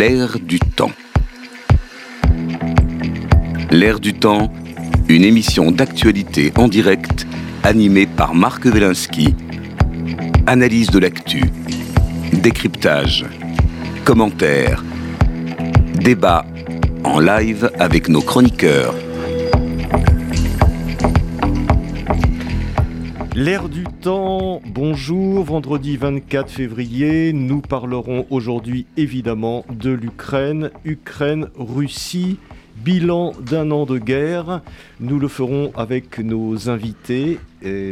L'air 0.00 0.38
du 0.40 0.58
temps. 0.58 0.92
L'air 3.70 4.00
du 4.00 4.14
temps, 4.14 4.50
une 5.10 5.24
émission 5.24 5.70
d'actualité 5.72 6.54
en 6.56 6.68
direct 6.68 7.26
animée 7.64 8.06
par 8.06 8.34
Marc 8.34 8.64
Wielinski. 8.64 9.34
Analyse 10.46 10.88
de 10.88 11.00
l'actu, 11.00 11.42
décryptage, 12.32 13.26
commentaires, 14.06 14.82
débat 15.96 16.46
en 17.04 17.20
live 17.20 17.70
avec 17.78 18.08
nos 18.08 18.22
chroniqueurs. 18.22 18.94
L'air 23.34 23.68
du 23.68 23.84
bonjour, 24.06 25.44
vendredi 25.44 25.96
24 25.96 26.50
février, 26.50 27.32
nous 27.32 27.60
parlerons 27.60 28.26
aujourd'hui 28.30 28.86
évidemment 28.96 29.64
de 29.68 29.90
l'Ukraine, 29.90 30.70
Ukraine-Russie, 30.84 32.38
bilan 32.76 33.32
d'un 33.40 33.70
an 33.70 33.84
de 33.84 33.98
guerre. 33.98 34.62
Nous 35.00 35.18
le 35.18 35.28
ferons 35.28 35.70
avec 35.76 36.18
nos 36.18 36.70
invités, 36.70 37.38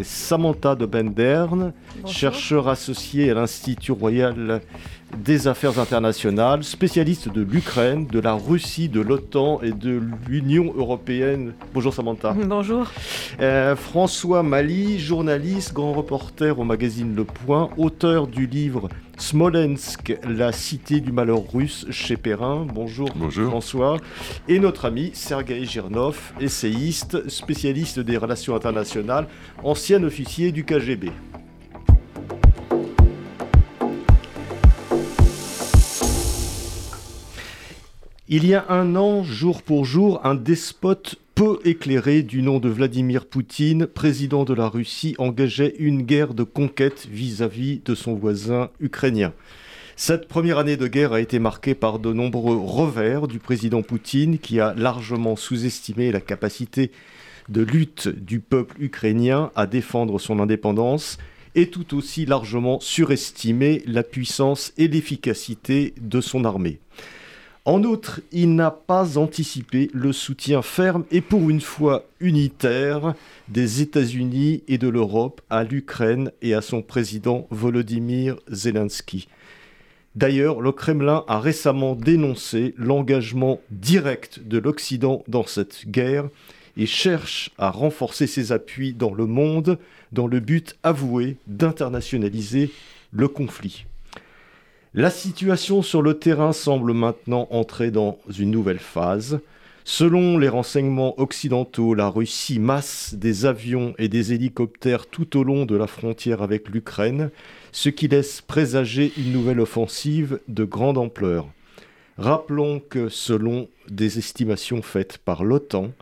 Samantha 0.03 0.77
de 0.77 0.87
Benderne, 0.87 1.75
chercheur 2.07 2.69
associé 2.69 3.31
à 3.31 3.35
l'Institut 3.35 3.93
royal 3.93 4.63
des 5.17 5.49
affaires 5.49 5.79
internationales, 5.79 6.63
spécialiste 6.65 7.29
de 7.29 7.43
l'Ukraine, 7.43 8.07
de 8.07 8.21
la 8.21 8.35
Russie, 8.35 8.89
de 8.89 9.01
l'OTAN 9.01 9.61
et 9.63 9.73
de 9.73 10.01
l'Union 10.29 10.73
européenne. 10.77 11.55
Bonjour 11.75 11.95
Samantha. 11.95 12.33
Bonjour. 12.47 12.91
Euh, 13.41 13.75
François 13.77 14.43
Mali, 14.43 14.99
journaliste, 14.99 15.73
grand 15.73 15.93
reporter 15.93 16.59
au 16.59 16.65
magazine 16.65 17.15
Le 17.15 17.25
Point, 17.25 17.71
auteur 17.77 18.27
du 18.27 18.47
livre 18.47 18.89
Smolensk, 19.19 20.17
la 20.29 20.53
cité 20.53 21.01
du 21.01 21.11
malheur 21.11 21.43
russe 21.53 21.87
chez 21.91 22.17
Perrin. 22.17 22.67
Bonjour, 22.73 23.11
Bonjour. 23.17 23.49
François. 23.49 23.97
Et 24.47 24.61
notre 24.61 24.85
ami 24.85 25.11
Sergei 25.13 25.65
Girnov, 25.65 26.33
essayiste, 26.41 27.29
spécialiste 27.29 27.99
des 27.99 28.17
relations 28.17 28.55
internationales, 28.55 29.27
ancien 29.65 30.03
officier 30.05 30.53
du 30.53 30.65
KGB. 30.65 31.11
Il 38.31 38.47
y 38.47 38.53
a 38.53 38.67
un 38.69 38.95
an, 38.95 39.25
jour 39.25 39.63
pour 39.63 39.87
jour, 39.87 40.21
un 40.23 40.35
despote 40.35 41.17
peu 41.35 41.61
éclairé 41.65 42.23
du 42.23 42.43
nom 42.43 42.59
de 42.59 42.69
Vladimir 42.69 43.25
Poutine, 43.25 43.87
président 43.87 44.45
de 44.45 44.53
la 44.53 44.69
Russie, 44.69 45.15
engageait 45.17 45.75
une 45.79 46.03
guerre 46.03 46.35
de 46.35 46.43
conquête 46.43 47.09
vis-à-vis 47.11 47.81
de 47.87 47.95
son 47.95 48.13
voisin 48.13 48.69
ukrainien. 48.81 49.33
Cette 49.97 50.29
première 50.29 50.59
année 50.59 50.77
de 50.77 50.87
guerre 50.89 51.15
a 51.15 51.23
été 51.23 51.39
marquée 51.39 51.75
par 51.75 51.99
de 51.99 52.13
nombreux 52.13 52.59
revers 52.59 53.29
du 53.29 53.39
président 53.39 53.81
Poutine 53.81 54.39
qui 54.39 54.61
a 54.61 54.75
largement 54.75 55.35
sous-estimé 55.35 56.13
la 56.13 56.21
capacité 56.21 56.91
de 57.49 57.63
lutte 57.63 58.09
du 58.09 58.41
peuple 58.41 58.77
ukrainien 58.79 59.51
à 59.57 59.67
défendre 59.67 60.19
son 60.19 60.39
indépendance 60.39 61.17
et 61.55 61.71
tout 61.71 61.97
aussi 61.97 62.27
largement 62.27 62.79
surestimé 62.79 63.83
la 63.87 64.03
puissance 64.03 64.75
et 64.77 64.87
l'efficacité 64.87 65.95
de 65.99 66.21
son 66.21 66.45
armée. 66.45 66.79
En 67.69 67.85
outre, 67.85 68.23
il 68.33 68.55
n'a 68.55 68.71
pas 68.71 69.19
anticipé 69.19 69.91
le 69.93 70.15
soutien 70.15 70.63
ferme 70.63 71.05
et 71.11 71.21
pour 71.21 71.51
une 71.51 71.61
fois 71.61 72.07
unitaire 72.19 73.13
des 73.49 73.83
États-Unis 73.83 74.63
et 74.69 74.79
de 74.79 74.89
l'Europe 74.89 75.43
à 75.51 75.65
l'Ukraine 75.65 76.33
et 76.41 76.55
à 76.55 76.63
son 76.63 76.81
président 76.81 77.47
Volodymyr 77.51 78.37
Zelensky. 78.51 79.29
D'ailleurs, 80.17 80.63
le 80.63 80.73
Kremlin 80.73 81.25
a 81.29 81.41
récemment 81.41 81.95
dénoncé 81.95 82.73
l'engagement 82.79 83.61
direct 83.71 84.41
de 84.49 84.57
l'Occident 84.57 85.23
dans 85.29 85.45
cette 85.45 85.91
guerre 85.91 86.25
et 86.79 86.87
cherche 86.87 87.51
à 87.59 87.71
renforcer 87.71 88.27
ses 88.27 88.51
appuis 88.51 88.95
dans 88.95 89.13
le 89.13 89.27
monde 89.27 89.79
dans 90.13 90.27
le 90.27 90.41
but 90.41 90.75
avoué 90.85 91.37
d'internationaliser 91.47 92.71
le 93.13 93.29
conflit. 93.29 93.85
La 94.95 95.11
situation 95.11 95.83
sur 95.83 96.01
le 96.01 96.15
terrain 96.15 96.55
semble 96.55 96.95
maintenant 96.95 97.47
entrer 97.51 97.91
dans 97.91 98.19
une 98.39 98.51
nouvelle 98.51 98.79
phase. 98.79 99.41
Selon 99.85 100.39
les 100.39 100.49
renseignements 100.49 101.21
occidentaux, 101.21 101.93
la 101.93 102.09
Russie 102.09 102.59
masse 102.59 103.15
des 103.15 103.45
avions 103.45 103.95
et 103.99 104.09
des 104.09 104.33
hélicoptères 104.33 105.07
tout 105.07 105.37
au 105.39 105.45
long 105.45 105.67
de 105.67 105.77
la 105.77 105.87
frontière 105.87 106.41
avec 106.41 106.71
l'Ukraine, 106.71 107.31
ce 107.71 107.91
qui 107.91 108.09
laisse 108.09 108.41
présager 108.41 109.13
une 109.19 109.33
nouvelle 109.33 109.61
offensive 109.61 110.41
de 110.49 110.65
grande 110.65 110.97
ampleur. 110.97 111.47
Rappelons 112.17 112.81
que 112.81 113.11
selon 113.11 113.69
des 113.91 114.19
estimations 114.19 114.81
faites 114.81 115.19
par 115.19 115.45
l'OTAN, 115.45 115.93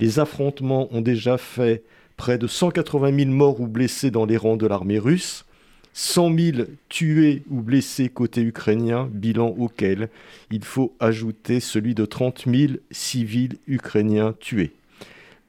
les 0.00 0.18
affrontements 0.18 0.88
ont 0.92 1.02
déjà 1.02 1.38
fait 1.38 1.84
près 2.16 2.36
de 2.36 2.48
180 2.48 3.16
000 3.16 3.30
morts 3.30 3.60
ou 3.60 3.68
blessés 3.68 4.10
dans 4.10 4.26
les 4.26 4.36
rangs 4.36 4.56
de 4.56 4.66
l'armée 4.66 4.98
russe, 4.98 5.44
100 5.94 6.38
000 6.38 6.58
tués 6.88 7.44
ou 7.48 7.60
blessés 7.60 8.08
côté 8.08 8.42
ukrainien, 8.42 9.08
bilan 9.12 9.54
auquel 9.56 10.08
il 10.50 10.64
faut 10.64 10.92
ajouter 10.98 11.60
celui 11.60 11.94
de 11.94 12.04
30 12.04 12.44
000 12.46 12.72
civils 12.90 13.56
ukrainiens 13.68 14.34
tués. 14.38 14.72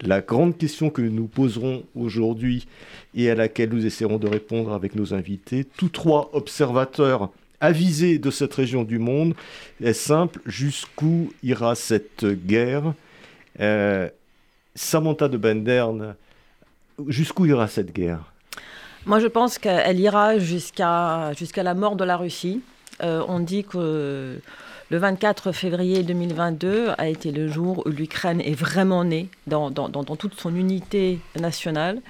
La 0.01 0.21
grande 0.21 0.57
question 0.57 0.91
que 0.91 1.01
nous 1.01 1.25
poserons 1.25 1.83
aujourd'hui 1.95 2.67
et 3.15 3.29
à 3.29 3.35
laquelle 3.35 3.69
nous 3.69 3.85
essaierons 3.85 4.17
de 4.17 4.27
répondre 4.27 4.73
avec 4.73 4.95
nos 4.95 5.15
invités, 5.15 5.65
tous 5.65 5.89
trois 5.89 6.29
observateurs 6.33 7.31
avisés 7.59 8.19
de 8.19 8.29
cette 8.29 8.53
région 8.53 8.83
du 8.83 8.99
monde, 8.99 9.33
est 9.81 9.93
simple. 9.93 10.41
Jusqu'où 10.45 11.33
ira 11.41 11.73
cette 11.73 12.25
guerre? 12.25 12.93
Euh, 13.59 14.09
Samantha 14.75 15.27
de 15.27 15.37
Benderne, 15.37 16.15
jusqu'où 17.07 17.47
ira 17.47 17.67
cette 17.67 17.93
guerre? 17.93 18.34
Moi, 19.05 19.19
je 19.19 19.27
pense 19.27 19.59
qu'elle 19.59 19.99
ira 19.99 20.39
jusqu'à 20.39 21.33
la 21.57 21.73
mort 21.73 21.95
de 21.95 22.03
la 22.03 22.17
Russie. 22.17 22.61
Euh, 23.03 23.23
on 23.27 23.39
dit 23.39 23.63
que 23.63 24.39
le 24.89 24.97
24 24.97 25.51
février 25.51 26.03
2022 26.03 26.89
a 26.97 27.07
été 27.07 27.31
le 27.31 27.47
jour 27.47 27.83
où 27.85 27.89
l'Ukraine 27.89 28.41
est 28.41 28.55
vraiment 28.55 29.03
née 29.03 29.29
dans, 29.47 29.69
dans, 29.69 29.89
dans, 29.89 30.15
toute 30.15 30.39
son 30.39 30.55
unité 30.55 31.19
nationale. 31.39 32.01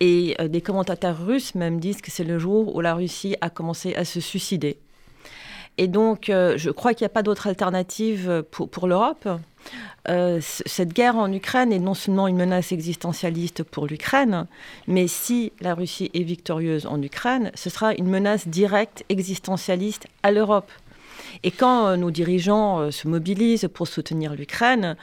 Et 0.00 0.36
euh, 0.40 0.48
des 0.48 0.60
commentateurs 0.60 1.24
russes 1.24 1.54
même 1.54 1.80
disent 1.80 2.00
que 2.00 2.10
c'est 2.10 2.24
le 2.24 2.38
jour 2.38 2.74
où 2.74 2.80
la 2.80 2.94
Russie 2.94 3.36
a 3.40 3.50
commencé 3.50 3.94
à 3.94 4.04
se 4.04 4.20
suicider. 4.20 4.78
Et 5.78 5.88
donc, 5.88 6.28
euh, 6.28 6.54
je 6.56 6.70
crois 6.70 6.94
qu'il 6.94 7.04
n'y 7.04 7.10
a 7.10 7.14
pas 7.14 7.22
d'autre 7.22 7.46
alternative 7.46 8.44
pour, 8.50 8.68
pour 8.68 8.86
l'Europe. 8.86 9.28
Euh, 10.08 10.40
cette 10.40 10.92
guerre 10.92 11.16
en 11.16 11.32
Ukraine 11.32 11.72
est 11.72 11.78
non 11.78 11.94
seulement 11.94 12.26
une 12.26 12.36
menace 12.36 12.72
existentialiste 12.72 13.62
pour 13.62 13.86
l'Ukraine, 13.86 14.46
mais 14.88 15.06
si 15.06 15.52
la 15.60 15.74
Russie 15.74 16.10
est 16.12 16.24
victorieuse 16.24 16.86
en 16.86 17.00
Ukraine, 17.00 17.52
ce 17.54 17.70
sera 17.70 17.94
une 17.94 18.08
menace 18.08 18.48
directe 18.48 19.04
existentialiste 19.08 20.08
à 20.24 20.32
l'Europe. 20.32 20.70
Et 21.44 21.50
quand 21.50 21.86
euh, 21.86 21.96
nos 21.96 22.10
dirigeants 22.10 22.80
euh, 22.80 22.90
se 22.90 23.06
mobilisent 23.06 23.68
pour 23.72 23.86
soutenir 23.86 24.34
l'Ukraine, 24.34 24.96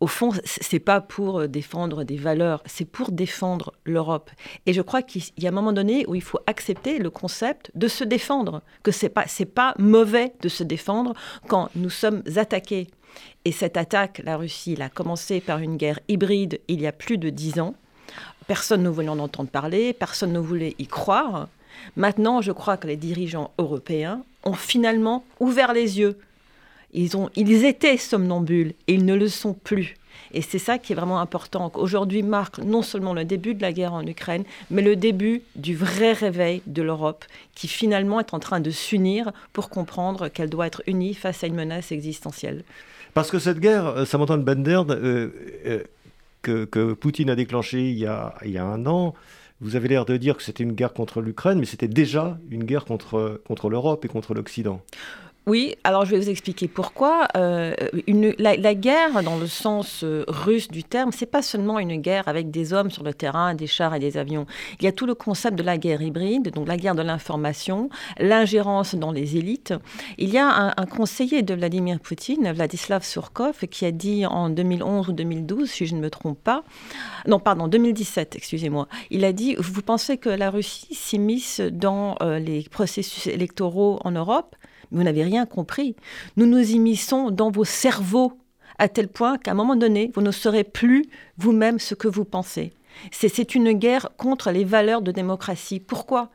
au 0.00 0.06
fond, 0.06 0.30
c'est 0.44 0.78
pas 0.78 1.00
pour 1.00 1.48
défendre 1.48 2.04
des 2.04 2.16
valeurs, 2.16 2.62
c'est 2.66 2.84
pour 2.84 3.10
défendre 3.10 3.72
l'Europe. 3.84 4.30
Et 4.66 4.74
je 4.74 4.82
crois 4.82 5.02
qu'il 5.02 5.22
y 5.38 5.46
a 5.46 5.48
un 5.48 5.54
moment 5.54 5.72
donné 5.72 6.04
où 6.06 6.14
il 6.14 6.22
faut 6.22 6.40
accepter 6.46 6.98
le 6.98 7.08
concept 7.08 7.70
de 7.74 7.88
se 7.88 8.04
défendre, 8.04 8.62
que 8.82 8.90
c'est 8.90 9.08
pas 9.08 9.24
c'est 9.26 9.46
pas 9.46 9.74
mauvais 9.78 10.34
de 10.42 10.48
se 10.48 10.62
défendre 10.62 11.14
quand 11.48 11.70
nous 11.74 11.90
sommes 11.90 12.22
attaqués. 12.36 12.88
Et 13.46 13.52
cette 13.52 13.78
attaque, 13.78 14.20
la 14.24 14.36
Russie 14.36 14.76
l'a 14.76 14.90
commencé 14.90 15.40
par 15.40 15.60
une 15.60 15.76
guerre 15.76 16.00
hybride 16.08 16.60
il 16.68 16.80
y 16.82 16.86
a 16.86 16.92
plus 16.92 17.16
de 17.16 17.30
dix 17.30 17.58
ans. 17.58 17.74
Personne 18.46 18.82
ne 18.82 18.88
voulait 18.90 19.08
en 19.08 19.18
entendre 19.18 19.48
parler, 19.48 19.92
personne 19.92 20.32
ne 20.32 20.38
voulait 20.38 20.74
y 20.78 20.86
croire. 20.86 21.48
Maintenant, 21.96 22.40
je 22.42 22.52
crois 22.52 22.76
que 22.76 22.86
les 22.86 22.96
dirigeants 22.96 23.52
européens 23.58 24.22
ont 24.44 24.54
finalement 24.54 25.24
ouvert 25.40 25.72
les 25.72 25.98
yeux. 25.98 26.18
Ils, 26.96 27.64
étaient 27.66 27.98
somnambules 27.98 28.72
et 28.86 28.94
ils 28.94 29.04
ne 29.04 29.14
le 29.14 29.28
sont 29.28 29.52
plus. 29.52 29.96
Et 30.32 30.40
c'est 30.40 30.58
ça 30.58 30.78
qui 30.78 30.92
est 30.92 30.96
vraiment 30.96 31.20
important. 31.20 31.70
Aujourd'hui 31.74 32.22
marque 32.22 32.58
non 32.58 32.80
seulement 32.80 33.12
le 33.12 33.24
début 33.24 33.54
de 33.54 33.60
la 33.60 33.72
guerre 33.72 33.92
en 33.92 34.06
Ukraine, 34.06 34.44
mais 34.70 34.80
le 34.80 34.96
début 34.96 35.42
du 35.56 35.76
vrai 35.76 36.14
réveil 36.14 36.62
de 36.66 36.82
l'Europe, 36.82 37.26
qui 37.54 37.68
finalement 37.68 38.18
est 38.18 38.32
en 38.32 38.38
train 38.38 38.60
de 38.60 38.70
s'unir 38.70 39.32
pour 39.52 39.68
comprendre 39.68 40.28
qu'elle 40.28 40.48
doit 40.48 40.66
être 40.66 40.82
unie 40.86 41.12
face 41.12 41.44
à 41.44 41.46
une 41.46 41.54
menace 41.54 41.92
existentielle. 41.92 42.64
Parce 43.12 43.30
que 43.30 43.38
cette 43.38 43.60
guerre, 43.60 43.86
euh, 43.88 44.04
Samantha 44.06 44.36
Bender, 44.38 44.82
euh, 44.88 45.30
euh, 45.66 45.84
que, 46.42 46.92
Poutine 46.94 47.28
a 47.28 47.36
déclenchée 47.36 47.90
il 47.90 47.98
y 47.98 48.06
a, 48.06 48.34
un 48.42 48.86
an, 48.86 49.14
vous 49.60 49.76
avez 49.76 49.88
l'air 49.88 50.06
de 50.06 50.16
dire 50.16 50.36
que 50.36 50.42
c'était 50.42 50.64
une 50.64 50.72
guerre 50.72 50.92
contre 50.92 51.20
l'Ukraine, 51.20 51.58
mais 51.58 51.66
c'était 51.66 51.88
déjà 51.88 52.38
une 52.50 52.64
guerre 52.64 52.84
contre 52.84 53.40
l'Europe 53.68 54.04
et 54.04 54.08
contre 54.08 54.34
l'Occident. 54.34 54.80
Oui, 55.48 55.76
alors 55.84 56.04
je 56.04 56.10
vais 56.10 56.18
vous 56.18 56.28
expliquer 56.28 56.66
pourquoi. 56.66 57.28
Euh, 57.36 57.72
la, 58.36 58.74
guerre, 58.74 59.22
dans 59.22 59.38
le 59.38 59.46
sens 59.46 60.02
euh, 60.02 60.24
russe 60.26 60.66
du 60.66 60.82
terme, 60.82 61.12
c'est 61.12 61.24
pas 61.24 61.40
seulement 61.40 61.78
une 61.78 62.00
guerre 62.00 62.26
avec 62.26 62.50
des 62.50 62.72
hommes 62.72 62.90
sur 62.90 63.04
le 63.04 63.14
terrain, 63.14 63.54
des 63.54 63.68
chars 63.68 63.94
et 63.94 64.00
des 64.00 64.16
avions. 64.16 64.46
Il 64.80 64.84
y 64.84 64.88
a 64.88 64.92
tout 64.92 65.06
le 65.06 65.14
concept 65.14 65.56
de 65.56 65.62
la 65.62 65.78
guerre 65.78 66.02
hybride, 66.02 66.50
donc 66.50 66.66
la 66.66 66.76
guerre 66.76 66.96
de 66.96 67.02
l'information, 67.02 67.90
l'ingérence 68.18 68.96
dans 68.96 69.12
les 69.12 69.36
élites. 69.36 69.72
Il 70.18 70.30
y 70.30 70.38
a 70.38 70.48
un, 70.48 70.74
un, 70.76 70.86
conseiller 70.86 71.42
de 71.42 71.54
Vladimir 71.54 72.00
Poutine, 72.00 72.50
Vladislav 72.50 73.04
Surkov, 73.04 73.68
qui 73.70 73.84
a 73.84 73.92
dit 73.92 74.26
en 74.26 74.50
2011 74.50 75.10
ou 75.10 75.12
2012, 75.12 75.70
si 75.70 75.86
je 75.86 75.94
ne 75.94 76.00
me 76.00 76.10
trompe 76.10 76.42
pas, 76.42 76.64
non, 77.28 77.38
pardon, 77.38 77.68
2017, 77.68 78.34
excusez-moi, 78.34 78.88
il 79.10 79.24
a 79.24 79.32
dit 79.32 79.54
Vous 79.60 79.82
pensez 79.82 80.16
que 80.16 80.28
la 80.28 80.50
Russie 80.50 80.92
s'immisce 80.92 81.60
dans 81.60 82.16
euh, 82.20 82.40
les 82.40 82.64
processus 82.68 83.28
électoraux 83.28 84.00
en 84.02 84.10
Europe? 84.10 84.56
Vous 84.90 85.02
n'avez 85.02 85.24
rien 85.24 85.46
compris. 85.46 85.96
Nous 86.36 86.46
nous 86.46 86.70
immisçons 86.70 87.30
dans 87.30 87.50
vos 87.50 87.64
cerveaux 87.64 88.32
à 88.78 88.88
tel 88.88 89.08
point 89.08 89.38
qu'à 89.38 89.52
un 89.52 89.54
moment 89.54 89.76
donné, 89.76 90.10
vous 90.14 90.22
ne 90.22 90.30
saurez 90.30 90.64
plus 90.64 91.06
vous-même 91.38 91.78
ce 91.78 91.94
que 91.94 92.08
vous 92.08 92.24
pensez. 92.24 92.72
C'est 93.10 93.54
une 93.54 93.72
guerre 93.72 94.10
contre 94.16 94.50
les 94.50 94.64
valeurs 94.64 95.02
de 95.02 95.12
démocratie. 95.12 95.80
Pourquoi? 95.80 96.30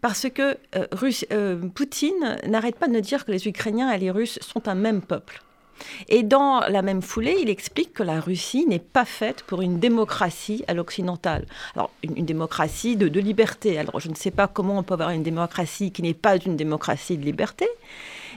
Parce 0.00 0.28
que 0.28 0.56
euh, 0.74 0.86
euh, 1.32 1.68
Poutine 1.68 2.38
n'arrête 2.46 2.76
pas 2.76 2.88
de 2.88 3.00
dire 3.00 3.24
que 3.24 3.32
les 3.32 3.46
Ukrainiens 3.48 3.90
et 3.92 3.98
les 3.98 4.10
Russes 4.10 4.38
sont 4.42 4.68
un 4.68 4.74
même 4.74 5.02
peuple. 5.02 5.42
Et 6.08 6.22
dans 6.22 6.60
la 6.60 6.82
même 6.82 7.02
foulée, 7.02 7.36
il 7.40 7.50
explique 7.50 7.92
que 7.92 8.02
la 8.02 8.20
Russie 8.20 8.66
n'est 8.66 8.78
pas 8.78 9.04
faite 9.04 9.42
pour 9.42 9.62
une 9.62 9.78
démocratie 9.78 10.64
à 10.68 10.74
l'occidental. 10.74 11.46
Alors, 11.74 11.90
une, 12.02 12.24
démocratie 12.24 12.96
de, 12.96 13.06
liberté. 13.20 13.78
Alors, 13.78 14.00
je 14.00 14.08
ne 14.08 14.14
sais 14.14 14.30
pas 14.30 14.46
comment 14.46 14.78
on 14.78 14.82
peut 14.82 14.94
avoir 14.94 15.10
une 15.10 15.22
démocratie 15.22 15.92
qui 15.92 16.02
n'est 16.02 16.14
pas 16.14 16.36
une 16.36 16.56
démocratie 16.56 17.16
de 17.16 17.24
liberté. 17.24 17.66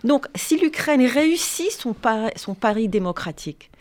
Donc, 0.03 0.27
si 0.35 0.57
l'Ukraine 0.57 1.05
réussit 1.05 1.71
son, 1.71 1.93
pari 1.93 2.89
démocratique, 2.89 3.71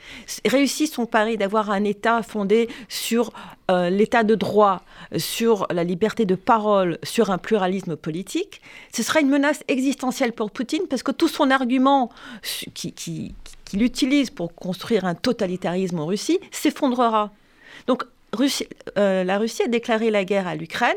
réussit 0.47 0.93
son 0.93 1.05
pari 1.05 1.37
d'avoir 1.37 1.71
un 1.71 1.83
État 1.83 2.23
fondé 2.23 2.69
sur 2.89 3.33
euh, 3.71 3.91
l'état 3.91 4.23
de 4.23 4.37
droit, 4.37 4.83
sur 5.17 5.67
la 5.71 5.83
liberté 5.83 6.25
de 6.25 6.37
parole, 6.37 6.99
sur 7.03 7.31
un 7.31 7.39
pluralisme 7.39 7.97
politique, 7.97 8.61
ce 8.95 9.03
sera 9.03 9.21
une 9.21 9.31
menace 9.31 9.65
existentielle 9.67 10.33
pour 10.33 10.53
Poutine 10.53 10.87
parce 10.89 11.03
que 11.03 11.13
tout 11.13 11.29
son 11.29 11.51
argument 11.51 12.11
qui, 12.75 12.93
qu'il 12.93 13.83
utilise 13.83 14.31
pour 14.31 14.55
construire 14.55 15.05
un 15.05 15.15
totalitarisme 15.15 15.99
en 15.99 16.07
Russie 16.07 16.39
s'effondrera. 16.53 17.33
Donc 17.87 18.05
euh, 18.97 19.25
la 19.25 19.39
Russie 19.39 19.63
a 19.63 19.69
déclaré 19.69 20.11
la 20.11 20.25
guerre 20.25 20.47
à 20.47 20.55
l'Ukraine 20.55 20.97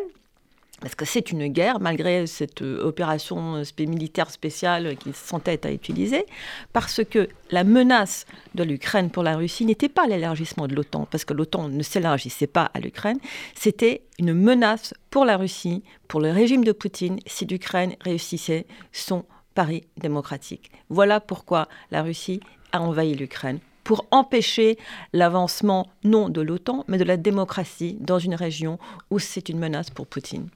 parce 0.82 0.96
que 0.96 1.06
c'est 1.06 1.32
une 1.32 1.48
guerre, 1.48 1.80
malgré 1.80 2.28
cette 2.28 2.62
euh, 2.62 2.84
opération 2.84 3.62
militaire 3.80 4.30
spéciale 4.30 4.98
qu'il 4.98 5.16
s'entête 5.16 5.66
à 5.66 5.72
utiliser, 5.72 6.26
parce 6.74 7.02
que 7.04 7.30
la 7.50 7.64
menace 7.64 8.26
de 8.56 8.64
l'Ukraine 8.64 9.10
pour 9.10 9.24
la 9.24 9.38
Russie 9.38 9.66
n'était 9.66 9.90
pas 9.90 10.06
l'élargissement 10.06 10.68
de 10.68 10.76
l'OTAN, 10.76 11.08
parce 11.10 11.24
que 11.24 11.34
l'OTAN 11.34 11.70
ne 11.70 11.84
s'élargissait 11.84 12.48
pas 12.48 12.72
à 12.74 12.80
l'Ukraine, 12.80 13.20
c'était 13.56 14.02
une 14.20 14.34
menace 14.34 14.94
pour 15.10 15.26
la 15.26 15.38
Russie, 15.38 15.84
pour 16.08 16.20
le 16.20 16.32
régime 16.32 16.64
de 16.64 16.72
Poutine, 16.72 17.20
si 17.26 17.46
l'Ukraine 17.46 17.96
réussissait 18.02 18.66
son 18.92 19.26
pari 19.54 19.86
démocratique. 19.98 20.72
Voilà 20.90 21.22
pourquoi 21.22 21.70
la 21.92 22.04
Russie 22.04 22.42
a 22.74 22.82
envahi 22.82 23.16
l'Ukraine 23.16 23.60
pour 23.86 24.06
empêcher 24.12 24.78
l'avancement 25.14 25.88
non 26.04 26.28
de 26.28 26.42
l'OTAN, 26.42 26.84
mais 26.88 26.98
de 26.98 27.04
la 27.06 27.18
démocratie 27.18 27.98
dans 28.02 28.20
une 28.20 28.36
région 28.36 28.78
où 29.12 29.20
c'est 29.20 29.48
une 29.48 29.60
menace 29.60 29.90
pour 29.90 30.08
Poutine. 30.08 30.50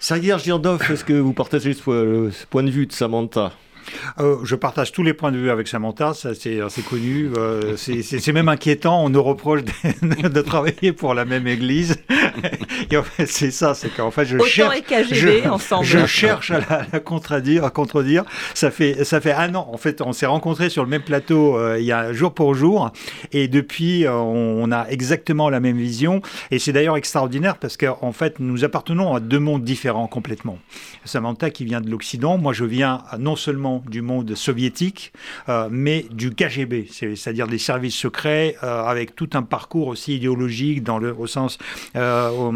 Sergei 0.00 0.38
Girdov, 0.38 0.80
est-ce 0.90 1.04
que 1.04 1.12
vous 1.12 1.32
partagez 1.32 1.74
ce 1.74 2.30
point 2.50 2.62
de 2.62 2.70
vue 2.70 2.86
de 2.86 2.92
Samantha? 2.92 3.52
Euh, 4.20 4.36
je 4.44 4.54
partage 4.54 4.92
tous 4.92 5.02
les 5.02 5.14
points 5.14 5.32
de 5.32 5.38
vue 5.38 5.50
avec 5.50 5.68
Samantha, 5.68 6.14
ça 6.14 6.30
c'est 6.34 6.60
connu. 6.88 7.30
Euh, 7.36 7.76
c'est 7.76 8.32
même 8.32 8.48
inquiétant, 8.48 9.04
on 9.04 9.10
nous 9.10 9.22
reproche 9.22 9.62
de, 10.02 10.40
travailler 10.42 10.92
pour 10.92 11.14
la 11.14 11.24
même 11.24 11.46
église. 11.46 11.96
Et 12.90 12.96
en 12.96 13.02
fait, 13.02 13.26
c'est 13.26 13.50
ça, 13.50 13.74
c'est 13.74 13.94
qu'en 13.94 14.10
fait, 14.10 14.24
je 14.24 14.38
cherche, 14.38 14.78
je, 15.10 15.48
ensemble. 15.48 15.84
je 15.84 16.06
cherche 16.06 16.50
à 16.50 16.86
la, 16.92 17.00
contredire, 17.00 17.64
à 17.64 17.70
contredire. 17.70 18.24
Ça 18.54 18.70
fait, 18.70 19.04
ça 19.04 19.20
fait 19.20 19.32
un 19.32 19.54
an. 19.54 19.68
En 19.72 19.76
fait, 19.76 20.00
on 20.00 20.12
s'est 20.12 20.26
rencontrés 20.26 20.70
sur 20.70 20.84
le 20.84 20.88
même 20.88 21.02
plateau 21.02 21.56
euh, 21.56 21.78
il 21.78 21.84
y 21.84 21.92
a 21.92 22.12
jour 22.12 22.32
pour 22.32 22.54
jour, 22.54 22.90
et 23.32 23.48
depuis, 23.48 24.06
on, 24.08 24.70
a 24.70 24.86
exactement 24.88 25.50
la 25.50 25.60
même 25.60 25.76
vision. 25.76 26.22
Et 26.50 26.58
c'est 26.58 26.72
d'ailleurs 26.72 26.96
extraordinaire 26.96 27.56
parce 27.58 27.76
qu'en 27.76 28.12
fait, 28.12 28.38
nous 28.38 28.64
appartenons 28.64 29.14
à 29.14 29.20
deux 29.20 29.38
mondes 29.38 29.64
différents 29.64 30.06
complètement. 30.06 30.58
Samantha 31.04 31.50
qui 31.50 31.64
vient 31.64 31.80
de 31.80 31.90
l'Occident, 31.90 32.38
moi 32.38 32.52
je 32.52 32.64
viens 32.64 33.02
non 33.18 33.36
seulement 33.36 33.77
du 33.86 34.02
monde 34.02 34.34
soviétique, 34.34 35.12
euh, 35.48 35.68
mais 35.70 36.06
du 36.10 36.34
KGB, 36.34 36.88
c'est-à-dire 36.90 37.46
des 37.46 37.58
services 37.58 37.94
secrets 37.94 38.56
euh, 38.62 38.84
avec 38.84 39.14
tout 39.14 39.30
un 39.34 39.42
parcours 39.42 39.88
aussi 39.88 40.16
idéologique 40.16 40.82
dans 40.82 40.98
le, 40.98 41.14
au 41.14 41.26
sens 41.26 41.58
euh, 41.96 42.52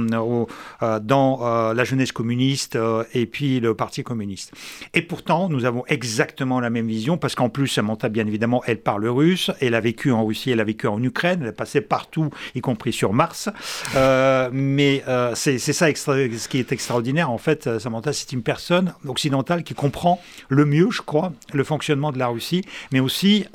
dans 1.00 1.72
la 1.74 1.84
jeunesse 1.84 2.12
communiste 2.12 2.78
et 3.14 3.26
puis 3.26 3.60
le 3.60 3.74
Parti 3.74 4.02
communiste. 4.02 4.52
Et 4.94 5.02
pourtant, 5.02 5.48
nous 5.48 5.64
avons 5.64 5.84
exactement 5.86 6.60
la 6.60 6.70
même 6.70 6.86
vision 6.86 7.16
parce 7.16 7.34
qu'en 7.34 7.48
plus, 7.48 7.68
Samantha, 7.68 8.08
bien 8.08 8.26
évidemment, 8.26 8.62
elle 8.66 8.80
parle 8.80 9.06
russe, 9.06 9.50
elle 9.60 9.74
a 9.74 9.80
vécu 9.80 10.12
en 10.12 10.24
Russie, 10.24 10.50
elle 10.50 10.60
a 10.60 10.64
vécu 10.64 10.86
en 10.86 11.02
Ukraine, 11.02 11.40
elle 11.42 11.48
a 11.48 11.52
passé 11.52 11.80
partout, 11.80 12.30
y 12.54 12.60
compris 12.60 12.92
sur 12.92 13.12
Mars. 13.12 13.48
mais 14.52 15.02
c'est 15.34 15.58
ça 15.58 15.86
ce 15.94 16.48
qui 16.48 16.58
est 16.58 16.72
extraordinaire. 16.72 17.30
En 17.30 17.38
fait, 17.38 17.78
Samantha, 17.78 18.12
c'est 18.12 18.32
une 18.32 18.42
personne 18.42 18.94
occidentale 19.06 19.62
qui 19.62 19.74
comprend 19.74 20.20
le 20.48 20.64
mieux, 20.64 20.90
je 20.90 21.01
crois, 21.04 21.32
le 21.52 21.64
fonctionnement 21.64 22.12
de 22.12 22.18
la 22.18 22.28
Russie, 22.28 22.62
mais 22.92 23.00
aussi 23.00 23.46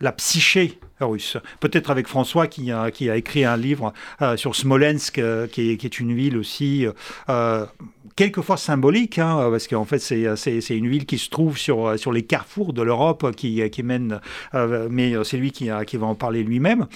la 0.00 0.12
psyché 0.12 0.78
russe. 1.04 1.36
Peut-être 1.60 1.90
avec 1.90 2.06
François 2.06 2.46
qui 2.46 2.72
a, 2.72 2.88
écrit 2.88 3.44
un 3.44 3.56
livre 3.56 3.92
euh, 4.22 4.36
sur 4.36 4.56
Smolensk, 4.56 5.18
euh, 5.18 5.46
qui, 5.46 5.70
est, 5.70 6.00
une 6.00 6.14
ville 6.14 6.38
aussi 6.38 6.86
euh, 7.28 7.66
quelquefois 8.14 8.56
symbolique, 8.56 9.18
hein, 9.18 9.48
parce 9.50 9.68
qu'en 9.68 9.84
fait 9.84 9.98
c'est 9.98 10.76
une 10.76 10.88
ville 10.88 11.04
qui 11.04 11.18
se 11.18 11.28
trouve 11.28 11.58
sur, 11.58 12.12
les 12.12 12.22
carrefours 12.22 12.72
de 12.72 12.82
l'Europe, 12.82 13.34
qui, 13.36 13.82
mène, 13.82 14.20
mais 14.90 15.12
c'est 15.24 15.36
lui 15.36 15.50
qui, 15.50 15.68
va 15.68 16.06
en 16.06 16.14
parler 16.14 16.42
lui-même. 16.42 16.86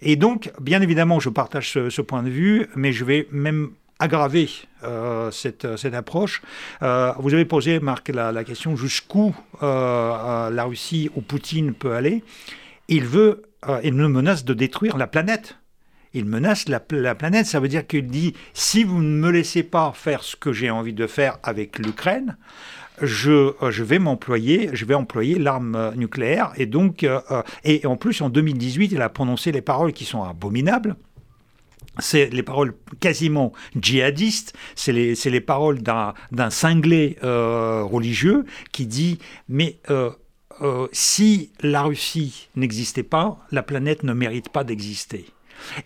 Et 0.00 0.16
donc, 0.16 0.50
bien 0.60 0.80
évidemment, 0.80 1.20
je 1.20 1.28
partage 1.28 1.72
ce 1.72 2.00
point 2.00 2.22
de 2.22 2.30
vue, 2.30 2.68
mais 2.74 2.92
je 2.92 3.04
vais 3.04 3.28
même 3.30 3.70
aggraver 4.02 4.50
euh, 4.82 5.30
cette, 5.30 5.76
cette, 5.76 5.94
approche. 5.94 6.42
Euh, 6.82 7.12
vous 7.18 7.32
avez 7.32 7.44
posé, 7.44 7.78
Marc, 7.78 8.08
la, 8.08 8.44
question 8.44 8.74
jusqu'où 8.76 9.34
euh, 9.62 10.50
la 10.50 10.64
Russie 10.64 11.08
ou 11.14 11.20
Poutine 11.20 11.72
peut 11.72 11.92
aller. 11.92 12.24
Il 12.88 13.04
veut, 13.04 13.42
il 13.84 13.94
nous 13.94 14.08
menace 14.08 14.44
de 14.44 14.54
détruire 14.54 14.98
la 14.98 15.06
planète. 15.06 15.56
Il 16.14 16.24
menace 16.24 16.68
la, 16.68 16.82
la 16.90 17.14
planète. 17.14 17.46
Ça 17.46 17.60
veut 17.60 17.68
dire 17.68 17.86
qu'il 17.86 18.08
dit 18.08 18.34
si 18.54 18.82
vous 18.82 19.00
ne 19.00 19.16
me 19.20 19.30
laissez 19.30 19.62
pas 19.62 19.92
faire 19.94 20.24
ce 20.24 20.34
que 20.34 20.52
j'ai 20.52 20.68
envie 20.68 20.92
de 20.92 21.06
faire 21.06 21.38
avec 21.44 21.78
l'Ukraine, 21.78 22.36
je, 23.00 23.52
je, 23.70 23.84
vais 23.84 24.00
m'employer, 24.00 24.70
je 24.72 24.84
vais 24.84 24.94
employer 24.94 25.38
l'arme 25.38 25.92
nucléaire. 25.94 26.52
Et 26.56 26.66
donc, 26.66 27.06
et 27.64 27.86
en 27.86 27.96
plus, 27.96 28.20
en 28.20 28.30
2018, 28.30 28.92
il 28.92 29.00
a 29.00 29.08
prononcé 29.08 29.52
les 29.52 29.62
paroles 29.62 29.92
qui 29.92 30.04
sont 30.04 30.24
abominables 30.24 30.96
c'est 31.98 32.32
les 32.32 32.42
paroles 32.42 32.74
quasiment 33.00 33.52
djihadistes, 33.80 34.54
c'est 34.74 34.92
les, 34.92 35.14
les, 35.14 35.40
paroles 35.40 35.80
d'un 35.82 36.50
cinglé 36.50 37.18
euh, 37.22 37.82
religieux 37.82 38.44
qui 38.72 38.86
dit 38.86 39.18
mais 39.48 39.78
euh, 39.90 40.10
euh, 40.62 40.86
si 40.92 41.52
la 41.60 41.82
Russie 41.82 42.48
n'existait 42.56 43.02
pas, 43.02 43.38
la 43.50 43.62
planète 43.62 44.04
ne 44.04 44.12
mérite 44.12 44.48
pas 44.48 44.64
d'exister. 44.64 45.26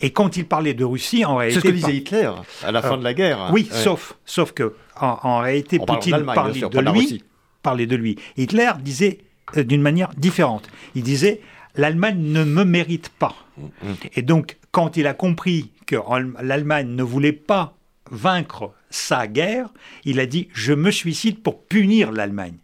Et 0.00 0.10
quand 0.10 0.36
il 0.36 0.46
parlait 0.46 0.74
de 0.74 0.84
Russie, 0.84 1.24
en 1.24 1.36
réalité, 1.36 1.60
c'est 1.60 1.68
ce 1.68 1.72
que 1.72 1.76
disait 1.76 1.96
Hitler 1.96 2.30
à 2.62 2.72
la 2.72 2.80
fin 2.80 2.96
de 2.96 3.04
la 3.04 3.12
guerre. 3.12 3.50
Oui, 3.52 3.68
sauf, 3.70 4.16
sauf 4.24 4.52
que 4.52 4.74
en, 4.98 5.40
réalité, 5.40 5.78
Poutine 5.78 6.24
parlait 6.24 6.60
de 6.60 6.80
lui, 6.92 7.24
parlait 7.62 7.86
de 7.86 7.96
lui. 7.96 8.16
Hitler 8.36 8.70
disait 8.80 9.18
d'une 9.54 9.82
manière 9.82 10.10
différente. 10.16 10.68
Il 10.94 11.02
disait 11.02 11.40
l'Allemagne 11.74 12.18
ne 12.18 12.44
me 12.44 12.64
mérite 12.64 13.10
pas. 13.10 13.34
Mm, 13.56 13.62
mm. 13.62 13.94
Et 14.14 14.22
donc, 14.22 14.56
quand 14.76 14.98
il 14.98 15.06
a 15.06 15.14
compris 15.14 15.70
que 15.86 15.96
l'Allemagne 16.42 16.88
ne 16.88 17.02
voulait 17.02 17.32
pas 17.32 17.78
vaincre 18.10 18.74
sa 18.90 19.26
guerre, 19.26 19.70
il 20.04 20.20
a 20.20 20.26
dit 20.26 20.48
je 20.52 20.74
me 20.74 20.90
suicide 20.90 21.42
pour 21.42 21.64
punir 21.64 22.12
l'Allemagne. 22.12 22.58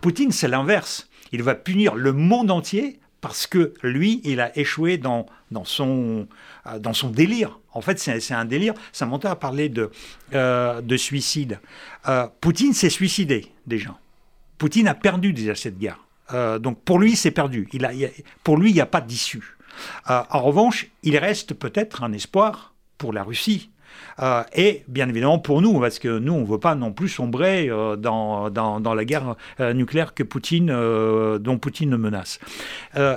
Poutine, 0.00 0.32
c'est 0.32 0.48
l'inverse. 0.48 1.10
Il 1.32 1.42
va 1.42 1.54
punir 1.54 1.96
le 1.96 2.14
monde 2.14 2.50
entier 2.50 2.98
parce 3.20 3.46
que 3.46 3.74
lui, 3.82 4.22
il 4.24 4.40
a 4.40 4.58
échoué 4.58 4.96
dans, 4.96 5.26
dans, 5.50 5.66
son, 5.66 6.28
euh, 6.66 6.78
dans 6.78 6.94
son 6.94 7.10
délire. 7.10 7.60
En 7.74 7.82
fait, 7.82 7.98
c'est 7.98 8.32
un 8.32 8.46
délire. 8.46 8.72
Samantha 8.92 9.32
a 9.32 9.36
parlé 9.36 9.68
de, 9.68 9.90
euh, 10.32 10.80
de 10.80 10.96
suicide. 10.96 11.60
Euh, 12.08 12.26
Poutine 12.40 12.72
s'est 12.72 12.88
suicidé 12.88 13.52
déjà. 13.66 13.98
Poutine 14.56 14.88
a 14.88 14.94
perdu 14.94 15.34
déjà 15.34 15.54
cette 15.54 15.78
guerre. 15.78 16.00
donc 16.58 16.80
pour 16.84 16.98
lui, 16.98 17.16
c'est 17.16 17.32
perdu. 17.32 17.68
Il 17.74 17.84
a, 17.84 17.90
pour 18.44 18.56
lui, 18.56 18.70
il 18.70 18.74
n'y 18.74 18.80
a 18.80 18.86
pas 18.86 19.02
d'issue. 19.02 19.57
Euh, 20.10 20.22
en 20.30 20.40
revanche, 20.40 20.88
il 21.02 21.16
reste 21.16 21.54
peut-être 21.54 22.02
un 22.02 22.12
espoir 22.12 22.74
pour 22.98 23.12
la 23.12 23.22
Russie. 23.22 23.70
Euh, 24.20 24.42
et 24.54 24.84
bien 24.88 25.08
évidemment 25.08 25.38
pour 25.38 25.62
nous, 25.62 25.80
parce 25.80 25.98
que 25.98 26.18
nous, 26.18 26.32
on 26.32 26.42
ne 26.42 26.46
veut 26.46 26.58
pas 26.58 26.74
non 26.74 26.92
plus 26.92 27.08
sombrer 27.08 27.68
euh, 27.68 27.96
dans, 27.96 28.50
dans, 28.50 28.94
la 28.94 29.04
guerre 29.04 29.34
nucléaire 29.60 30.14
que 30.14 30.22
Poutine, 30.22 30.66
dont 31.38 31.58
Poutine 31.58 31.96
menace. 31.96 32.38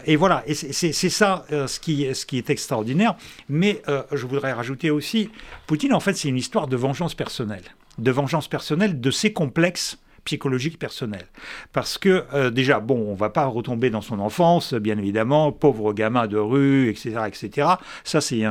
et 0.05 0.15
voilà, 0.15 0.43
et 0.47 0.53
c'est 0.53 0.91
ça 0.91 1.45
ce, 1.49 1.79
qui, 1.79 2.13
ce 2.13 2.25
qui 2.25 2.37
est 2.37 2.49
extraordinaire. 2.49 3.15
Mais 3.49 3.81
je 4.11 4.25
voudrais 4.25 4.53
rajouter 4.53 4.91
aussi, 4.91 5.29
Poutine, 5.67 5.93
en 5.93 5.99
fait, 5.99 6.13
c'est 6.13 6.29
une 6.29 6.37
histoire 6.37 6.67
de 6.67 6.75
vengeance 6.75 7.15
personnelle. 7.15 7.63
De 7.97 8.11
vengeance 8.11 8.47
personnelle 8.47 9.01
de 9.01 9.11
ses 9.11 9.33
complexes 9.33 10.00
psychologique 10.23 10.77
personnel. 10.79 11.25
Parce 11.73 11.97
que 11.97 12.25
euh, 12.33 12.49
déjà, 12.49 12.79
bon, 12.79 12.99
on 13.09 13.15
va 13.15 13.29
pas 13.29 13.45
retomber 13.45 13.89
dans 13.89 14.01
son 14.01 14.19
enfance, 14.19 14.73
bien 14.73 14.97
évidemment, 14.97 15.51
pauvre 15.51 15.93
gamin 15.93 16.27
de 16.27 16.37
rue, 16.37 16.89
etc., 16.89 17.21
etc. 17.27 17.67
Ça, 18.03 18.21
c'est 18.21 18.43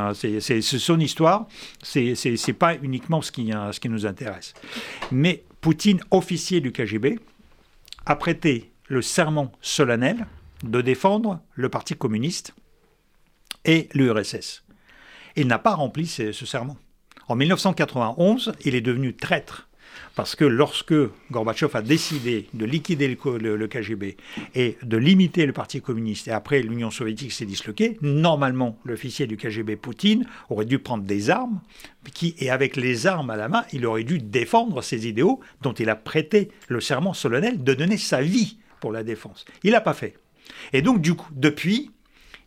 son 0.61 1.01
histoire. 1.01 1.47
C'est 1.83 2.15
c'est 2.15 2.53
pas 2.53 2.75
uniquement 2.77 3.23
ce 3.23 3.33
qui 3.33 3.51
ce 3.73 3.81
qui 3.81 3.89
nous 3.89 4.07
intéresse. 4.07 4.55
Mais 5.11 5.45
Poutine, 5.61 6.01
officier 6.11 6.61
du 6.61 6.73
KGB, 6.73 7.19
a 8.07 8.17
prêté 8.17 8.73
le 8.89 9.03
serment 9.03 9.53
solennel 9.61 10.27
de 10.65 10.81
défendre 10.81 11.41
le 11.55 11.69
Parti 11.69 11.95
communiste 11.95 12.55
et 13.65 13.89
l'URSS. 13.93 14.65
Il 15.37 15.47
n'a 15.47 15.59
pas 15.59 15.75
rempli 15.75 16.07
ce, 16.07 16.33
ce 16.33 16.47
serment. 16.47 16.77
En 17.29 17.37
1991, 17.37 18.53
il 18.65 18.75
est 18.75 18.81
devenu 18.81 19.15
traître 19.15 19.70
parce 20.21 20.37
que 20.37 20.45
lorsque 20.45 20.93
Gorbatchev 21.31 21.75
a 21.75 21.81
décidé 21.81 22.47
de 22.53 22.67
liquider 22.67 23.09
le, 23.09 23.67
KGB 23.67 24.19
et 24.55 24.77
de 24.83 24.97
limiter 24.99 25.47
le 25.47 25.55
Parti 25.55 25.81
communiste, 25.81 26.29
et 26.29 26.31
après 26.31 26.61
l'Union 26.61 26.91
soviétique 26.91 27.33
s'est 27.33 27.47
disloquée, 27.47 27.97
normalement 28.03 28.79
l'officier 28.85 29.27
du 29.27 29.39
KGB 29.39 29.77
Poutine 29.77 30.27
aurait 30.51 30.67
dû 30.67 30.79
prendre 30.79 31.05
des 31.05 31.31
armes, 31.31 31.63
qui, 32.13 32.35
et 32.39 32.51
avec 32.51 32.77
les 32.77 33.07
armes 33.07 33.31
à 33.31 33.37
la 33.37 33.49
main, 33.49 33.65
il 33.73 33.87
aurait 33.87 34.05
dû 34.05 34.19
défendre 34.19 34.83
ses 34.83 35.09
idéaux 35.09 35.41
dont 35.63 35.73
il 35.73 35.89
a 35.89 35.97
prêté 35.97 36.51
le 36.69 36.83
serment 36.83 37.15
solennel 37.15 37.65
de 37.65 37.73
donner 37.73 37.97
sa 37.97 38.21
vie 38.21 38.59
pour 38.81 38.93
la 38.93 39.03
défense. 39.03 39.47
Il 39.63 39.71
n'a 39.71 39.81
pas 39.81 39.95
fait. 39.95 40.19
Et 40.75 40.83
donc 40.83 41.01
du 41.01 41.15
coup, 41.15 41.31
depuis, 41.33 41.93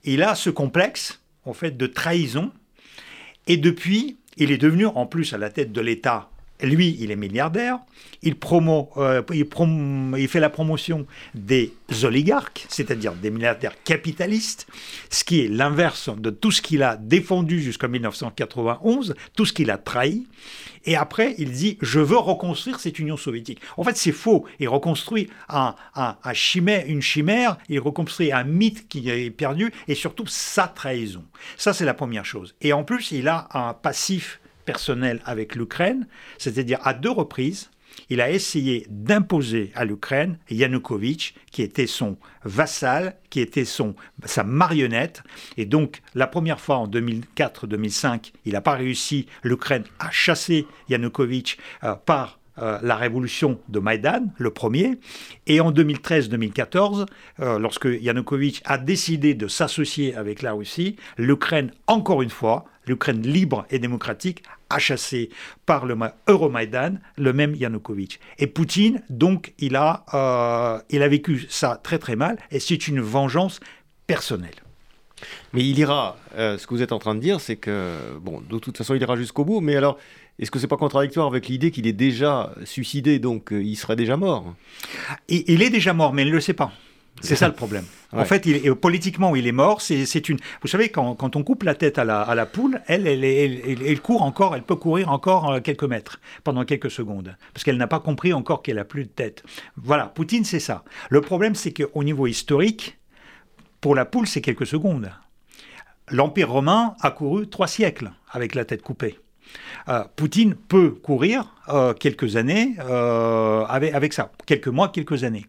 il 0.03 0.21
a 0.21 0.35
ce 0.35 0.51
complexe, 0.51 1.23
en 1.43 1.53
fait, 1.53 1.75
de 1.75 1.87
trahison, 1.87 2.51
et 3.47 3.57
depuis, 3.57 4.17
il 4.37 4.51
est 4.51 4.59
devenu, 4.59 4.85
en 4.85 5.07
plus 5.07 5.33
à 5.33 5.39
la 5.39 5.49
tête 5.49 5.71
de 5.71 5.81
l'État 5.81 6.29
lui, 6.61 6.95
il 6.99 7.11
est 7.11 7.15
milliardaire, 7.15 7.79
il, 8.21 8.35
promo, 8.35 8.89
euh, 8.97 9.21
il, 9.33 10.27
fait 10.27 10.39
la 10.39 10.49
promotion 10.49 11.05
des 11.33 11.73
oligarques, 12.03 12.65
c'est-à-dire 12.69 13.13
des 13.13 13.31
milliardaires 13.31 13.75
capitalistes, 13.83 14.67
ce 15.09 15.23
qui 15.23 15.41
est 15.41 15.47
l'inverse 15.47 16.09
de 16.15 16.29
tout 16.29 16.51
ce 16.51 16.61
qu'il 16.61 16.83
a 16.83 16.95
défendu 16.95 17.61
jusqu'en 17.61 17.89
1991, 17.89 19.15
tout 19.35 19.45
ce 19.45 19.53
qu'il 19.53 19.71
a 19.71 19.77
trahi. 19.77 20.25
Et 20.85 20.95
après, 20.95 21.35
il 21.37 21.51
dit 21.51 21.77
Je 21.81 21.99
veux 21.99 22.17
reconstruire 22.17 22.79
cette 22.79 22.99
Union 22.99 23.17
soviétique. 23.17 23.59
En 23.77 23.83
fait, 23.83 23.97
c'est 23.97 24.11
faux. 24.11 24.45
Il 24.59 24.69
reconstruit 24.69 25.29
un, 25.49 25.75
chimère, 26.33 26.85
une 26.87 27.01
chimère, 27.01 27.57
il 27.69 27.79
reconstruit 27.79 28.31
un 28.31 28.43
mythe 28.43 28.87
qui 28.87 29.09
est 29.09 29.31
perdu, 29.31 29.71
et 29.87 29.95
surtout 29.95 30.27
sa 30.27 30.67
trahison. 30.67 31.23
Ça, 31.57 31.73
c'est 31.73 31.85
la 31.85 31.93
première 31.93 32.25
chose. 32.25 32.55
Et 32.61 32.73
en 32.73 32.83
plus, 32.83 33.11
il 33.11 33.27
a 33.27 33.47
un 33.53 33.73
passif 33.73 34.39
personnel 34.65 35.21
avec 35.25 35.55
l'Ukraine, 35.55 36.07
c'est-à-dire 36.37 36.79
à 36.83 36.93
deux 36.93 37.11
reprises, 37.11 37.69
il 38.09 38.21
a 38.21 38.31
essayé 38.31 38.85
d'imposer 38.89 39.71
à 39.75 39.85
l'Ukraine 39.85 40.37
Yanukovych, 40.49 41.35
qui 41.51 41.61
était 41.61 41.87
son 41.87 42.17
vassal, 42.43 43.15
qui 43.29 43.39
était 43.39 43.65
son, 43.65 43.95
sa 44.25 44.43
marionnette. 44.43 45.23
Et 45.57 45.65
donc, 45.65 46.01
la 46.15 46.27
première 46.27 46.59
fois 46.59 46.77
en 46.77 46.87
2004-2005, 46.87 48.33
il 48.45 48.53
n'a 48.53 48.61
pas 48.61 48.73
réussi. 48.73 49.27
L'Ukraine 49.43 49.83
a 49.99 50.09
chassé 50.11 50.65
Yanukovych 50.89 51.57
euh, 51.83 51.95
par 51.95 52.39
euh, 52.61 52.77
la 52.83 52.95
révolution 52.95 53.59
de 53.69 53.79
Maïdan, 53.79 54.27
le 54.37 54.51
premier. 54.51 54.99
Et 55.47 55.59
en 55.59 55.71
2013-2014, 55.71 57.07
euh, 57.39 57.57
lorsque 57.57 57.85
Yanukovych 57.85 58.61
a 58.65 58.77
décidé 58.77 59.33
de 59.33 59.47
s'associer 59.47 60.15
avec 60.15 60.43
la 60.43 60.53
Russie, 60.53 60.95
l'Ukraine, 61.17 61.71
encore 61.87 62.21
une 62.21 62.29
fois, 62.29 62.65
l'Ukraine 62.85 63.23
libre 63.23 63.65
et 63.71 63.79
démocratique, 63.79 64.43
a 64.69 64.77
chassé 64.77 65.31
par 65.65 65.87
le 65.87 65.97
Euromaïdan 66.27 66.99
le 67.17 67.33
même 67.33 67.55
Yanukovych. 67.55 68.19
Et 68.37 68.45
Poutine, 68.45 69.01
donc, 69.09 69.53
il 69.57 69.75
a, 69.75 70.05
euh, 70.13 70.79
il 70.91 71.01
a 71.01 71.07
vécu 71.07 71.47
ça 71.49 71.79
très 71.81 71.97
très 71.97 72.15
mal, 72.15 72.37
et 72.51 72.59
c'est 72.59 72.87
une 72.87 73.01
vengeance 73.01 73.61
personnelle. 74.05 74.51
Mais 75.53 75.61
il 75.61 75.79
ira, 75.79 76.17
ce 76.35 76.67
que 76.67 76.73
vous 76.73 76.81
êtes 76.81 76.91
en 76.91 76.99
train 76.99 77.15
de 77.15 77.21
dire, 77.21 77.39
c'est 77.39 77.55
que, 77.55 77.97
bon, 78.19 78.41
de 78.41 78.59
toute 78.59 78.77
façon, 78.77 78.93
il 78.93 79.01
ira 79.01 79.15
jusqu'au 79.15 79.45
bout, 79.45 79.61
mais 79.61 79.75
alors, 79.77 79.97
est-ce 80.39 80.49
que 80.49 80.59
c'est 80.59 80.67
pas 80.67 80.77
contradictoire 80.77 81.27
avec 81.27 81.47
l'idée 81.47 81.71
qu'il 81.71 81.85
est 81.85 81.93
déjà 81.93 82.53
suicidé, 82.65 83.19
donc 83.19 83.53
euh, 83.53 83.61
il 83.61 83.75
serait 83.75 83.95
déjà 83.95 84.17
mort? 84.17 84.55
Il, 85.27 85.61
est 85.61 85.69
déjà 85.69 85.93
mort, 85.93 86.13
mais 86.13 86.23
il 86.23 86.29
ne 86.29 86.33
le 86.33 86.41
sait 86.41 86.53
pas. 86.53 86.71
C'est 87.21 87.35
ça 87.35 87.47
le 87.47 87.53
problème. 87.53 87.85
En 88.15 88.25
fait, 88.25 88.45
il, 88.45 88.75
politiquement, 88.75 89.35
il 89.35 89.47
est 89.47 89.51
mort. 89.51 89.81
C'est 89.81 90.29
une. 90.29 90.37
Vous 90.61 90.67
savez, 90.67 90.89
quand, 90.89 91.15
quand, 91.15 91.35
on 91.35 91.43
coupe 91.43 91.63
la 91.63 91.73
tête 91.73 91.97
à 91.97 92.03
la, 92.03 92.21
à 92.21 92.35
la 92.35 92.45
poule, 92.45 92.79
elle 92.85 93.07
elle, 93.07 93.23
elle, 93.25 94.01
court 94.01 94.21
encore. 94.21 94.55
Elle 94.55 94.61
peut 94.61 94.75
courir 94.75 95.09
encore 95.09 95.51
euh, 95.51 95.61
quelques 95.61 95.83
mètres 95.83 96.19
pendant 96.43 96.63
quelques 96.63 96.91
secondes, 96.91 97.35
parce 97.53 97.63
qu'elle 97.63 97.77
n'a 97.77 97.87
pas 97.87 97.99
compris 97.99 98.31
encore 98.31 98.61
qu'elle 98.61 98.77
a 98.77 98.85
plus 98.85 99.05
de 99.05 99.09
tête. 99.09 99.43
Voilà, 99.77 100.05
Poutine, 100.05 100.45
c'est 100.45 100.59
ça. 100.59 100.83
Le 101.09 101.21
problème, 101.21 101.55
c'est 101.55 101.73
qu'au 101.73 102.03
niveau 102.03 102.27
historique, 102.27 102.99
pour 103.81 103.95
la 103.95 104.05
poule, 104.05 104.27
c'est 104.27 104.41
quelques 104.41 104.67
secondes. 104.67 105.09
L'Empire 106.09 106.51
romain 106.51 106.95
a 107.01 107.09
couru 107.09 107.47
trois 107.47 107.67
siècles 107.67 108.11
avec 108.29 108.53
la 108.53 108.63
tête 108.63 108.83
coupée. 108.83 109.17
Euh, 109.89 110.03
Poutine 110.15 110.55
peut 110.55 110.91
courir 110.91 111.55
euh, 111.69 111.93
quelques 111.93 112.35
années 112.35 112.75
euh, 112.79 113.65
avec, 113.65 114.13
ça, 114.13 114.31
quelques 114.45 114.67
mois, 114.67 114.89
quelques 114.89 115.23
années. 115.23 115.45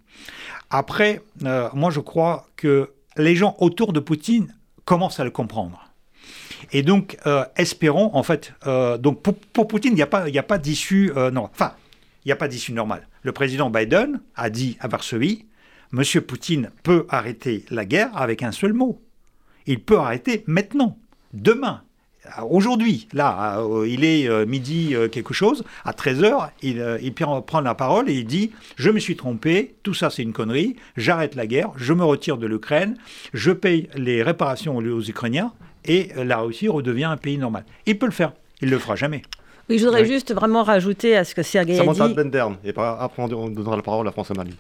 Après, 0.71 1.23
moi 1.41 1.91
je 1.91 2.01
crois 2.01 2.47
que 2.57 2.91
les 3.17 3.37
gens 3.37 3.55
autour 3.61 3.93
de 3.93 4.01
Poutine 4.01 4.55
commencent 4.85 5.21
à 5.21 5.25
le 5.25 5.31
comprendre. 5.31 5.81
Et 6.73 6.83
donc, 6.83 7.19
espérons, 7.57 8.11
en 8.15 8.23
fait, 8.23 8.55
pour, 9.53 9.69
Poutine, 9.69 9.93
il 9.93 9.97
n'y 9.97 10.03
a 10.03 10.43
pas, 10.43 10.59
d'issue, 10.59 11.13
enfin, 11.15 11.75
il 12.25 12.29
n'y 12.29 12.33
a 12.33 12.37
pas 12.37 12.49
d'issue 12.49 12.73
normale. 12.73 13.07
Le 13.23 13.33
président 13.33 13.71
Biden 13.71 14.21
a 14.35 14.51
dit 14.51 14.77
à 14.81 14.89
Varsovie, 14.89 15.45
Monsieur 15.93 16.23
Poutine 16.23 16.71
peut 16.83 17.07
arrêter 17.09 17.65
la 17.71 17.85
guerre 17.85 18.17
avec 18.17 18.43
un 18.43 18.51
seul 18.51 18.73
mot. 18.73 19.01
Il 19.67 19.81
peut 19.81 19.99
arrêter 19.99 20.43
maintenant, 20.49 20.99
demain. 21.33 21.83
Aujourd'hui, 22.49 23.07
là, 23.13 23.61
euh, 23.61 23.87
il 23.87 24.05
est 24.05 24.29
euh, 24.29 24.47
midi 24.47 24.95
euh, 24.95 25.09
quelque 25.09 25.35
chose, 25.35 25.63
à 25.85 25.93
13h, 25.93 26.49
il, 26.63 26.83
il, 27.03 27.13
prend 27.13 27.61
la 27.61 27.75
parole 27.75 28.09
et 28.09 28.15
il 28.15 28.25
dit 28.25 28.51
Je 28.77 28.91
me 28.91 28.99
suis 28.99 29.17
trompé, 29.17 29.75
tout 29.83 29.95
ça 29.95 30.11
c'est 30.11 30.23
une 30.23 30.33
connerie, 30.33 30.77
j'arrête 30.97 31.35
la 31.35 31.47
guerre, 31.47 31.71
je 31.77 31.93
me 31.93 32.05
retire 32.05 32.39
de 32.39 32.47
l'Ukraine, 32.47 32.97
je 33.35 33.53
paye 33.53 33.89
les 33.95 34.23
réparations 34.23 34.77
aux 34.77 35.03
Ukrainiens 35.03 35.53
et 35.85 36.11
la 36.17 36.39
Russie 36.39 36.69
redevient 36.69 37.05
un 37.05 37.19
pays 37.19 37.37
normal. 37.37 37.65
Il 37.87 37.99
peut 37.99 38.07
le 38.07 38.13
faire, 38.13 38.33
il 38.63 38.69
ne 38.69 38.73
le 38.73 38.79
fera 38.79 38.97
jamais. 38.97 39.23
Oui, 39.69 39.79
je 39.79 39.85
voudrais 39.85 40.05
juste 40.05 40.35
vraiment 40.35 40.63
rajouter 40.63 41.17
à 41.17 41.25
ce 41.25 41.35
que 41.35 41.43
Sergei 41.43 41.79
a 41.79 41.87
dit. 41.87 42.15
Bendern, 42.15 42.57
et 42.65 42.73
après 42.77 43.23
on 43.23 43.29
donnera 43.29 43.77
la 43.77 43.83
parole 43.83 44.09
à 44.09 44.13
François 44.13 44.37
Mali. 44.37 44.55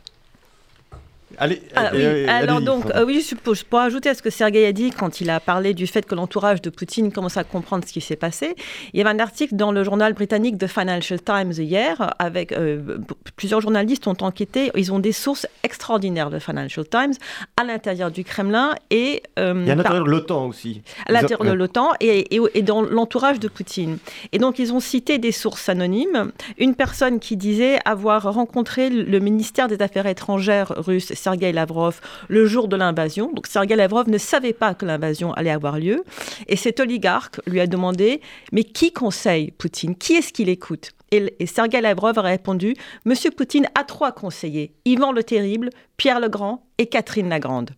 Allez, 1.38 1.62
ah 1.74 1.90
Alors 2.28 2.60
donc, 2.60 2.84
euh, 2.94 3.04
oui, 3.04 3.24
je, 3.28 3.34
pour 3.64 3.80
ajouter 3.80 4.08
à 4.08 4.14
ce 4.14 4.22
que 4.22 4.30
Sergei 4.30 4.66
a 4.66 4.72
dit 4.72 4.90
quand 4.90 5.20
il 5.20 5.30
a 5.30 5.40
parlé 5.40 5.74
du 5.74 5.86
fait 5.86 6.06
que 6.06 6.14
l'entourage 6.14 6.62
de 6.62 6.70
Poutine 6.70 7.12
commence 7.12 7.36
à 7.36 7.44
comprendre 7.44 7.84
ce 7.86 7.92
qui 7.92 8.00
s'est 8.00 8.16
passé, 8.16 8.54
il 8.92 8.98
y 8.98 9.00
avait 9.00 9.10
un 9.10 9.18
article 9.18 9.56
dans 9.56 9.72
le 9.72 9.84
journal 9.84 10.12
britannique 10.12 10.58
The 10.58 10.66
Financial 10.66 11.20
Times 11.20 11.52
hier, 11.52 12.14
avec 12.18 12.52
euh, 12.52 12.98
plusieurs 13.36 13.60
journalistes 13.60 14.06
ont 14.06 14.16
enquêté, 14.20 14.70
ils 14.74 14.92
ont 14.92 14.98
des 14.98 15.12
sources 15.12 15.46
extraordinaires 15.62 16.30
de 16.30 16.38
Financial 16.38 16.86
Times 16.86 17.14
à 17.56 17.64
l'intérieur 17.64 18.10
du 18.10 18.24
Kremlin 18.24 18.74
et... 18.90 19.22
Euh, 19.38 19.66
à 19.66 19.74
l'intérieur 19.74 20.04
de 20.04 20.10
l'OTAN 20.10 20.46
aussi. 20.46 20.82
À 21.06 21.12
l'intérieur 21.12 21.44
de 21.44 21.52
l'OTAN 21.52 21.90
et, 22.00 22.36
et, 22.54 22.62
dans 22.62 22.82
l'entourage 22.82 23.40
de 23.40 23.48
Poutine. 23.48 23.98
Et 24.32 24.38
donc 24.38 24.58
ils 24.58 24.72
ont 24.72 24.80
cité 24.80 25.18
des 25.18 25.32
sources 25.32 25.68
anonymes, 25.68 26.32
une 26.58 26.74
personne 26.74 27.20
qui 27.20 27.36
disait 27.36 27.78
avoir 27.84 28.32
rencontré 28.32 28.90
le 28.90 29.18
ministère 29.18 29.68
des 29.68 29.80
Affaires 29.82 30.06
étrangères 30.06 30.72
russe 30.76 31.12
Sergei 31.24 31.52
Lavrov 31.52 32.00
le 32.28 32.44
jour 32.44 32.68
de 32.68 32.76
l'invasion. 32.76 33.32
Donc 33.32 33.46
Sergei 33.46 33.76
Lavrov 33.76 34.10
ne 34.10 34.18
savait 34.18 34.52
pas 34.52 34.74
que 34.74 34.84
l'invasion 34.84 35.32
allait 35.32 35.50
avoir 35.50 35.78
lieu. 35.78 36.04
Et 36.48 36.56
cet 36.56 36.80
oligarque 36.80 37.40
lui 37.46 37.60
a 37.60 37.66
demandé 37.66 38.20
Mais 38.52 38.62
qui 38.62 38.92
conseille 38.92 39.50
Poutine? 39.52 39.96
Qui 39.96 40.14
est-ce 40.14 40.34
qu'il 40.34 40.50
écoute? 40.50 40.90
Et, 41.12 41.46
Sergei 41.46 41.80
Lavrov 41.80 42.18
a 42.18 42.22
répondu 42.22 42.74
Monsieur 43.06 43.30
Poutine 43.30 43.66
a 43.74 43.84
trois 43.84 44.12
conseillers 44.12 44.74
Ivan 44.84 45.12
le 45.12 45.24
Terrible, 45.24 45.70
Pierre 45.96 46.20
le 46.20 46.28
Grand 46.28 46.66
et 46.76 46.86
Catherine 46.86 47.30
la 47.30 47.40
Grande. 47.40 47.70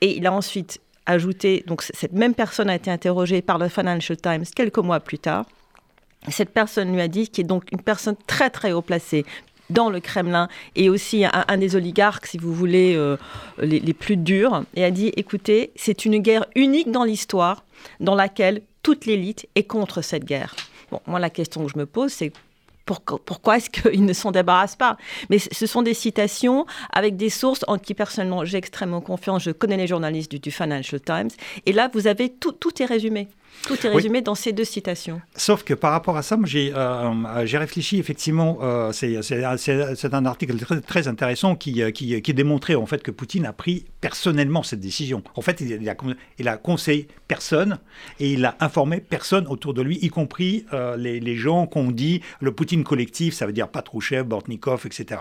Et 0.00 0.16
il 0.16 0.26
a 0.26 0.32
ensuite 0.32 0.80
ajouté 1.04 1.64
donc 1.66 1.82
cette 1.82 2.12
même 2.12 2.34
personne 2.34 2.70
a 2.70 2.74
été 2.74 2.90
interrogée 2.90 3.42
par 3.42 3.58
le 3.58 3.68
Financial 3.68 4.16
Times 4.16 4.44
quelques 4.54 4.78
mois 4.78 5.00
plus 5.00 5.18
tard. 5.18 5.44
Cette 6.28 6.50
personne 6.50 6.92
lui 6.92 7.00
a 7.00 7.08
dit, 7.08 7.28
qui 7.28 7.42
est 7.42 7.44
donc 7.44 7.70
une 7.70 7.80
personne 7.80 8.16
très 8.26 8.50
très 8.50 8.72
haut 8.72 8.82
placée, 8.82 9.24
dans 9.70 9.90
le 9.90 10.00
Kremlin 10.00 10.48
et 10.74 10.88
aussi 10.88 11.24
un, 11.24 11.58
des 11.58 11.76
oligarques, 11.76 12.26
si 12.26 12.38
vous 12.38 12.52
voulez, 12.52 12.94
euh, 12.96 13.16
les, 13.58 13.94
plus 13.94 14.16
durs, 14.16 14.64
et 14.74 14.84
a 14.84 14.90
dit, 14.90 15.12
écoutez, 15.16 15.72
c'est 15.76 16.04
une 16.04 16.18
guerre 16.18 16.46
unique 16.54 16.90
dans 16.90 17.04
l'histoire 17.04 17.64
dans 18.00 18.14
laquelle 18.14 18.62
toute 18.82 19.06
l'élite 19.06 19.46
est 19.54 19.64
contre 19.64 20.02
cette 20.02 20.24
guerre. 20.24 20.54
Bon, 20.90 21.00
moi, 21.06 21.18
la 21.18 21.30
question 21.30 21.64
que 21.64 21.72
je 21.72 21.78
me 21.78 21.86
pose, 21.86 22.12
c'est 22.12 22.32
pourquoi 22.86 23.56
est-ce 23.56 23.68
qu'ils 23.68 24.04
ne 24.04 24.12
s'en 24.12 24.30
débarrassent 24.30 24.76
pas? 24.76 24.96
Mais 25.28 25.38
ce 25.38 25.66
sont 25.66 25.82
des 25.82 25.94
citations 25.94 26.66
avec 26.92 27.16
des 27.16 27.30
sources 27.30 27.64
en 27.66 27.78
qui 27.78 27.94
personnellement 27.94 28.44
j'ai 28.44 28.58
extrêmement 28.58 29.00
confiance. 29.00 29.42
Je 29.42 29.50
connais 29.50 29.76
les 29.76 29.88
journalistes 29.88 30.30
du, 30.30 30.50
Financial 30.52 31.00
Times. 31.00 31.30
Et 31.66 31.72
là, 31.72 31.90
vous 31.92 32.06
avez 32.06 32.28
tout, 32.28 32.52
tout 32.52 32.80
est 32.80 32.86
résumé. 32.86 33.28
Tout 33.64 33.86
est 33.86 33.90
résumé 33.90 34.22
dans 34.22 34.34
ces 34.34 34.52
deux 34.52 34.64
citations. 34.64 35.20
Sauf 35.34 35.64
que 35.64 35.74
par 35.74 35.92
rapport 35.92 36.16
à 36.16 36.22
ça, 36.22 36.38
j'ai 36.44 36.72
euh, 36.74 37.10
réfléchi 37.54 37.98
effectivement. 37.98 38.58
Euh, 38.62 38.92
c'est 38.92 40.14
un 40.14 40.26
article 40.26 40.56
très, 40.56 40.80
très 40.80 41.08
intéressant 41.08 41.56
qui, 41.56 41.82
euh, 41.82 41.90
qui, 41.90 42.20
qui, 42.22 42.34
démontrait 42.34 42.74
en 42.74 42.86
fait 42.86 43.02
que 43.02 43.10
Poutine 43.10 43.46
a 43.46 43.52
pris 43.52 43.86
personnellement 44.00 44.62
cette 44.62 44.80
décision. 44.80 45.22
En 45.34 45.42
fait, 45.42 45.60
il, 45.60 45.88
a, 45.88 45.94
il 46.38 46.48
a 46.48 46.56
conseillé 46.56 47.08
personne 47.28 47.78
et 48.20 48.32
il 48.32 48.44
a 48.44 48.56
informé 48.60 49.00
personne 49.00 49.46
autour 49.46 49.74
de 49.74 49.82
lui, 49.82 49.98
y 50.00 50.08
compris 50.08 50.66
euh, 50.72 50.96
les, 50.96 51.20
les, 51.20 51.36
gens 51.36 51.66
qu'on 51.66 51.90
dit 51.90 52.22
le 52.40 52.52
Poutine 52.52 52.84
collectif, 52.84 53.34
ça 53.34 53.46
veut 53.46 53.52
dire 53.52 53.68
Patrouchev, 53.68 54.24
Bortnikov, 54.24 54.86
etc. 54.86 55.20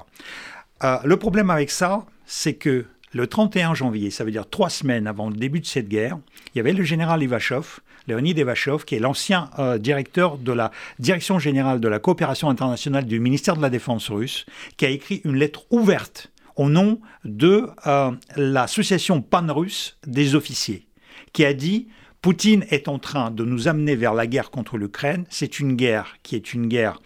le 1.03 1.17
problème 1.17 1.49
avec 1.49 1.71
ça, 1.71 2.05
c'est 2.25 2.53
que 2.53 2.85
le 3.15 3.27
31 3.27 3.73
janvier, 3.73 4.11
ça 4.11 4.25
veut 4.25 4.31
dire 4.31 4.49
trois 4.49 4.69
semaines 4.69 5.07
avant 5.07 5.29
le 5.29 5.37
début 5.37 5.61
de 5.61 5.65
cette 5.65 5.87
guerre, 5.87 6.17
il 6.53 6.57
y 6.57 6.59
avait 6.59 6.73
le 6.73 6.83
général 6.83 7.23
Ivachov, 7.23 7.79
Leonid 8.09 8.37
Ivachov, 8.37 8.83
qui 8.83 8.95
est 8.95 8.99
l'ancien 8.99 9.49
euh, 9.57 9.77
directeur 9.77 10.37
de 10.37 10.51
la 10.51 10.69
Direction 10.99 11.39
générale 11.39 11.79
de 11.79 11.87
la 11.87 11.99
coopération 11.99 12.49
internationale 12.49 13.05
du 13.05 13.21
ministère 13.21 13.55
de 13.55 13.61
la 13.61 13.69
Défense 13.69 14.09
russe, 14.09 14.45
qui 14.75 14.85
a 14.85 14.89
écrit 14.89 15.21
une 15.23 15.37
lettre 15.37 15.63
ouverte 15.71 16.33
au 16.57 16.69
nom 16.69 16.99
de 17.23 17.69
euh, 17.87 18.11
l'association 18.35 19.21
pan-russe 19.21 19.97
des 20.05 20.35
officiers, 20.35 20.85
qui 21.31 21.45
a 21.45 21.53
dit 21.53 21.87
Poutine 22.21 22.65
est 22.69 22.89
en 22.89 22.99
train 22.99 23.31
de 23.31 23.45
nous 23.45 23.69
amener 23.69 23.95
vers 23.95 24.13
la 24.13 24.27
guerre 24.27 24.51
contre 24.51 24.77
l'Ukraine. 24.77 25.23
C'est 25.29 25.61
une 25.61 25.77
guerre 25.77 26.17
qui 26.21 26.35
est 26.35 26.53
une 26.53 26.67
guerre 26.67 26.99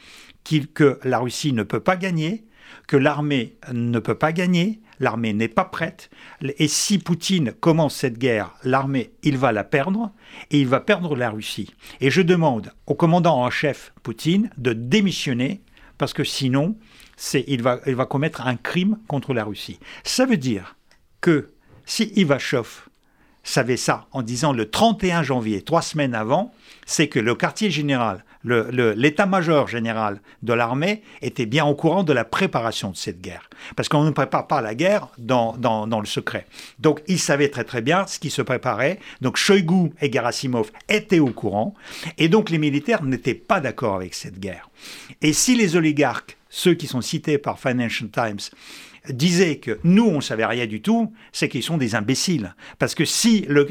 que 0.74 1.00
la 1.04 1.20
Russie 1.20 1.54
ne 1.54 1.64
peut 1.64 1.80
pas 1.80 1.96
gagner, 1.96 2.46
que 2.88 2.98
l'armée 2.98 3.58
ne 3.72 4.00
peut 4.00 4.16
pas 4.16 4.32
gagner, 4.32 4.80
l'armée 5.00 5.34
n'est 5.34 5.48
pas 5.48 5.66
prête, 5.66 6.10
et 6.42 6.68
si 6.68 7.00
Poutine 7.00 7.52
commence 7.54 7.96
cette 7.96 8.18
guerre, 8.18 8.56
l'armée, 8.64 9.12
il 9.24 9.38
va 9.38 9.52
la 9.52 9.64
perdre, 9.64 10.12
et 10.52 10.60
il 10.60 10.68
va 10.68 10.80
perdre 10.80 11.16
la 11.16 11.30
Russie. 11.30 11.74
Et 12.02 12.12
je 12.12 12.22
demande 12.22 12.74
au 12.86 12.96
commandant 12.96 13.42
en 13.42 13.50
chef 13.50 13.94
Poutine 14.04 14.50
de 14.58 14.74
démissionner, 14.74 15.62
parce 15.98 16.14
que 16.14 16.24
sinon, 16.24 16.78
il, 17.34 17.62
va, 17.62 17.80
il 17.86 17.96
va 17.96 18.06
commettre 18.06 18.48
un 18.48 18.56
crime 18.56 19.00
contre 19.08 19.34
la 19.34 19.44
Russie. 19.44 19.80
Ça 20.04 20.26
veut 20.26 20.38
dire 20.38 20.78
que 21.22 21.52
si 21.86 22.12
Ivachov 22.16 22.88
savait 23.44 23.78
ça 23.78 24.08
en 24.12 24.22
disant 24.22 24.54
le 24.54 24.70
31 24.70 25.24
janvier, 25.24 25.62
trois 25.62 25.82
semaines 25.82 26.14
avant, 26.14 26.54
c'est 26.86 27.08
que 27.08 27.20
le 27.20 27.36
quartier 27.36 27.70
général, 27.70 28.24
l'état-major 28.44 29.68
général 29.68 30.22
de 30.44 30.54
l'armée 30.54 31.04
était 31.22 31.46
bien 31.46 31.66
au 31.66 31.76
courant 31.76 32.04
de 32.04 32.14
la 32.14 32.26
préparation 32.26 32.92
de 32.92 32.96
cette 32.96 33.22
guerre. 33.22 33.50
Parce 33.76 33.90
qu'on 33.90 34.04
ne 34.04 34.12
prépare 34.12 34.48
pas 34.48 34.62
la 34.62 34.76
guerre 34.76 35.10
dans, 35.18 35.56
le 36.00 36.06
secret. 36.06 36.48
Donc 36.80 37.02
ils 37.08 37.20
savaient 37.20 37.50
très 37.50 37.64
très 37.64 37.82
bien 37.82 38.08
ce 38.08 38.20
qui 38.20 38.30
se 38.30 38.42
préparait. 38.42 39.00
Donc 39.22 39.38
Shoigu 39.38 39.92
et 40.02 40.12
Gerasimov 40.12 40.72
étaient 40.88 41.20
au 41.20 41.32
courant. 41.32 41.74
Et 42.18 42.30
donc 42.30 42.50
les 42.50 42.58
militaires 42.58 43.04
n'étaient 43.04 43.34
pas 43.34 43.60
d'accord 43.60 43.96
avec 43.96 44.14
cette 44.14 44.40
guerre. 44.40 44.70
Et 45.22 45.34
si 45.34 45.56
les 45.56 45.76
oligarques, 45.76 46.38
ceux 46.50 46.74
qui 46.74 46.88
sont 46.88 47.02
cités 47.02 47.38
par 47.38 47.60
Financial 47.60 48.10
Times, 48.10 48.40
disait 49.10 49.58
que 49.58 49.80
nous, 49.84 50.06
on 50.06 50.18
ne 50.18 50.22
savait 50.22 50.46
rien 50.46 50.68
du 50.68 50.82
tout, 50.82 51.14
c'est 51.32 51.50
qu'ils 51.50 51.64
sont 51.64 51.78
des 51.78 51.96
imbéciles. 51.96 52.56
Parce 52.78 52.96
que 52.96 53.06
si 53.06 53.46
euh, 53.50 53.66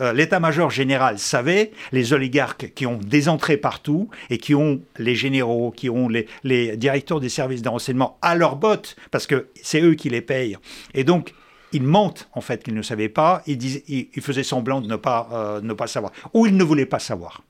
euh, 0.00 0.12
l'état-major 0.12 0.70
général 0.70 1.18
savait, 1.18 1.72
les 1.92 2.12
oligarques 2.12 2.72
qui 2.74 2.86
ont 2.86 2.98
des 2.98 3.28
entrées 3.28 3.56
partout 3.56 4.08
et 4.30 4.38
qui 4.38 4.54
ont 4.54 4.80
les 4.98 5.14
généraux, 5.14 5.70
qui 5.70 5.90
ont 5.90 6.08
les, 6.08 6.76
directeurs 6.76 7.20
des 7.20 7.28
services 7.28 7.62
de 7.62 7.68
renseignement 7.68 8.18
à 8.22 8.34
leur 8.34 8.56
botte, 8.56 8.96
parce 9.10 9.26
que 9.26 9.48
c'est 9.62 9.80
eux 9.80 9.94
qui 9.94 10.10
les 10.10 10.20
payent. 10.20 10.56
Et 10.94 11.04
donc, 11.04 11.32
ils 11.72 11.82
mentent 11.82 12.28
en 12.32 12.40
fait 12.40 12.62
qu'ils 12.62 12.74
ne 12.74 12.82
savaient 12.82 13.08
pas, 13.08 13.42
ils, 13.46 14.08
faisaient 14.20 14.42
semblant 14.42 14.80
de 14.80 14.86
ne 14.86 14.96
pas, 14.96 15.28
euh, 15.32 15.60
ne 15.60 15.72
pas 15.72 15.86
savoir, 15.86 16.12
ou 16.32 16.46
ils 16.46 16.56
ne 16.56 16.64
voulaient 16.64 16.86
pas 16.86 16.98
savoir. 16.98 17.42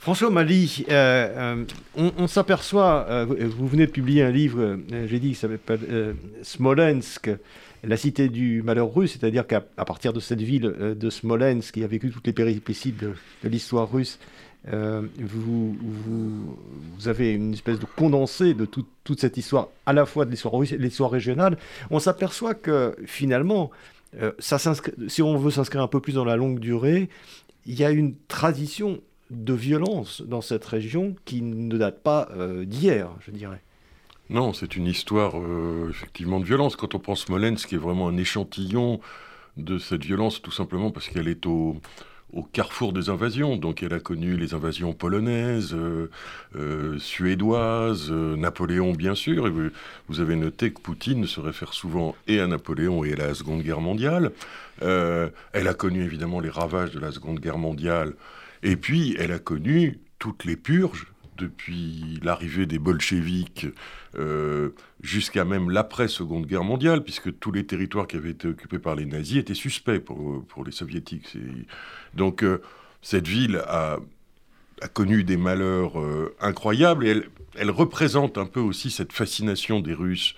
François 0.00 0.30
Mali, 0.30 0.86
euh, 0.88 1.64
euh, 1.98 2.10
on, 2.16 2.26
s'aperçoit, 2.26 3.04
euh, 3.10 3.26
vous 3.26 3.68
venez 3.68 3.84
de 3.86 3.90
publier 3.90 4.22
un 4.22 4.30
livre, 4.30 4.78
j'ai 5.06 5.20
dit, 5.20 5.28
qui 5.28 5.34
s'appelle 5.34 6.16
Smolensk, 6.42 7.30
la 7.84 7.98
cité 7.98 8.30
du 8.30 8.62
malheur 8.62 8.94
russe, 8.94 9.18
c'est-à-dire 9.20 9.46
qu'à 9.46 9.60
partir 9.60 10.14
de 10.14 10.20
cette 10.20 10.40
ville 10.40 10.62
de 10.98 11.10
Smolensk, 11.10 11.74
qui 11.74 11.84
a 11.84 11.86
vécu 11.86 12.08
toutes 12.08 12.26
les 12.26 12.32
péripéties 12.32 12.92
de, 12.92 13.12
l'histoire 13.44 13.92
russe, 13.92 14.18
vous, 14.66 15.76
avez 17.04 17.34
une 17.34 17.52
espèce 17.52 17.78
de 17.78 17.84
condensé 17.84 18.54
de 18.54 18.64
toute 18.64 19.20
cette 19.20 19.36
histoire, 19.36 19.68
à 19.84 19.92
la 19.92 20.06
fois 20.06 20.24
de 20.24 20.30
l'histoire 20.30 20.54
russe 20.54 20.72
et 20.72 20.78
de 20.78 20.82
l'histoire 20.82 21.10
régionale. 21.10 21.58
On 21.90 21.98
s'aperçoit 21.98 22.54
que 22.54 22.96
finalement, 23.04 23.70
si 24.38 25.20
on 25.20 25.36
veut 25.36 25.50
s'inscrire 25.50 25.82
un 25.82 25.88
peu 25.88 26.00
plus 26.00 26.14
dans 26.14 26.24
la 26.24 26.36
longue 26.36 26.58
durée, 26.58 27.10
il 27.66 27.78
y 27.78 27.84
a 27.84 27.90
une 27.90 28.14
tradition 28.28 28.98
de 29.30 29.54
violence 29.54 30.22
dans 30.22 30.40
cette 30.40 30.64
région 30.64 31.14
qui 31.24 31.42
ne 31.42 31.76
date 31.76 32.02
pas 32.02 32.28
euh, 32.32 32.64
d'hier, 32.64 33.10
je 33.20 33.30
dirais. 33.30 33.62
Non, 34.28 34.52
c'est 34.52 34.76
une 34.76 34.86
histoire 34.86 35.38
euh, 35.38 35.88
effectivement 35.90 36.40
de 36.40 36.44
violence. 36.44 36.76
Quand 36.76 36.94
on 36.94 36.98
pense 36.98 37.24
Smolensk, 37.24 37.68
qui 37.68 37.74
est 37.76 37.78
vraiment 37.78 38.08
un 38.08 38.16
échantillon 38.16 39.00
de 39.56 39.78
cette 39.78 40.04
violence, 40.04 40.40
tout 40.42 40.52
simplement 40.52 40.90
parce 40.90 41.08
qu'elle 41.08 41.28
est 41.28 41.46
au, 41.46 41.80
carrefour 42.52 42.92
des 42.92 43.08
invasions. 43.08 43.56
Donc 43.56 43.82
elle 43.82 43.92
a 43.92 43.98
connu 43.98 44.36
les 44.36 44.54
invasions 44.54 44.92
polonaises, 44.92 45.74
euh, 45.74 46.98
suédoises, 46.98 48.12
Napoléon 48.12 48.92
bien 48.92 49.16
sûr. 49.16 49.48
Et 49.48 49.50
vous, 50.08 50.20
avez 50.20 50.36
noté 50.36 50.72
que 50.72 50.80
Poutine 50.80 51.26
se 51.26 51.40
réfère 51.40 51.72
souvent 51.72 52.14
et 52.28 52.38
à 52.38 52.46
Napoléon 52.46 53.02
et 53.04 53.14
à 53.14 53.16
la 53.16 53.34
Seconde 53.34 53.62
Guerre 53.62 53.80
mondiale. 53.80 54.30
elle 54.80 55.68
a 55.68 55.74
connu 55.74 56.04
évidemment 56.04 56.38
les 56.38 56.50
ravages 56.50 56.92
de 56.92 57.00
la 57.00 57.10
Seconde 57.10 57.40
Guerre 57.40 57.58
mondiale 57.58 58.14
et 58.62 58.76
puis, 58.76 59.16
elle 59.18 59.32
a 59.32 59.38
connu 59.38 60.00
toutes 60.18 60.44
les 60.44 60.56
purges 60.56 61.06
depuis 61.38 62.20
l'arrivée 62.22 62.66
des 62.66 62.78
bolcheviks 62.78 63.66
euh, 64.16 64.70
jusqu'à 65.02 65.44
même 65.44 65.70
l'après-seconde 65.70 66.46
guerre 66.46 66.64
mondiale, 66.64 67.02
puisque 67.02 67.38
tous 67.38 67.52
les 67.52 67.64
territoires 67.64 68.06
qui 68.06 68.16
avaient 68.16 68.30
été 68.30 68.48
occupés 68.48 68.78
par 68.78 68.94
les 68.94 69.06
nazis 69.06 69.38
étaient 69.38 69.54
suspects 69.54 70.00
pour, 70.00 70.44
pour 70.46 70.64
les 70.64 70.72
soviétiques. 70.72 71.36
Donc 72.14 72.42
euh, 72.42 72.60
cette 73.00 73.26
ville 73.26 73.62
a, 73.66 73.98
a, 74.82 74.88
connu 74.88 75.24
des 75.24 75.38
malheurs 75.38 75.98
euh, 75.98 76.34
incroyables, 76.40 77.06
et 77.06 77.10
elle, 77.10 77.30
elle, 77.56 77.70
représente 77.70 78.36
un 78.36 78.46
peu 78.46 78.60
aussi 78.60 78.90
cette 78.90 79.12
fascination 79.12 79.80
des 79.80 79.94
Russes 79.94 80.34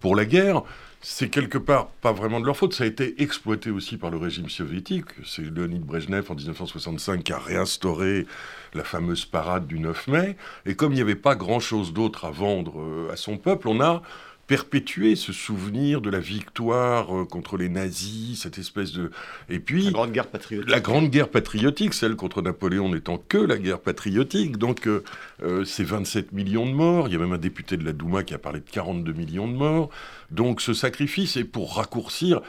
pour 0.00 0.16
la 0.16 0.24
guerre 0.24 0.62
c'est 1.08 1.28
quelque 1.28 1.56
part 1.56 1.86
pas 1.86 2.10
vraiment 2.10 2.40
de 2.40 2.46
leur 2.46 2.56
faute. 2.56 2.74
Ça 2.74 2.82
a 2.82 2.86
été 2.88 3.22
exploité 3.22 3.70
aussi 3.70 3.96
par 3.96 4.10
le 4.10 4.16
régime 4.16 4.48
soviétique. 4.48 5.04
C'est 5.24 5.42
Leonid 5.42 5.78
Brezhnev 5.78 6.28
en 6.32 6.34
1965 6.34 7.22
qui 7.22 7.32
a 7.32 7.38
réinstauré 7.38 8.26
la 8.74 8.82
fameuse 8.82 9.24
parade 9.24 9.68
du 9.68 9.78
9 9.78 10.08
mai. 10.08 10.36
Et 10.66 10.74
comme 10.74 10.92
il 10.92 10.96
n'y 10.96 11.00
avait 11.00 11.14
pas 11.14 11.36
grand-chose 11.36 11.92
d'autre 11.92 12.24
à 12.24 12.32
vendre 12.32 12.80
euh, 12.80 13.12
à 13.12 13.16
son 13.16 13.38
peuple, 13.38 13.68
on 13.68 13.80
a 13.80 14.02
perpétuer 14.46 15.16
ce 15.16 15.32
souvenir 15.32 16.00
de 16.00 16.08
la 16.08 16.20
victoire 16.20 17.14
euh, 17.14 17.24
contre 17.24 17.56
les 17.56 17.68
nazis, 17.68 18.40
cette 18.40 18.58
espèce 18.58 18.92
de... 18.92 19.10
Et 19.48 19.58
puis... 19.58 19.86
La 19.86 19.90
Grande 19.90 20.12
Guerre 20.12 20.28
patriotique. 20.28 20.70
La 20.70 20.80
Grande 20.80 21.10
Guerre 21.10 21.28
patriotique, 21.28 21.94
celle 21.94 22.14
contre 22.14 22.42
Napoléon 22.42 22.88
n'étant 22.88 23.18
que 23.28 23.38
la 23.38 23.58
guerre 23.58 23.80
patriotique. 23.80 24.56
Donc, 24.56 24.86
euh, 24.86 25.02
euh, 25.42 25.64
c'est 25.64 25.84
27 25.84 26.32
millions 26.32 26.66
de 26.66 26.72
morts. 26.72 27.08
Il 27.08 27.14
y 27.14 27.16
a 27.16 27.18
même 27.18 27.32
un 27.32 27.38
député 27.38 27.76
de 27.76 27.84
la 27.84 27.92
Douma 27.92 28.22
qui 28.22 28.34
a 28.34 28.38
parlé 28.38 28.60
de 28.60 28.70
42 28.70 29.12
millions 29.12 29.48
de 29.48 29.54
morts. 29.54 29.90
Donc, 30.30 30.60
ce 30.60 30.74
sacrifice 30.74 31.36
est 31.36 31.44
pour 31.44 31.76
raccourcir... 31.76 32.40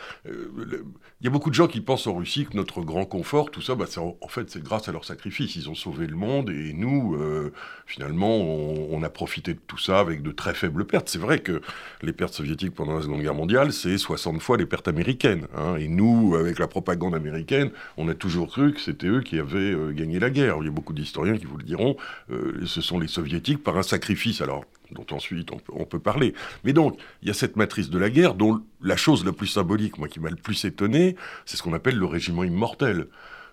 Il 1.19 1.25
y 1.25 1.27
a 1.27 1.31
beaucoup 1.31 1.49
de 1.49 1.55
gens 1.55 1.67
qui 1.67 1.81
pensent 1.81 2.05
en 2.05 2.13
Russie 2.13 2.45
que 2.45 2.55
notre 2.55 2.81
grand 2.81 3.05
confort, 3.05 3.49
tout 3.49 3.61
ça, 3.61 3.73
bah, 3.73 3.85
en 3.97 4.27
fait, 4.27 4.51
c'est 4.51 4.61
grâce 4.61 4.87
à 4.87 4.91
leur 4.91 5.03
sacrifice. 5.03 5.55
Ils 5.55 5.67
ont 5.67 5.73
sauvé 5.73 6.05
le 6.05 6.15
monde 6.15 6.51
et 6.51 6.73
nous, 6.73 7.17
finalement, 7.87 8.37
on, 8.37 9.01
a 9.01 9.09
profité 9.09 9.53
de 9.53 9.59
tout 9.65 9.77
ça 9.77 9.99
avec 9.99 10.21
de 10.21 10.31
très 10.31 10.53
faibles 10.53 10.85
pertes. 10.85 11.09
C'est 11.09 11.17
vrai 11.19 11.39
que 11.39 11.61
les 12.01 12.13
pertes 12.13 12.33
soviétiques 12.33 12.75
pendant 12.75 12.95
la 12.95 13.01
Seconde 13.01 13.21
Guerre 13.21 13.33
mondiale, 13.33 13.73
c'est 13.73 13.97
60 13.97 14.41
fois 14.41 14.57
les 14.57 14.65
pertes 14.65 14.87
américaines. 14.87 15.47
Hein. 15.55 15.75
Et 15.77 15.87
nous, 15.87 16.35
avec 16.35 16.59
la 16.59 16.67
propagande 16.67 17.15
américaine, 17.15 17.71
on 17.97 18.07
a 18.09 18.13
toujours 18.13 18.49
cru 18.49 18.73
que 18.73 18.81
c'était 18.81 19.07
eux 19.07 19.21
qui 19.21 19.39
avaient 19.39 19.73
euh, 19.73 19.91
gagné 19.91 20.19
la 20.19 20.29
guerre. 20.29 20.57
Il 20.61 20.65
y 20.65 20.67
a 20.67 20.71
beaucoup 20.71 20.93
d'historiens 20.93 21.37
qui 21.37 21.45
vous 21.45 21.57
le 21.57 21.63
diront, 21.63 21.97
euh, 22.31 22.61
ce 22.65 22.81
sont 22.81 22.99
les 22.99 23.07
soviétiques 23.07 23.63
par 23.63 23.77
un 23.77 23.83
sacrifice. 23.83 24.41
Alors, 24.41 24.65
dont 24.91 25.05
ensuite 25.11 25.49
on 25.51 25.85
peut, 25.85 25.99
parler. 25.99 26.33
Mais 26.63 26.73
donc, 26.73 26.99
il 27.21 27.27
y 27.27 27.31
a 27.31 27.33
cette 27.33 27.55
matrice 27.55 27.89
de 27.89 27.97
la 27.97 28.09
guerre 28.09 28.35
dont 28.35 28.61
la 28.81 28.95
chose 28.95 29.25
la 29.25 29.31
plus 29.31 29.47
symbolique, 29.47 29.97
moi 29.97 30.07
qui 30.07 30.19
m'a 30.19 30.29
le 30.29 30.35
plus 30.35 30.65
étonné, 30.65 31.15
c'est 31.45 31.57
ce 31.57 31.63
qu'on 31.63 31.73
appelle 31.73 31.97
le 31.97 32.05
régiment 32.05 32.43
immortel. 32.43 33.07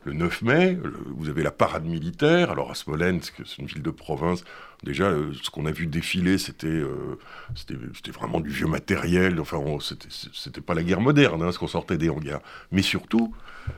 le 0.04 0.12
9 0.12 0.42
mai, 0.42 0.78
vous 1.16 1.30
avez 1.30 1.42
la 1.42 1.50
parade 1.50 1.86
militaire. 1.86 2.50
Alors 2.50 2.70
à 2.70 2.74
Smolensk, 2.74 3.42
c'est 3.46 3.58
une 3.58 3.66
ville 3.66 3.82
de 3.82 3.90
province. 3.90 4.44
Déjà, 4.82 5.04
euh, 5.04 5.32
ce 5.42 5.48
qu'on 5.48 5.64
a 5.64 5.70
vu 5.70 5.86
défiler, 5.86 6.36
c'était 6.36 6.66
euh, 6.66 7.18
c'était 7.54 8.10
vraiment 8.10 8.40
du 8.40 8.50
vieux 8.50 8.66
matériel. 8.66 9.40
Enfin, 9.40 9.58
c'était 9.80 10.60
pas 10.60 10.74
la 10.74 10.82
guerre 10.82 11.00
moderne, 11.00 11.42
hein, 11.42 11.52
ce 11.52 11.58
qu'on 11.58 11.68
sortait 11.68 11.96
des 11.96 12.10
hangars. 12.10 12.42
Mais 12.70 12.82
surtout, 12.82 13.34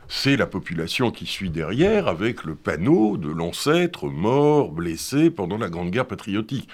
c'est 0.09 0.37
la 0.37 0.47
population 0.47 1.13
qui 1.13 1.27
suit 1.27 1.51
derrière 1.51 2.09
avec 2.09 2.43
le 2.43 2.57
panneau 2.57 3.17
de 3.17 3.31
l'ancêtre 3.31 4.09
mort, 4.09 4.73
blessé 4.73 5.31
pendant 5.31 5.59
la 5.59 5.69
Grande 5.69 5.91
Guerre 5.91 6.07
patriotique 6.07 6.69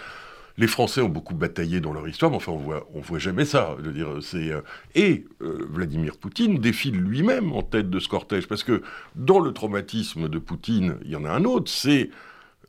les 0.59 0.67
Français 0.67 1.01
ont 1.01 1.09
beaucoup 1.09 1.35
bataillé 1.35 1.81
dans 1.81 1.93
leur 1.93 2.09
histoire, 2.09 2.31
mais 2.31 2.37
enfin, 2.37 2.53
on 2.53 2.59
voit, 2.59 2.87
voit 2.95 3.19
jamais 3.19 3.45
ça. 3.45 3.77
Euh, 3.85 4.61
et 4.95 5.25
euh, 5.41 5.67
Vladimir 5.71 6.17
Poutine 6.17 6.59
défile 6.59 6.97
lui-même 6.97 7.53
en 7.53 7.63
tête 7.63 7.91
de 7.91 7.99
ce 7.99 8.09
cortège, 8.09 8.47
parce 8.47 8.65
que 8.65 8.83
dans 9.15 9.41
le 9.41 9.53
traumatisme 9.53 10.29
de 10.29 10.39
Poutine, 10.39 10.97
il 11.05 11.11
y 11.11 11.17
en 11.17 11.25
a 11.25 11.31
un 11.31 11.45
autre, 11.45 11.71
c'est 11.71 12.11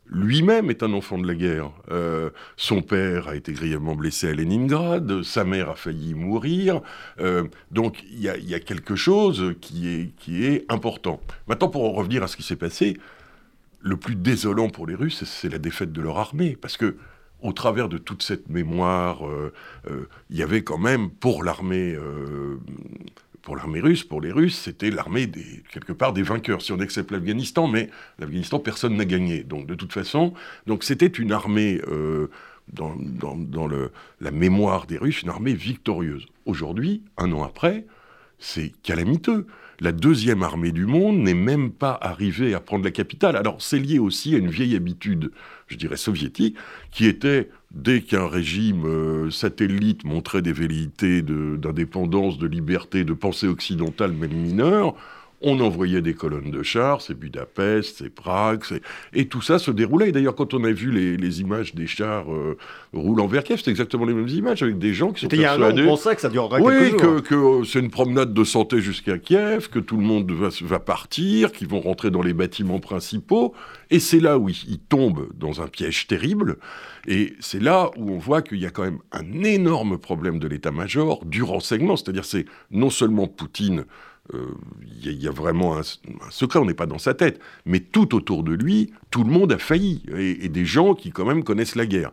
lui-même 0.06 0.68
est 0.68 0.82
un 0.82 0.92
enfant 0.92 1.16
de 1.18 1.26
la 1.26 1.34
guerre. 1.34 1.70
Euh, 1.90 2.28
son 2.56 2.82
père 2.82 3.28
a 3.28 3.36
été 3.36 3.52
grièvement 3.52 3.94
blessé 3.94 4.28
à 4.28 4.34
Leningrad, 4.34 5.22
sa 5.22 5.44
mère 5.44 5.70
a 5.70 5.74
failli 5.74 6.14
mourir. 6.14 6.82
donc 7.70 8.04
il 8.10 8.18
y, 8.18 8.50
y, 8.50 8.54
a 8.54 8.60
quelque 8.60 8.96
chose 8.96 9.54
qui 9.62 9.88
est, 9.88 10.10
qui 10.18 10.44
est 10.44 10.70
important. 10.70 11.20
Maintenant, 11.48 11.68
pour 11.68 11.84
en 11.84 11.92
revenir 11.92 12.22
à 12.22 12.28
ce 12.28 12.36
qui 12.36 12.42
s'est 12.42 12.56
passé, 12.56 12.98
le 13.84 13.96
plus 13.96 14.16
désolant 14.16 14.68
pour 14.68 14.86
les 14.86 14.94
Russes, 14.94 15.24
c'est 15.24 15.50
la 15.50 15.58
défaite 15.58 15.92
de 15.92 16.00
leur 16.00 16.18
armée. 16.18 16.56
Parce 16.60 16.76
que 16.76 16.96
au 17.44 17.52
travers 17.52 17.90
de 17.90 17.98
toute 17.98 18.22
cette 18.22 18.48
mémoire, 18.48 19.28
euh, 19.28 19.52
euh, 19.90 20.08
il 20.30 20.36
y 20.38 20.42
avait 20.42 20.64
quand 20.64 20.78
même 20.78 21.10
pour 21.10 21.44
l'armée, 21.44 21.94
euh, 21.94 22.58
pour 23.42 23.54
l'armée 23.54 23.80
russe, 23.80 24.02
pour 24.02 24.22
les 24.22 24.32
Russes, 24.32 24.58
c'était 24.58 24.90
l'armée 24.90 25.26
des 25.26 25.62
quelque 25.70 25.92
part 25.92 26.14
des 26.14 26.22
vainqueurs. 26.22 26.62
Si 26.62 26.72
on 26.72 26.80
accepte 26.80 27.10
l'Afghanistan, 27.12 27.68
mais 27.68 27.90
l'Afghanistan, 28.18 28.58
personne 28.58 28.96
n'a 28.96 29.04
gagné. 29.04 29.44
Donc 29.44 29.66
de 29.66 29.74
toute 29.74 29.92
façon, 29.92 30.32
donc 30.66 30.84
c'était 30.84 31.06
une 31.06 31.32
armée 31.32 31.82
dans, 32.72 32.96
la 34.22 34.30
mémoire 34.30 34.86
des 34.86 34.96
Russes, 34.96 35.20
une 35.20 35.28
armée 35.28 35.52
victorieuse. 35.52 36.24
Aujourd'hui, 36.46 37.02
un 37.18 37.30
an 37.32 37.42
après, 37.42 37.84
c'est 38.38 38.72
calamiteux. 38.82 39.46
La 39.80 39.92
deuxième 39.92 40.42
armée 40.42 40.72
du 40.72 40.86
monde 40.86 41.18
n'est 41.18 41.34
même 41.34 41.70
pas 41.70 41.98
arrivée 42.00 42.54
à 42.54 42.60
prendre 42.60 42.84
la 42.84 42.90
capitale. 42.90 43.36
Alors 43.36 43.60
c'est 43.60 43.78
lié 43.78 43.98
aussi 43.98 44.34
à 44.34 44.38
une 44.38 44.50
vieille 44.50 44.76
habitude, 44.76 45.30
je 45.66 45.76
dirais 45.76 45.96
soviétique, 45.96 46.56
qui 46.90 47.06
était, 47.06 47.50
dès 47.72 48.02
qu'un 48.02 48.28
régime 48.28 48.86
euh, 48.86 49.30
satellite 49.30 50.04
montrait 50.04 50.42
des 50.42 50.52
velléités 50.52 51.22
d'indépendance, 51.22 52.38
de, 52.38 52.46
liberté, 52.46 53.04
de 53.04 53.14
pensée 53.14 53.48
occidentale, 53.48 54.12
même 54.12 54.32
mineure, 54.32 54.94
on 55.44 55.60
envoyait 55.60 56.00
des 56.00 56.14
colonnes 56.14 56.50
de 56.50 56.62
chars, 56.62 57.02
c'est 57.02 57.14
Budapest, 57.14 57.98
c'est 57.98 58.08
Prague, 58.08 58.62
et 59.12 59.28
tout 59.28 59.42
ça 59.42 59.58
se 59.58 59.70
déroulait. 59.70 60.10
D'ailleurs, 60.10 60.34
quand 60.34 60.54
on 60.54 60.64
a 60.64 60.72
vu 60.72 60.90
les, 60.90 61.40
images 61.40 61.74
des 61.74 61.86
chars 61.86 62.32
euh, 62.32 62.56
roulant 62.92 63.26
vers 63.26 63.44
Kiev, 63.44 63.60
c'est 63.62 63.70
exactement 63.70 64.06
les 64.06 64.14
mêmes 64.14 64.28
images, 64.28 64.62
avec 64.62 64.78
des 64.78 64.94
gens 64.94 65.12
qui 65.12 65.22
sont 65.22 65.28
persuadés... 65.28 65.82
On 65.82 65.88
pensait 65.88 66.14
que 66.14 66.20
ça 66.22 66.30
durerait 66.30 66.60
oui, 66.60 66.90
quelques 66.90 67.02
jours. 67.02 67.22
que, 67.22 67.60
que 67.60 67.66
c'est 67.66 67.80
une 67.80 67.90
promenade 67.90 68.32
de 68.32 68.44
santé 68.44 68.80
jusqu'à 68.80 69.18
Kiev, 69.18 69.68
que 69.68 69.78
tout 69.78 69.96
le 69.96 70.02
monde 70.02 70.30
va, 70.32 70.48
va 70.62 70.78
partir, 70.78 71.52
qu'ils 71.52 71.68
vont 71.68 71.80
rentrer 71.80 72.10
dans 72.10 72.22
les 72.22 72.32
bâtiments 72.32 72.80
principaux, 72.80 73.54
et 73.90 74.00
c'est 74.00 74.20
là 74.20 74.38
où 74.38 74.48
ils, 74.48 74.78
tombent 74.88 75.28
dans 75.34 75.60
un 75.60 75.68
piège 75.68 76.06
terrible, 76.06 76.56
et 77.06 77.34
c'est 77.40 77.60
là 77.60 77.90
où 77.96 78.12
on 78.12 78.18
voit 78.18 78.40
qu'il 78.40 78.58
y 78.58 78.66
a 78.66 78.70
quand 78.70 78.82
même 78.82 79.00
un 79.12 79.42
énorme 79.42 79.98
problème 79.98 80.38
de 80.38 80.48
l'état-major, 80.48 81.24
du 81.26 81.42
renseignement, 81.42 81.96
c'est-à-dire 81.96 82.24
c'est 82.24 82.46
non 82.70 82.90
seulement 82.90 83.26
Poutine 83.26 83.84
il 84.32 84.38
euh, 85.08 85.12
y, 85.12 85.28
a 85.28 85.30
vraiment 85.30 85.78
un, 85.78 85.82
secret, 86.30 86.58
on 86.58 86.64
n'est 86.64 86.74
pas 86.74 86.86
dans 86.86 86.98
sa 86.98 87.14
tête. 87.14 87.40
Mais 87.66 87.80
tout 87.80 88.14
autour 88.14 88.42
de 88.42 88.52
lui, 88.52 88.92
tout 89.10 89.22
le 89.22 89.30
monde 89.30 89.52
a 89.52 89.58
failli. 89.58 90.02
Et, 90.16 90.48
des 90.48 90.64
gens 90.64 90.94
qui 90.94 91.10
quand 91.10 91.26
même 91.26 91.44
connaissent 91.44 91.74
la 91.74 91.86
guerre. 91.86 92.10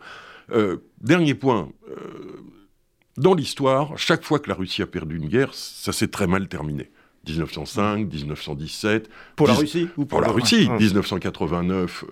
Euh, 0.51 0.77
dernier 0.99 1.35
point. 1.35 1.69
Euh, 1.89 1.95
dans 3.17 3.33
l'histoire, 3.33 3.97
chaque 3.97 4.23
fois 4.23 4.39
que 4.39 4.49
la 4.49 4.55
Russie 4.55 4.81
a 4.81 4.87
perdu 4.87 5.17
une 5.17 5.27
guerre, 5.27 5.53
ça 5.53 5.91
s'est 5.93 6.09
très 6.09 6.27
mal 6.27 6.47
terminé. 6.47 6.91
1905, 7.27 8.11
1917. 8.11 9.09
Pour 9.35 9.47
la 9.47 9.53
Russie 9.53 9.87
ou 9.95 10.05
pour, 10.05 10.21
la, 10.21 10.29
Russie 10.29 10.67
1989, 10.69 12.05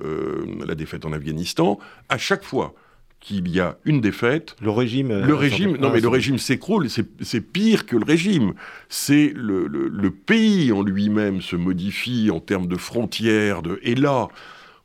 la 0.65 0.75
défaite 0.75 1.03
en 1.05 1.13
Afghanistan. 1.13 1.79
À 2.09 2.17
chaque 2.17 2.43
fois 2.43 2.75
qu'il 3.19 3.49
y 3.49 3.59
a 3.59 3.77
une 3.85 4.01
défaite. 4.01 4.55
Le 4.61 4.71
régime. 4.71 5.25
Le 5.25 5.35
régime. 5.35 5.77
Non, 5.77 5.91
mais 5.91 5.99
le 5.99 6.07
régime 6.07 6.37
s'écroule. 6.37 6.87
C'est 6.89 7.41
pire 7.41 7.85
que 7.85 7.95
le 7.95 8.05
régime. 8.05 8.53
C'est 8.87 9.33
le, 9.35 9.67
le, 9.67 10.11
pays 10.11 10.71
en 10.71 10.83
lui-même 10.83 11.41
se 11.41 11.55
modifie 11.55 12.29
en 12.31 12.39
termes 12.39 12.67
de 12.67 12.77
frontières. 12.77 13.61
De, 13.61 13.79
et 13.83 13.95
là, 13.95 14.29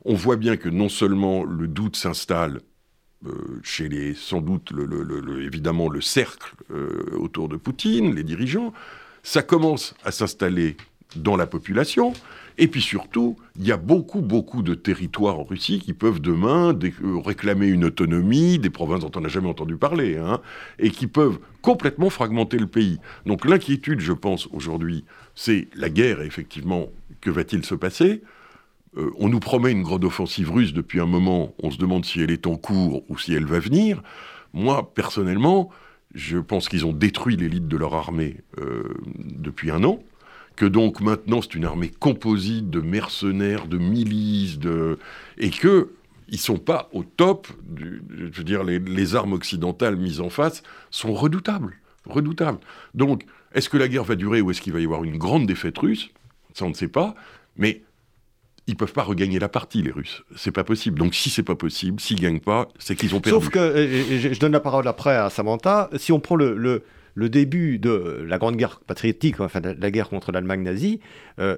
on 0.03 0.13
voit 0.13 0.35
bien 0.35 0.57
que 0.57 0.69
non 0.69 0.89
seulement 0.89 1.43
le 1.43 1.67
doute 1.67 1.95
s'installe 1.95 2.59
euh, 3.25 3.59
chez 3.63 3.89
les, 3.89 4.13
sans 4.13 4.41
doute, 4.41 4.71
le, 4.71 5.43
évidemment, 5.43 5.89
le 5.89 6.01
cercle 6.01 6.53
euh, 6.71 7.17
autour 7.17 7.49
de 7.49 7.55
Poutine, 7.55 8.13
les 8.13 8.23
dirigeants, 8.23 8.73
ça 9.23 9.41
commence 9.41 9.95
à 10.03 10.11
s'installer 10.11 10.77
dans 11.15 11.35
la 11.35 11.47
population. 11.47 12.13
Et 12.57 12.67
puis 12.67 12.81
surtout, 12.81 13.35
il 13.57 13.67
y 13.67 13.71
a 13.71 13.77
beaucoup, 13.77 14.21
beaucoup 14.21 14.61
de 14.61 14.75
territoires 14.75 15.39
en 15.39 15.43
Russie 15.43 15.79
qui 15.79 15.93
peuvent 15.93 16.21
demain 16.21 16.73
euh, 16.73 17.17
réclamer 17.17 17.67
une 17.67 17.85
autonomie, 17.85 18.59
des 18.59 18.69
provinces 18.69 19.01
dont 19.01 19.11
on 19.15 19.21
n'a 19.21 19.29
jamais 19.29 19.49
entendu 19.49 19.75
parler, 19.75 20.17
hein, 20.17 20.39
et 20.79 20.89
qui 20.89 21.07
peuvent 21.07 21.39
complètement 21.61 22.09
fragmenter 22.09 22.57
le 22.57 22.67
pays. 22.67 22.97
Donc 23.25 23.45
l'inquiétude, 23.45 23.99
je 23.99 24.13
pense, 24.13 24.47
aujourd'hui, 24.53 25.03
c'est 25.35 25.67
la 25.75 25.89
guerre, 25.89 26.21
effectivement, 26.21 26.87
que 27.19 27.29
va-t-il 27.29 27.65
se 27.65 27.75
passer? 27.75 28.21
Euh, 28.97 29.11
On 29.17 29.27
nous 29.27 29.41
promet 29.41 29.71
une 29.71 29.83
grande 29.83 30.05
offensive 30.05 30.51
russe 30.51 30.73
depuis 30.73 31.01
un 31.01 31.07
moment, 31.07 31.53
on 31.61 31.71
se 31.71 31.77
demande 31.77 32.05
si 32.05 32.21
elle 32.21 32.31
est 32.31 32.47
en 32.47 32.55
cours 32.55 33.03
ou 33.09 33.17
si 33.17 33.33
elle 33.33 33.45
va 33.45 33.59
venir. 33.59 34.01
Moi, 34.53 34.93
personnellement, 34.93 35.69
je 36.13 36.37
pense 36.37 36.69
qu'ils 36.69 36.85
ont 36.85 36.93
détruit 36.93 37.35
l'élite 37.35 37.67
de 37.67 37.75
leur 37.75 37.93
armée 37.93 38.37
euh, 38.61 38.93
depuis 39.17 39.71
un 39.71 39.83
an 39.83 39.99
que 40.55 40.65
donc 40.65 41.01
maintenant 41.01 41.41
c'est 41.41 41.55
une 41.55 41.65
armée 41.65 41.89
composite 41.89 42.69
de 42.69 42.81
mercenaires, 42.81 43.67
de 43.67 43.77
milices, 43.77 44.59
de... 44.59 44.97
et 45.37 45.49
que 45.49 45.91
ils 46.29 46.39
sont 46.39 46.57
pas 46.57 46.89
au 46.91 47.03
top. 47.03 47.47
je 47.77 48.37
veux 48.37 48.43
dire, 48.43 48.63
les, 48.63 49.15
armes 49.15 49.33
occidentales 49.33 49.95
mises 49.95 50.21
en 50.21 50.29
face 50.29 50.63
sont 50.89 51.13
redoutables, 51.13 51.77
redoutables. 52.05 52.59
Donc, 52.95 53.25
est-ce 53.53 53.69
que 53.69 53.77
la 53.77 53.87
guerre 53.87 54.03
va 54.03 54.15
durer 54.15 54.41
ou 54.41 54.49
est-ce 54.49 54.61
qu'il 54.61 54.73
va 54.73 54.79
y 54.79 54.85
avoir 54.85 55.03
une 55.03 55.17
grande 55.17 55.45
défaite 55.45 55.77
russe? 55.77 56.09
Ça, 56.53 56.65
on 56.65 56.69
ne 56.69 56.73
sait 56.73 56.87
pas. 56.87 57.13
Mais 57.57 57.83
ils 58.67 58.75
peuvent 58.75 58.93
pas 58.93 59.03
regagner 59.03 59.39
la 59.39 59.49
partie, 59.49 59.83
les 59.83 59.91
Russes. 59.91 60.23
C'est 60.35 60.51
pas 60.51 60.63
possible. 60.63 60.97
Donc 60.97 61.13
si 61.13 61.29
c'est 61.29 61.43
pas 61.43 61.55
possible, 61.55 61.99
s'ils 61.99 62.19
gagnent 62.19 62.39
pas, 62.39 62.67
c'est 62.79 62.95
qu'ils 62.95 63.13
ont 63.13 63.21
perdu. 63.21 63.39
Sauf 63.39 63.49
que, 63.49 63.59
je 63.77 64.39
donne 64.39 64.53
la 64.53 64.59
parole 64.59 64.87
après 64.87 65.15
à 65.15 65.29
Samantha, 65.29 65.89
si 65.97 66.11
on 66.11 66.19
prend 66.19 66.35
le, 66.35 66.55
le 66.57 66.83
début 67.29 67.79
de 67.79 68.25
la 68.27 68.37
Grande 68.37 68.57
Guerre 68.57 68.81
patriotique, 68.85 69.39
enfin 69.39 69.61
la 69.61 69.91
guerre 69.91 70.09
contre 70.09 70.31
l'Allemagne 70.31 70.63
nazie, 70.63 70.99
euh, 71.39 71.55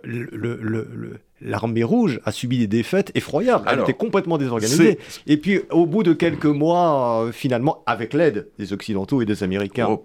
l'armée 1.41 1.83
rouge 1.83 2.19
a 2.25 2.31
subi 2.31 2.59
des 2.59 2.67
défaites 2.67 3.11
effroyables. 3.15 3.67
Elle 3.71 3.81
était 3.81 3.93
complètement 3.93 4.37
désorganisée. 4.37 4.99
Et 5.25 5.37
puis, 5.37 5.61
au 5.71 5.85
bout 5.85 6.03
de 6.03 6.13
quelques 6.13 6.45
mois, 6.45 7.25
euh, 7.25 7.31
finalement, 7.31 7.83
avec 7.85 8.13
l'aide 8.13 8.49
des 8.59 8.73
Occidentaux 8.73 9.21
et 9.21 9.25
des 9.25 9.43
Américains, 9.43 9.99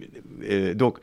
oh 0.00 0.74
donc, 0.74 0.98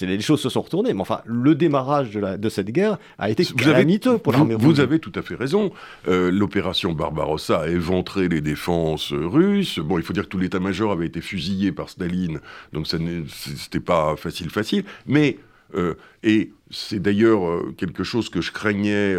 les 0.00 0.20
choses 0.20 0.40
se 0.40 0.48
sont 0.48 0.62
retournées. 0.62 0.92
Mais 0.94 1.00
enfin, 1.00 1.20
le 1.24 1.54
démarrage 1.54 2.10
de, 2.10 2.20
la, 2.20 2.36
de 2.36 2.48
cette 2.48 2.70
guerre 2.70 2.98
a 3.18 3.30
été 3.30 3.44
calamiteux 3.44 4.18
pour 4.18 4.32
l'armée 4.32 4.54
russe. 4.54 4.64
Vous 4.64 4.80
avez 4.80 4.98
tout 4.98 5.12
à 5.14 5.22
fait 5.22 5.34
raison. 5.34 5.72
Euh, 6.08 6.30
l'opération 6.30 6.92
Barbarossa 6.92 7.60
a 7.60 7.68
éventré 7.68 8.28
les 8.28 8.40
défenses 8.40 9.12
russes. 9.12 9.78
Bon, 9.78 9.98
il 9.98 10.04
faut 10.04 10.12
dire 10.12 10.24
que 10.24 10.28
tout 10.28 10.38
l'état-major 10.38 10.92
avait 10.92 11.06
été 11.06 11.20
fusillé 11.20 11.72
par 11.72 11.88
Staline, 11.88 12.40
donc 12.72 12.86
ce 12.86 12.96
n'était 12.96 13.80
pas 13.80 14.16
facile, 14.16 14.50
facile. 14.50 14.84
Mais, 15.06 15.38
euh, 15.74 15.94
et 16.22 16.50
c'est 16.70 17.00
d'ailleurs 17.00 17.46
euh, 17.46 17.74
quelque 17.76 18.04
chose 18.04 18.28
que 18.28 18.40
je 18.40 18.52
craignais, 18.52 19.16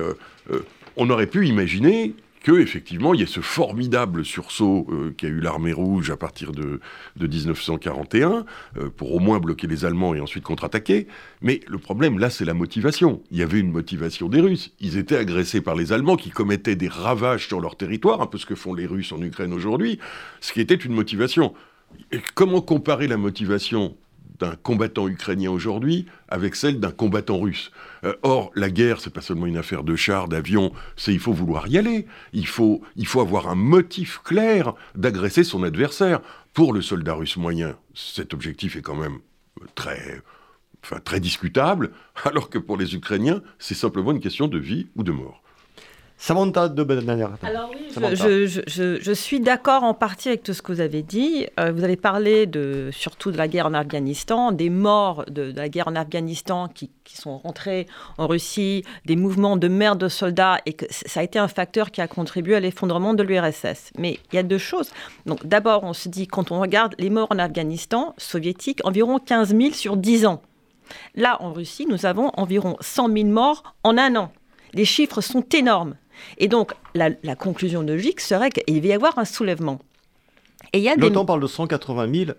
on 0.97 1.09
aurait 1.09 1.27
pu 1.27 1.47
imaginer 1.47 2.13
que 2.43 2.59
effectivement 2.59 3.13
il 3.13 3.19
y 3.19 3.23
ait 3.23 3.27
ce 3.27 3.39
formidable 3.39 4.25
sursaut 4.25 4.87
euh, 4.89 5.13
qu'a 5.15 5.27
eu 5.27 5.39
l'armée 5.39 5.73
rouge 5.73 6.09
à 6.09 6.17
partir 6.17 6.51
de, 6.51 6.79
1941 7.19 8.45
euh, 8.77 8.89
pour 8.89 9.13
au 9.13 9.19
moins 9.19 9.39
bloquer 9.39 9.67
les 9.67 9.85
Allemands 9.85 10.15
et 10.15 10.19
ensuite 10.19 10.43
contre-attaquer. 10.43 11.07
Mais 11.41 11.61
le 11.67 11.77
problème 11.77 12.19
là, 12.19 12.29
c'est 12.29 12.45
la 12.45 12.53
motivation. 12.53 13.21
Il 13.31 13.37
y 13.37 13.43
avait 13.43 13.59
une 13.59 13.71
motivation 13.71 14.29
des 14.29 14.41
Russes. 14.41 14.73
Ils 14.79 14.97
étaient 14.97 15.17
agressés 15.17 15.61
par 15.61 15.75
les 15.75 15.93
Allemands 15.93 16.15
qui 16.15 16.29
commettaient 16.29 16.75
des 16.75 16.87
ravages 16.87 17.47
sur 17.47 17.61
leur 17.61 17.75
territoire, 17.75 18.21
un 18.21 18.27
peu 18.27 18.37
ce 18.37 18.45
que 18.45 18.55
font 18.55 18.73
les 18.73 18.85
Russes 18.85 19.11
en 19.11 19.21
Ukraine 19.21 19.53
aujourd'hui, 19.53 19.99
ce 20.39 20.53
qui 20.53 20.61
était 20.61 20.75
une 20.75 20.93
motivation. 20.93 21.53
Comment 22.35 22.61
comparer 22.61 23.07
la 23.07 23.17
motivation 23.17 23.95
d'un 24.41 24.55
combattant 24.55 25.07
ukrainien 25.07 25.51
aujourd'hui 25.51 26.07
avec 26.27 26.55
celle 26.55 26.79
d'un 26.79 26.91
combattant 26.91 27.39
russe. 27.39 27.71
Euh, 28.03 28.15
or, 28.23 28.51
la 28.55 28.69
guerre, 28.69 28.99
c'est 28.99 29.13
pas 29.13 29.21
seulement 29.21 29.45
une 29.45 29.57
affaire 29.57 29.83
de 29.83 29.95
chars, 29.95 30.27
d'avions, 30.27 30.73
c'est 30.97 31.13
il 31.13 31.19
faut 31.19 31.31
vouloir 31.31 31.67
y 31.67 31.77
aller. 31.77 32.07
Il 32.33 32.47
faut, 32.47 32.81
il 32.95 33.05
faut 33.05 33.21
avoir 33.21 33.47
un 33.47 33.55
motif 33.55 34.19
clair 34.23 34.73
d'agresser 34.95 35.43
son 35.43 35.63
adversaire. 35.63 36.21
Pour 36.53 36.73
le 36.73 36.81
soldat 36.81 37.13
russe 37.13 37.37
moyen, 37.37 37.77
cet 37.93 38.33
objectif 38.33 38.75
est 38.75 38.81
quand 38.81 38.95
même 38.95 39.19
très 39.75 40.21
enfin, 40.83 40.99
très 40.99 41.19
discutable, 41.19 41.91
alors 42.25 42.49
que 42.49 42.57
pour 42.57 42.77
les 42.77 42.95
Ukrainiens, 42.95 43.41
c'est 43.59 43.75
simplement 43.75 44.11
une 44.11 44.19
question 44.19 44.47
de 44.47 44.57
vie 44.57 44.87
ou 44.95 45.03
de 45.03 45.11
mort. 45.11 45.40
Samantha 46.23 46.69
de 46.69 46.83
Benaner. 46.83 47.25
Alors 47.41 47.71
oui, 47.73 47.87
je, 47.89 49.11
suis 49.11 49.39
d'accord 49.39 49.83
en 49.83 49.95
partie 49.95 50.27
avec 50.27 50.43
tout 50.43 50.53
ce 50.53 50.61
que 50.61 50.71
vous 50.71 50.79
avez 50.79 51.01
dit. 51.01 51.47
Euh, 51.59 51.71
vous 51.71 51.83
avez 51.83 51.95
parlé 51.95 52.45
de, 52.45 52.91
surtout 52.93 53.31
de 53.31 53.39
la 53.39 53.47
guerre 53.47 53.65
en 53.65 53.73
Afghanistan, 53.73 54.51
des 54.51 54.69
morts 54.69 55.25
de, 55.31 55.51
la 55.55 55.67
guerre 55.67 55.87
en 55.87 55.95
Afghanistan 55.95 56.67
qui, 56.67 56.91
sont 57.11 57.39
rentrés 57.39 57.87
en 58.19 58.27
Russie, 58.27 58.83
des 59.05 59.15
mouvements 59.15 59.57
de 59.57 59.67
merde 59.67 59.97
de 59.97 60.09
soldats, 60.09 60.59
et 60.67 60.73
que 60.73 60.85
ça 60.91 61.21
a 61.21 61.23
été 61.23 61.39
un 61.39 61.47
facteur 61.47 61.89
qui 61.89 62.01
a 62.01 62.07
contribué 62.07 62.55
à 62.55 62.59
l'effondrement 62.59 63.15
de 63.15 63.23
l'URSS. 63.23 63.91
Mais 63.97 64.19
il 64.31 64.35
y 64.35 64.39
a 64.39 64.43
deux 64.43 64.59
choses. 64.59 64.91
Donc 65.25 65.47
d'abord, 65.47 65.83
on 65.83 65.93
se 65.93 66.07
dit, 66.07 66.27
quand 66.27 66.51
on 66.51 66.61
regarde 66.61 66.93
les 66.99 67.09
morts 67.09 67.29
en 67.31 67.39
Afghanistan 67.39 68.13
soviétique, 68.19 68.79
environ 68.83 69.17
15 69.17 69.55
000 69.55 69.73
sur 69.73 69.97
10 69.97 70.27
ans. 70.27 70.43
Là, 71.15 71.41
en 71.41 71.51
Russie, 71.51 71.87
nous 71.89 72.05
avons 72.05 72.29
environ 72.37 72.77
100 72.79 73.11
000 73.11 73.25
morts 73.29 73.63
en 73.83 73.97
un 73.97 74.15
an. 74.15 74.31
Les 74.73 74.85
chiffres 74.85 75.21
sont 75.21 75.43
énormes. 75.51 75.95
Et 76.37 76.47
donc, 76.47 76.73
la, 76.93 77.11
conclusion 77.35 77.81
logique 77.81 78.19
serait 78.19 78.49
qu'il 78.49 78.81
va 78.81 78.87
y 78.87 78.93
avoir 78.93 79.17
un 79.17 79.25
soulèvement. 79.25 79.79
Et 80.73 80.77
il 80.77 80.83
y 80.83 80.89
a 80.89 80.95
L'OTAN 80.95 81.25
parle 81.25 81.41
de 81.41 81.47
180 81.47 82.13
000 82.13 82.31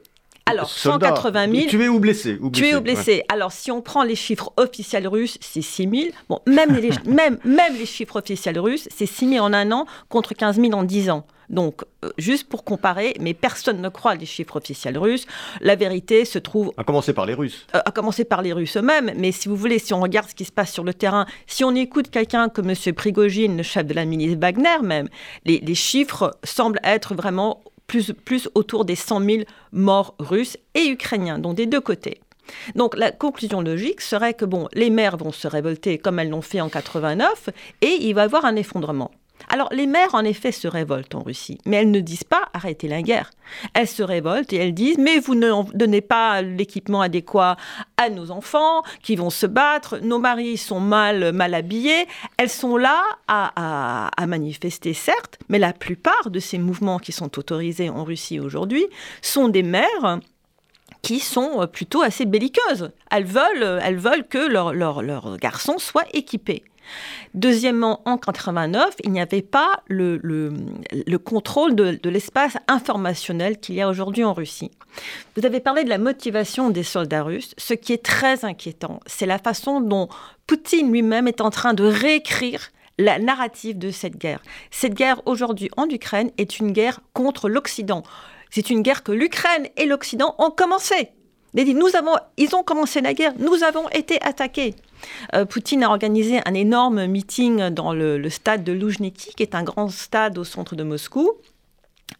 alors, 0.45 0.68
180 0.68 1.53
000. 1.53 1.66
Tués 1.68 1.88
ou 1.88 2.01
blessés. 2.01 2.37
Ou 2.40 2.51
tués 2.51 2.75
ou 2.75 2.81
blessés. 2.81 3.23
Alors, 3.29 3.53
si 3.53 3.71
on 3.71 3.81
prend 3.81 4.03
les 4.03 4.16
chiffres 4.16 4.53
officiels 4.57 5.07
russes, 5.07 5.38
c'est 5.40 5.62
6 5.62 5.88
000. 5.88 5.95
Bon, 6.29 6.40
même 6.47 6.75
les, 6.75 6.90
même, 7.07 7.38
même 7.45 7.77
les 7.79 7.87
chiffres 7.87 8.16
officiels 8.16 8.59
russes, 8.59 8.88
c'est 8.95 9.07
6 9.07 9.29
000 9.35 9.45
en 9.45 9.53
un 9.53 9.71
an 9.71 9.87
contre 10.09 10.35
15 10.35 10.61
000 10.61 10.73
en 10.73 10.83
10 10.83 11.11
ans. 11.11 11.27
Donc, 11.53 11.83
euh, 12.05 12.11
juste 12.19 12.49
pour 12.49 12.65
comparer, 12.65 13.15
mais 13.21 13.35
personne 13.35 13.81
ne 13.81 13.88
croit 13.88 14.15
les 14.15 14.27
chiffres 14.27 14.57
officiels 14.57 14.99
russes. 14.99 15.27
La 15.61 15.77
vérité 15.77 16.25
se 16.25 16.38
trouve. 16.38 16.73
À 16.77 16.85
commencer 16.85 17.12
par 17.12 17.27
les 17.27 17.35
Russes. 17.35 17.67
Euh, 17.75 17.81
à 17.85 17.91
commencer 17.91 18.25
par 18.25 18.43
les 18.43 18.53
Russes 18.53 18.77
eux-mêmes. 18.77 19.12
Mais 19.17 19.33
si 19.33 19.49
vous 19.49 19.57
voulez, 19.57 19.79
si 19.79 19.93
on 19.95 20.01
regarde 20.01 20.29
ce 20.29 20.35
qui 20.35 20.45
se 20.45 20.53
passe 20.53 20.73
sur 20.73 20.83
le 20.83 20.95
terrain, 20.95 21.27
si 21.47 21.62
on 21.62 21.75
écoute 21.75 22.11
quelqu'un 22.11 22.49
comme 22.49 22.71
M. 22.71 22.95
Prigogine, 22.95 23.59
le 23.59 23.62
chef 23.62 23.87
de 23.87 23.95
la 23.95 24.05
milice 24.05 24.37
Wagner 24.37 24.83
même, 24.83 25.09
les, 25.45 25.59
les 25.59 25.75
chiffres 25.75 26.37
semblent 26.43 26.81
être 26.83 27.15
vraiment 27.15 27.62
plus, 27.87 28.12
plus 28.12 28.49
autour 28.55 28.85
des 28.87 28.97
100 28.97 29.21
000 29.21 29.43
morts 29.73 30.15
russes 30.19 30.57
et 30.75 30.88
ukrainiens, 30.88 31.38
donc 31.38 31.57
des 31.57 31.67
deux 31.67 31.81
côtés. 31.81 32.21
Donc 32.75 32.97
la 32.97 33.12
conclusion 33.12 33.61
logique 33.61 34.01
serait 34.01 34.35
que 34.35 34.45
bon, 34.45 34.69
les 34.73 34.91
mères 34.91 35.17
vont 35.17 35.33
se 35.33 35.47
révolter 35.47 35.99
comme 35.99 36.19
elles 36.19 36.31
l'ont 36.31 36.43
fait 36.43 36.61
en 36.61 36.69
89 36.69 37.51
et 37.83 37.99
il 38.01 38.15
va 38.15 38.23
y 38.23 38.25
avoir 38.25 38.45
un 38.45 38.57
effondrement. 38.57 39.11
Alors 39.53 39.69
les 39.71 39.87
mères, 39.87 40.15
en 40.15 40.25
effet, 40.25 40.51
se 40.51 40.67
révoltent 40.67 41.15
en 41.15 41.23
Russie, 41.23 41.59
mais 41.67 41.77
elles 41.77 41.91
ne 41.91 42.01
disent 42.01 42.25
pas 42.25 42.49
arrêtez 42.55 42.88
la 42.88 43.03
guerre. 43.03 43.31
Elles 43.75 43.87
se 43.87 44.03
révoltent 44.03 44.51
et 44.55 44.57
elles 44.57 44.73
disent 44.73 44.97
mais 44.97 45.19
vous 45.19 45.35
ne 45.35 45.53
donnez 45.77 46.01
pas 46.01 46.41
l'équipement 46.41 47.03
adéquat 47.03 47.59
à 47.99 48.09
nos 48.09 48.31
enfants 48.31 48.83
qui 49.03 49.15
vont 49.15 49.29
se 49.29 49.45
battre, 49.45 49.99
nos 49.99 50.19
maris 50.19 50.57
sont 50.57 50.81
mal, 50.81 51.33
mal 51.33 51.53
habillés. 51.53 52.07
Elles 52.38 52.49
sont 52.49 52.79
là 52.79 53.03
à, 53.29 54.09
à 54.17 54.27
manifester, 54.27 54.95
certes, 54.95 55.38
mais 55.51 55.59
la 55.59 55.75
plupart 55.75 56.31
de 56.31 56.41
ces 56.41 56.57
mouvements 56.57 56.99
qui 56.99 57.12
sont 57.12 57.38
autorisés 57.38 57.91
en 57.91 58.05
Russie 58.05 58.41
aujourd'hui 58.41 58.87
sont 59.21 59.49
des 59.49 59.62
mères 59.62 60.19
qui 61.03 61.21
sont 61.21 61.67
plutôt 61.71 62.01
assez 62.01 62.25
belliqueuses. 62.25 62.91
Elles 63.11 63.27
veulent, 63.27 63.81
elles 63.83 63.99
veulent 63.99 64.27
que 64.27 64.38
leurs 64.38 64.73
leur, 64.73 65.37
garçons 65.37 65.77
soient 65.77 66.07
équipés. 66.15 66.65
Deuxièmement, 67.35 68.03
en 68.05 68.18
89, 68.18 68.97
il 69.05 69.12
n'y 69.12 69.21
avait 69.21 69.42
pas 69.42 69.83
le, 69.88 70.18
contrôle 71.16 71.75
de, 71.75 72.09
l'espace 72.09 72.57
informationnel 72.68 73.59
qu'il 73.59 73.75
y 73.75 73.81
a 73.81 73.88
aujourd'hui 73.88 74.25
en 74.25 74.33
Russie. 74.33 74.71
Vous 75.37 75.47
avez 75.47 75.61
parlé 75.61 75.85
de 75.85 75.88
la 75.88 75.99
motivation 75.99 76.71
des 76.71 76.83
soldats 76.83 77.23
russes. 77.23 77.55
Ce 77.57 77.75
qui 77.75 77.92
est 77.92 78.05
très 78.05 78.45
inquiétant, 78.45 79.01
c'est 79.07 79.27
la 79.27 79.38
façon 79.38 79.81
dont 79.81 80.09
Poutine 80.47 80.92
lui-même 80.92 81.29
est 81.29 81.40
en 81.40 81.51
train 81.51 81.75
de 81.75 81.85
réécrire 81.85 82.71
la 82.99 83.18
narrative 83.18 83.79
de 83.79 83.90
cette 83.90 84.18
guerre. 84.18 84.42
Cette 84.71 84.95
guerre 84.95 85.23
aujourd'hui 85.27 85.71
en 85.77 85.88
Ukraine 85.88 86.31
est 86.37 86.59
une 86.59 86.73
guerre 86.73 87.01
contre 87.14 87.49
l'Occident. 87.49 88.03
C'est 88.51 88.68
une 88.68 88.83
guerre 88.83 89.03
que 89.03 89.12
l'Ukraine 89.12 89.66
et 89.79 89.87
l'Occident 89.87 90.35
ont 90.38 90.51
commencé. 90.51 91.11
Nous 91.55 91.97
avons, 91.97 92.17
ils 92.38 92.55
ont 92.55 92.62
commencé 92.62 93.01
la 93.01 93.12
guerre, 93.12 93.35
nous 93.38 93.62
avons 93.62 93.88
été 93.91 94.21
attaqués. 94.23 94.75
Euh, 95.35 95.45
Poutine 95.45 95.83
a 95.83 95.91
organisé 95.91 96.41
un 96.47 96.55
énorme 96.55 97.07
meeting 97.07 97.69
dans 97.71 97.93
le, 97.93 98.17
le 98.19 98.31
stade 98.31 98.65
de 98.65 98.73
Loujniki, 98.73 99.35
qui 99.35 99.43
est 99.43 99.55
un 99.55 99.62
grand 99.62 99.88
stade 99.88 100.38
au 100.38 100.45
centre 100.45 100.77
de 100.77 100.83
Moscou 100.83 101.33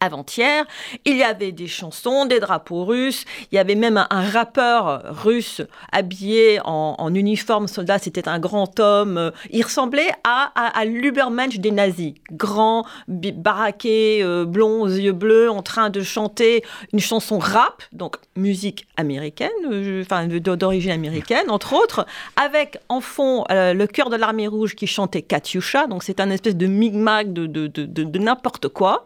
avant-hier, 0.01 0.65
il 1.05 1.17
y 1.17 1.23
avait 1.23 1.53
des 1.53 1.67
chansons, 1.67 2.27
des 2.27 2.41
drapeaux 2.41 2.85
russes, 2.85 3.25
il 3.51 3.57
y 3.57 3.59
avait 3.59 3.75
même 3.75 3.97
un, 3.97 4.23
rappeur 4.23 5.03
russe 5.23 5.63
habillé 5.91 6.61
en, 6.65 7.13
uniforme 7.15 7.69
soldat, 7.69 7.99
c'était 7.99 8.29
un 8.29 8.39
grand 8.39 8.81
homme, 8.81 9.33
il 9.51 9.63
ressemblait 9.63 10.11
à, 10.25 10.53
à, 10.55 10.85
l'Ubermensch 10.85 11.59
des 11.59 11.71
nazis, 11.71 12.15
grand, 12.31 12.87
baraqué, 13.09 14.23
euh, 14.23 14.45
blond 14.45 14.83
aux 14.83 14.89
yeux 14.89 15.13
bleus, 15.13 15.51
en 15.51 15.63
train 15.63 15.91
de 15.91 16.01
chanter 16.03 16.63
une 16.93 17.01
chanson 17.01 17.39
rap, 17.39 17.83
donc 17.93 18.17
musique 18.37 18.87
américaine, 18.97 19.51
euh, 19.71 20.05
d'origine 20.41 20.91
américaine, 20.91 21.51
entre 21.51 21.75
autres, 21.75 22.07
avec 22.37 22.79
en 22.89 23.01
fond 23.01 23.45
euh, 23.51 23.75
le 23.75 23.87
cœur 23.87 24.11
de 24.11 24.17
l'armée 24.17 24.47
rouge 24.47 24.75
qui 24.75 24.87
chantait 24.87 25.23
Katyusha, 25.23 25.87
donc 25.87 26.03
c'est 26.03 26.21
un 26.21 26.31
espèce 26.31 26.57
de 26.57 26.67
micmac 26.67 27.33
de, 27.33 27.47
de, 27.47 27.67
de, 27.67 28.19
n'importe 28.19 28.69
quoi. 28.69 29.05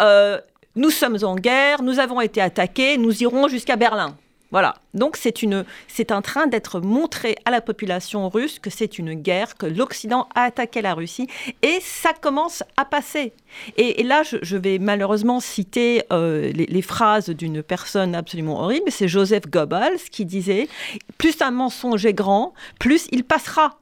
Euh, 0.00 0.38
nous 0.76 0.90
sommes 0.90 1.18
en 1.22 1.36
guerre, 1.36 1.82
nous 1.82 1.98
avons 1.98 2.20
été 2.20 2.40
attaqués, 2.40 2.96
nous 2.96 3.22
irons 3.22 3.48
jusqu'à 3.48 3.76
Berlin. 3.76 4.16
Voilà. 4.50 4.74
Donc 4.94 5.16
c'est 5.16 5.42
une, 5.42 5.64
c'est 5.86 6.10
train 6.22 6.46
d'être 6.46 6.80
montré 6.80 7.36
à 7.44 7.50
la 7.50 7.60
population 7.60 8.28
russe 8.28 8.58
que 8.58 8.70
c'est 8.70 8.98
une 8.98 9.14
guerre, 9.14 9.56
que 9.56 9.66
l'Occident 9.66 10.28
a 10.34 10.42
attaqué 10.42 10.82
la 10.82 10.94
Russie, 10.94 11.28
et 11.62 11.78
ça 11.80 12.12
commence 12.12 12.64
à 12.76 12.84
passer. 12.84 13.32
Et, 13.76 14.02
là, 14.02 14.22
je, 14.22 14.56
vais 14.56 14.78
malheureusement 14.78 15.40
citer 15.40 16.02
euh, 16.12 16.50
les, 16.52 16.82
phrases 16.82 17.30
d'une 17.30 17.62
personne 17.62 18.14
absolument 18.14 18.60
horrible. 18.62 18.90
C'est 18.90 19.08
Joseph 19.08 19.48
Goebbels 19.48 20.00
qui 20.10 20.24
disait 20.24 20.68
plus 21.18 21.40
un 21.42 21.50
mensonge 21.50 22.06
est 22.06 22.14
grand, 22.14 22.54
plus 22.78 23.06
il 23.12 23.24
passera. 23.24 23.78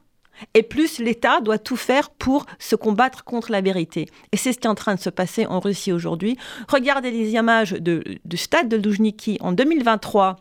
Et 0.54 0.62
plus 0.62 0.98
l'État 0.98 1.40
doit 1.40 1.58
tout 1.58 1.76
faire 1.76 2.10
pour 2.10 2.46
se 2.58 2.76
combattre 2.76 3.24
contre 3.24 3.52
la 3.52 3.60
vérité. 3.60 4.06
Et 4.32 4.36
c'est 4.36 4.52
ce 4.52 4.58
qui 4.58 4.66
est 4.66 4.70
en 4.70 4.74
train 4.74 4.94
de 4.94 5.00
se 5.00 5.10
passer 5.10 5.46
en 5.46 5.60
Russie 5.60 5.92
aujourd'hui. 5.92 6.36
Regardez 6.68 7.10
les 7.10 7.32
images 7.32 7.72
du 7.72 8.36
stade 8.36 8.68
de 8.68 8.76
Loujniki 8.76 9.38
en 9.40 9.52
2023 9.52 10.38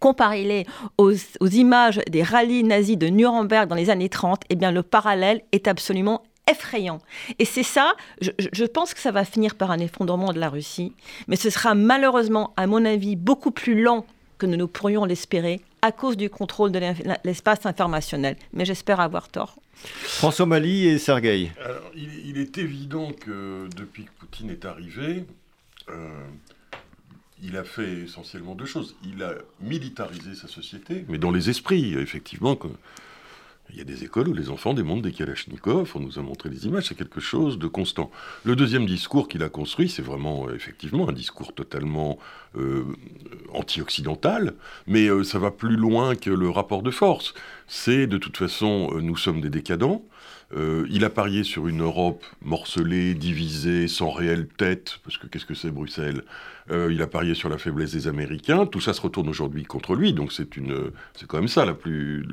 comparez-les 0.00 0.66
aux, 0.98 1.12
images 1.40 1.98
des 2.10 2.22
rallyes 2.22 2.62
nazis 2.62 2.98
de 2.98 3.06
Nuremberg 3.06 3.68
dans 3.68 3.74
les 3.74 3.88
années 3.88 4.10
30, 4.10 4.42
eh 4.50 4.54
bien 4.54 4.70
le 4.70 4.82
parallèle 4.82 5.40
est 5.52 5.66
absolument 5.66 6.24
effrayant. 6.50 6.98
Et 7.38 7.46
c'est 7.46 7.62
ça, 7.62 7.94
je, 8.20 8.30
je, 8.38 8.64
pense 8.66 8.92
que 8.92 9.00
ça 9.00 9.12
va 9.12 9.24
finir 9.24 9.54
par 9.54 9.70
un 9.70 9.78
effondrement 9.78 10.34
de 10.34 10.38
la 10.38 10.50
Russie, 10.50 10.92
mais 11.26 11.36
ce 11.36 11.48
sera 11.48 11.74
malheureusement, 11.74 12.52
à 12.58 12.66
mon 12.66 12.84
avis, 12.84 13.16
beaucoup 13.16 13.50
plus 13.50 13.80
lent 13.80 14.04
que 14.36 14.44
nous, 14.44 14.58
nous 14.58 14.68
pourrions 14.68 15.06
l'espérer 15.06 15.62
à 15.84 15.92
cause 15.92 16.16
du 16.16 16.30
contrôle 16.30 16.72
de 16.72 16.80
l'espace 17.24 17.66
informationnel. 17.66 18.36
Mais 18.54 18.64
j'espère 18.64 19.00
avoir 19.00 19.28
tort. 19.28 19.56
François 19.74 20.46
Mali 20.46 20.86
et 20.86 20.98
Sergueï. 20.98 21.52
Il, 21.94 22.38
est 22.38 22.56
évident 22.56 23.12
que 23.12 23.68
depuis 23.76 24.04
que 24.04 24.10
Poutine 24.18 24.48
est 24.48 24.64
arrivé, 24.64 25.26
euh, 25.90 26.08
il 27.42 27.58
a 27.58 27.64
fait 27.64 28.04
essentiellement 28.04 28.54
deux 28.54 28.64
choses. 28.64 28.96
Il 29.04 29.22
a 29.22 29.34
militarisé 29.60 30.34
sa 30.34 30.48
société, 30.48 31.04
mais 31.08 31.18
dans 31.18 31.30
les 31.30 31.50
esprits, 31.50 31.94
effectivement. 31.98 32.56
Il 33.70 33.78
y 33.78 33.80
a 33.80 33.84
des 33.84 34.04
écoles 34.04 34.28
où 34.28 34.34
les 34.34 34.50
enfants 34.50 34.74
démontent 34.74 35.02
des 35.02 35.12
kalachnikovs, 35.12 35.92
on 35.96 36.00
nous 36.00 36.18
a 36.18 36.22
montré 36.22 36.48
des 36.48 36.66
images, 36.66 36.84
c'est 36.84 36.94
quelque 36.94 37.20
chose 37.20 37.58
de 37.58 37.66
constant. 37.66 38.10
Le 38.44 38.54
deuxième 38.56 38.86
discours 38.86 39.26
qu'il 39.26 39.42
a 39.42 39.48
construit, 39.48 39.88
c'est 39.88 40.02
vraiment 40.02 40.46
euh, 40.46 40.54
effectivement 40.54 41.08
un 41.08 41.12
discours 41.12 41.54
totalement 41.54 42.18
euh, 42.56 42.84
anti-occidental, 43.52 44.54
mais 44.86 45.08
euh, 45.08 45.24
ça 45.24 45.38
va 45.38 45.50
plus 45.50 45.76
loin 45.76 46.14
que 46.14 46.30
le 46.30 46.50
rapport 46.50 46.82
de 46.82 46.90
force. 46.90 47.34
C'est 47.66 48.06
de 48.06 48.18
toute 48.18 48.36
façon, 48.36 48.90
nous 49.00 49.16
sommes 49.16 49.40
des 49.40 49.50
décadents, 49.50 50.04
euh, 50.54 50.86
il 50.90 51.04
a 51.04 51.10
parié 51.10 51.42
sur 51.42 51.66
une 51.66 51.82
Europe 51.82 52.24
morcelée, 52.42 53.14
divisée, 53.14 53.88
sans 53.88 54.10
réelle 54.10 54.46
tête, 54.46 55.00
parce 55.02 55.18
que 55.18 55.26
qu'est-ce 55.26 55.46
que 55.46 55.54
c'est 55.54 55.70
Bruxelles? 55.70 56.22
Euh, 56.70 56.92
Il 56.92 57.02
a 57.02 57.06
parié 57.06 57.34
sur 57.34 57.48
la 57.48 57.58
faiblesse 57.58 57.92
des 57.92 58.06
Américains. 58.06 58.66
Tout 58.66 58.80
ça 58.80 58.92
se 58.92 59.00
retourne 59.00 59.28
aujourd'hui 59.28 59.64
contre 59.64 59.94
lui, 59.94 60.12
donc 60.12 60.32
c'est 60.32 60.48
quand 61.26 61.38
même 61.38 61.48
ça 61.48 61.64
la 61.64 61.74
plus, 61.74 62.26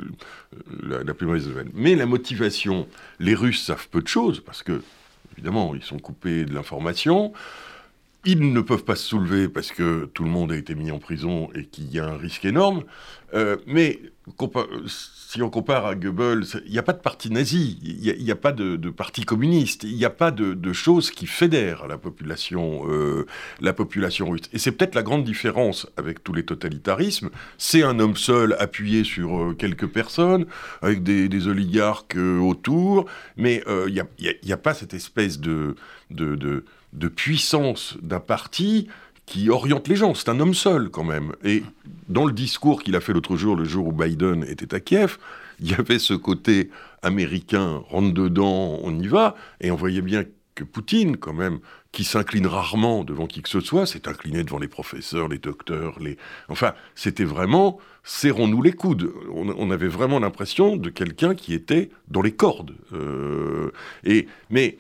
la, 0.83 1.13
plus 1.13 1.25
mauvaise 1.25 1.47
nouvelle. 1.47 1.69
Mais 1.73 1.95
la 1.95 2.05
motivation, 2.05 2.87
les 3.19 3.33
Russes 3.33 3.63
savent 3.63 3.87
peu 3.89 4.01
de 4.01 4.07
choses, 4.07 4.39
parce 4.39 4.61
que 4.61 4.81
évidemment 5.33 5.73
ils 5.73 5.83
sont 5.83 5.99
coupés 5.99 6.45
de 6.45 6.53
l'information. 6.53 7.33
Ils 8.23 8.53
ne 8.53 8.61
peuvent 8.61 8.83
pas 8.83 8.95
se 8.95 9.07
soulever 9.07 9.47
parce 9.47 9.71
que 9.71 10.05
tout 10.13 10.23
le 10.23 10.29
monde 10.29 10.51
a 10.51 10.55
été 10.55 10.75
mis 10.75 10.91
en 10.91 10.99
prison 10.99 11.49
et 11.55 11.65
qu'il 11.65 11.91
y 11.91 11.99
a 11.99 12.05
un 12.05 12.17
risque 12.17 12.45
énorme. 12.45 12.83
Euh, 13.33 13.57
mais 13.65 13.99
si 14.87 15.41
on 15.41 15.49
compare 15.49 15.85
à 15.85 15.95
Goebbels, 15.95 16.43
il 16.65 16.71
n'y 16.71 16.77
a 16.77 16.83
pas 16.83 16.93
de 16.93 16.99
parti 16.99 17.31
nazi, 17.31 17.79
il 17.81 18.23
n'y 18.23 18.31
a, 18.31 18.35
pas 18.35 18.51
de, 18.51 18.89
parti 18.89 19.23
communiste, 19.23 19.83
il 19.83 19.95
n'y 19.95 20.05
a 20.05 20.09
pas 20.09 20.29
de, 20.29 20.73
choses 20.73 21.09
qui 21.09 21.25
fédèrent 21.25 21.87
la 21.87 21.97
population, 21.97 22.83
euh, 22.87 23.25
la 23.59 23.73
population 23.73 24.29
russe. 24.29 24.43
Et 24.53 24.59
c'est 24.59 24.71
peut-être 24.71 24.93
la 24.93 25.03
grande 25.03 25.23
différence 25.23 25.87
avec 25.97 26.23
tous 26.23 26.33
les 26.33 26.43
totalitarismes. 26.43 27.29
C'est 27.57 27.83
un 27.83 27.99
homme 27.99 28.17
seul 28.17 28.55
appuyé 28.59 29.03
sur 29.03 29.35
euh, 29.35 29.53
quelques 29.53 29.87
personnes, 29.87 30.45
avec 30.81 31.01
des, 31.01 31.47
oligarques 31.47 32.17
euh, 32.17 32.39
autour, 32.39 33.05
mais 33.35 33.63
il 33.87 34.05
n'y 34.43 34.51
a, 34.51 34.57
pas 34.57 34.73
cette 34.73 34.93
espèce 34.93 35.39
de, 35.39 35.75
de 36.11 36.65
puissance 37.07 37.97
d'un 38.01 38.19
parti 38.19 38.87
qui 39.25 39.49
oriente 39.49 39.87
les 39.87 39.95
gens. 39.95 40.13
C'est 40.13 40.29
un 40.29 40.39
homme 40.39 40.53
seul 40.53 40.89
quand 40.89 41.03
même. 41.03 41.33
Et 41.43 41.63
dans 42.09 42.25
le 42.25 42.33
discours 42.33 42.83
qu'il 42.83 42.95
a 42.95 43.01
fait 43.01 43.13
l'autre 43.13 43.37
jour, 43.37 43.55
le 43.55 43.63
jour 43.63 43.87
où 43.87 43.91
Biden 43.91 44.43
était 44.43 44.75
à 44.75 44.79
Kiev, 44.79 45.17
il 45.59 45.69
y 45.69 45.73
avait 45.73 45.99
ce 45.99 46.13
côté 46.13 46.69
américain, 47.01 47.83
rentre 47.89 48.13
dedans, 48.13 48.79
on 48.83 48.97
y 48.99 49.07
va, 49.07 49.35
et 49.61 49.71
on 49.71 49.75
voyait 49.75 50.01
bien 50.01 50.23
que 50.55 50.63
Poutine, 50.63 51.17
quand 51.17 51.33
même, 51.33 51.59
qui 51.91 52.03
s'incline 52.03 52.47
rarement 52.47 53.03
devant 53.03 53.27
qui 53.27 53.41
que 53.41 53.49
ce 53.49 53.59
soit, 53.59 53.85
s'est 53.85 54.07
incliné 54.07 54.43
devant 54.43 54.59
les 54.59 54.67
professeurs, 54.67 55.27
les 55.27 55.37
docteurs, 55.37 55.99
les... 55.99 56.17
Enfin, 56.49 56.73
c'était 56.95 57.23
vraiment, 57.23 57.79
serrons-nous 58.03 58.61
les 58.61 58.73
coudes. 58.73 59.11
On, 59.33 59.71
avait 59.71 59.87
vraiment 59.87 60.19
l'impression 60.19 60.77
de 60.77 60.89
quelqu'un 60.89 61.35
qui 61.35 61.53
était 61.53 61.89
dans 62.07 62.21
les 62.21 62.33
cordes. 62.33 62.75
Euh, 62.93 63.71
et, 64.03 64.27
mais 64.49 64.77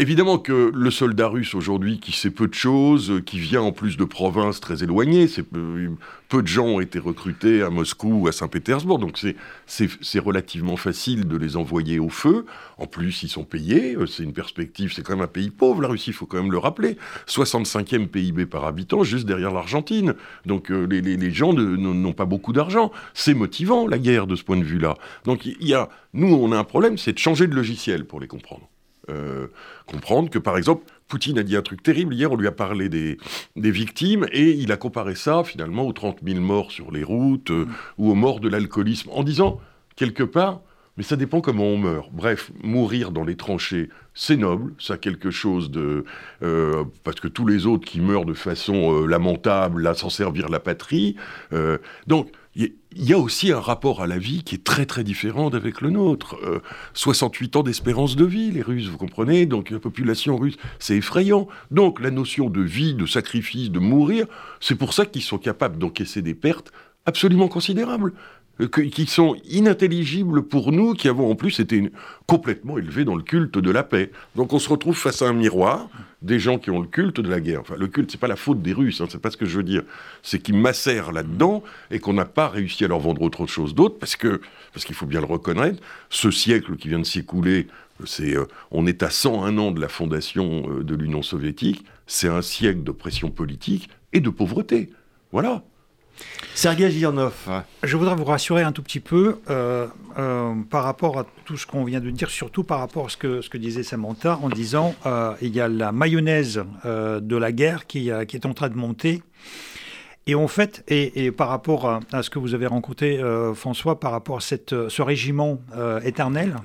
Évidemment 0.00 0.38
que 0.38 0.70
le 0.72 0.90
soldat 0.92 1.26
russe 1.26 1.56
aujourd'hui, 1.56 1.98
qui 1.98 2.12
sait 2.12 2.30
peu 2.30 2.46
de 2.46 2.54
choses, 2.54 3.20
qui 3.26 3.40
vient 3.40 3.62
en 3.62 3.72
plus 3.72 3.96
de 3.96 4.04
provinces 4.04 4.60
très 4.60 4.84
éloignées, 4.84 5.26
peu, 5.50 5.90
peu, 6.28 6.40
de 6.40 6.46
gens 6.46 6.66
ont 6.66 6.80
été 6.80 7.00
recrutés 7.00 7.62
à 7.62 7.70
Moscou 7.70 8.20
ou 8.20 8.28
à 8.28 8.32
Saint-Pétersbourg, 8.32 9.00
donc 9.00 9.18
c'est 9.66 10.18
relativement 10.20 10.76
facile 10.76 11.26
de 11.26 11.36
les 11.36 11.56
envoyer 11.56 11.98
au 11.98 12.10
feu. 12.10 12.46
En 12.76 12.86
plus, 12.86 13.24
ils 13.24 13.28
sont 13.28 13.42
payés, 13.42 13.96
euh, 13.96 14.06
c'est 14.06 14.22
une 14.22 14.32
perspective, 14.32 14.92
c'est 14.94 15.02
quand 15.02 15.14
même 15.14 15.24
un 15.24 15.26
pays 15.26 15.50
pauvre, 15.50 15.82
la 15.82 15.88
Russie, 15.88 16.10
il 16.10 16.12
faut 16.12 16.26
quand 16.26 16.40
même 16.40 16.52
le 16.52 16.58
rappeler. 16.58 16.96
65e 17.26 18.06
PIB 18.06 18.46
par 18.46 18.66
habitant, 18.66 19.02
juste 19.02 19.26
derrière 19.26 19.50
l'Argentine. 19.50 20.14
Donc 20.46 20.70
euh, 20.70 20.84
les, 20.84 21.00
les, 21.00 21.30
gens 21.32 21.52
n'ont 21.52 22.12
pas 22.12 22.24
beaucoup 22.24 22.52
d'argent. 22.52 22.92
C'est 23.14 23.34
motivant, 23.34 23.88
la 23.88 23.98
guerre, 23.98 24.28
de 24.28 24.36
ce 24.36 24.44
point 24.44 24.58
de 24.58 24.64
vue-là. 24.64 24.94
Donc 25.24 25.44
il 25.44 25.66
y 25.66 25.74
a, 25.74 25.88
nous, 26.12 26.32
on 26.32 26.52
a 26.52 26.56
un 26.56 26.62
problème, 26.62 26.98
c'est 26.98 27.14
de 27.14 27.18
changer 27.18 27.48
de 27.48 27.54
logiciel 27.56 28.04
pour 28.04 28.20
les 28.20 28.28
comprendre. 28.28 28.68
Euh, 29.10 29.48
comprendre 29.86 30.30
que, 30.30 30.38
par 30.38 30.56
exemple, 30.56 30.84
Poutine 31.08 31.38
a 31.38 31.42
dit 31.42 31.56
un 31.56 31.62
truc 31.62 31.82
terrible. 31.82 32.14
Hier, 32.14 32.30
on 32.30 32.36
lui 32.36 32.46
a 32.46 32.52
parlé 32.52 32.88
des, 32.88 33.18
victimes 33.56 34.26
et 34.32 34.50
il 34.50 34.72
a 34.72 34.76
comparé 34.76 35.14
ça, 35.14 35.42
finalement, 35.44 35.86
aux 35.86 35.92
30 35.92 36.18
000 36.24 36.40
morts 36.40 36.70
sur 36.70 36.90
les 36.90 37.02
routes 37.02 37.50
euh, 37.50 37.66
ou 37.96 38.10
aux 38.10 38.14
morts 38.14 38.40
de 38.40 38.48
l'alcoolisme, 38.48 39.10
en 39.12 39.22
disant, 39.22 39.60
quelque 39.96 40.22
part, 40.22 40.60
mais 40.96 41.04
ça 41.04 41.16
dépend 41.16 41.40
comment 41.40 41.64
on 41.64 41.78
meurt. 41.78 42.10
Bref, 42.12 42.50
mourir 42.62 43.12
dans 43.12 43.24
les 43.24 43.36
tranchées, 43.36 43.88
c'est 44.14 44.36
noble, 44.36 44.74
ça 44.78 44.98
quelque 44.98 45.30
chose 45.30 45.70
de... 45.70 46.04
Euh, 46.42 46.84
parce 47.04 47.20
que 47.20 47.28
tous 47.28 47.46
les 47.46 47.66
autres 47.66 47.86
qui 47.86 48.00
meurent 48.00 48.24
de 48.24 48.34
façon 48.34 49.06
lamentable, 49.06 49.82
là, 49.82 49.94
sans 49.94 50.10
servir 50.10 50.48
la 50.48 50.58
patrie. 50.58 51.16
donc, 52.06 52.32
il 52.58 53.04
y 53.04 53.12
a 53.12 53.18
aussi 53.18 53.52
un 53.52 53.60
rapport 53.60 54.02
à 54.02 54.08
la 54.08 54.18
vie 54.18 54.42
qui 54.42 54.56
est 54.56 54.64
très 54.64 54.84
très 54.84 55.04
différent 55.04 55.48
d'avec 55.48 55.80
le 55.80 55.90
nôtre. 55.90 56.36
68 56.94 57.54
euh, 57.54 57.60
ans 57.60 57.62
d'espérance 57.62 58.16
de 58.16 58.24
vie, 58.24 58.50
les 58.50 58.62
Russes, 58.62 58.88
vous 58.88 58.98
comprenez 58.98 59.46
Donc 59.46 59.70
la 59.70 59.78
population 59.78 60.36
russe, 60.36 60.56
c'est 60.80 60.96
effrayant. 60.96 61.46
Donc 61.70 62.00
la 62.00 62.10
notion 62.10 62.50
de 62.50 62.60
vie, 62.60 62.94
de 62.94 63.06
sacrifice, 63.06 63.70
de 63.70 63.78
mourir, 63.78 64.26
c'est 64.60 64.74
pour 64.74 64.92
ça 64.92 65.06
qu'ils 65.06 65.22
sont 65.22 65.38
capables 65.38 65.78
d'encaisser 65.78 66.20
des 66.20 66.34
pertes 66.34 66.72
absolument 67.06 67.48
considérables. 67.48 68.12
Euh, 68.60 68.66
qui 68.66 69.06
sont 69.06 69.36
inintelligibles 69.48 70.42
pour 70.42 70.72
nous, 70.72 70.94
qui 70.94 71.08
avons 71.08 71.30
en 71.30 71.34
plus 71.34 71.60
été 71.60 71.90
complètement 72.26 72.78
élevés 72.78 73.04
dans 73.04 73.14
le 73.14 73.22
culte 73.22 73.58
de 73.58 73.70
la 73.70 73.84
paix. 73.84 74.10
Donc 74.34 74.52
on 74.52 74.58
se 74.58 74.68
retrouve 74.68 74.96
face 74.96 75.22
à 75.22 75.28
un 75.28 75.32
miroir 75.32 75.88
des 76.22 76.40
gens 76.40 76.58
qui 76.58 76.70
ont 76.70 76.80
le 76.80 76.86
culte 76.86 77.20
de 77.20 77.28
la 77.28 77.40
guerre. 77.40 77.60
Enfin, 77.60 77.76
le 77.78 77.86
culte, 77.86 78.10
c'est 78.10 78.20
pas 78.20 78.26
la 78.26 78.36
faute 78.36 78.60
des 78.60 78.72
Russes, 78.72 79.00
hein, 79.00 79.06
c'est 79.08 79.20
pas 79.20 79.30
ce 79.30 79.36
que 79.36 79.46
je 79.46 79.58
veux 79.58 79.62
dire. 79.62 79.82
C'est 80.22 80.40
qu'ils 80.40 80.56
macèrent 80.56 81.12
là-dedans 81.12 81.62
et 81.92 82.00
qu'on 82.00 82.12
n'a 82.12 82.24
pas 82.24 82.48
réussi 82.48 82.84
à 82.84 82.88
leur 82.88 82.98
vendre 82.98 83.22
autre 83.22 83.46
chose 83.46 83.74
d'autre 83.74 83.98
parce 84.00 84.16
que, 84.16 84.40
parce 84.72 84.84
qu'il 84.84 84.96
faut 84.96 85.06
bien 85.06 85.20
le 85.20 85.26
reconnaître, 85.26 85.80
ce 86.10 86.30
siècle 86.30 86.76
qui 86.76 86.88
vient 86.88 86.98
de 86.98 87.04
s'écouler, 87.04 87.68
c'est, 88.04 88.36
euh, 88.36 88.46
on 88.72 88.86
est 88.86 89.02
à 89.02 89.10
101 89.10 89.56
ans 89.58 89.70
de 89.70 89.80
la 89.80 89.88
fondation 89.88 90.68
euh, 90.68 90.84
de 90.84 90.94
l'Union 90.96 91.22
soviétique, 91.22 91.84
c'est 92.06 92.28
un 92.28 92.42
siècle 92.42 92.80
d'oppression 92.80 93.30
politique 93.30 93.88
et 94.12 94.20
de 94.20 94.30
pauvreté. 94.30 94.90
Voilà. 95.30 95.62
Sergei 96.58 96.90
Girnov. 96.90 97.34
Je 97.84 97.96
voudrais 97.96 98.16
vous 98.16 98.24
rassurer 98.24 98.62
un 98.62 98.72
tout 98.72 98.82
petit 98.82 98.98
peu 98.98 99.38
euh, 99.48 99.86
euh, 100.18 100.54
par 100.68 100.82
rapport 100.82 101.16
à 101.16 101.24
tout 101.44 101.56
ce 101.56 101.68
qu'on 101.68 101.84
vient 101.84 102.00
de 102.00 102.10
dire, 102.10 102.30
surtout 102.30 102.64
par 102.64 102.80
rapport 102.80 103.06
à 103.06 103.08
ce 103.08 103.16
que, 103.16 103.56
disait 103.56 103.84
Samantha 103.84 104.40
en 104.42 104.48
disant 104.48 104.96
euh, 105.06 105.34
il 105.40 105.54
y 105.54 105.60
a 105.60 105.68
la 105.68 105.92
mayonnaise 105.92 106.64
de 106.84 107.36
la 107.36 107.52
guerre 107.52 107.86
qui, 107.86 108.08
est 108.08 108.44
en 108.44 108.54
train 108.54 108.70
de 108.70 108.74
monter. 108.74 109.22
Et 110.26 110.34
en 110.34 110.48
fait, 110.48 110.82
et, 110.88 111.30
par 111.30 111.48
rapport 111.48 112.00
à, 112.12 112.22
ce 112.24 112.28
que 112.28 112.40
vous 112.40 112.54
avez 112.54 112.66
rencontré, 112.66 113.20
François, 113.54 114.00
par 114.00 114.10
rapport 114.10 114.38
à 114.38 114.40
ce 114.40 115.02
régiment 115.02 115.60
éternel, 116.04 116.56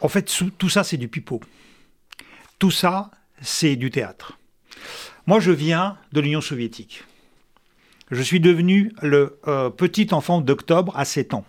en 0.00 0.08
fait, 0.08 0.30
tout 0.58 0.68
ça, 0.68 0.82
c'est 0.82 0.96
du 0.96 1.06
pipeau. 1.06 1.40
Tout 2.58 2.72
ça, 2.72 3.12
c'est 3.40 3.76
du 3.76 3.90
théâtre. 3.90 4.38
Moi, 5.26 5.38
je 5.38 5.52
viens 5.52 5.96
de 6.12 6.20
l'Union 6.20 6.40
soviétique. 6.40 7.04
Je 8.10 8.22
suis 8.22 8.40
devenu 8.40 8.92
le 9.02 9.38
euh, 9.46 9.70
petit 9.70 10.08
enfant 10.12 10.40
d'octobre 10.40 10.92
à 10.96 11.04
7 11.04 11.34
ans. 11.34 11.44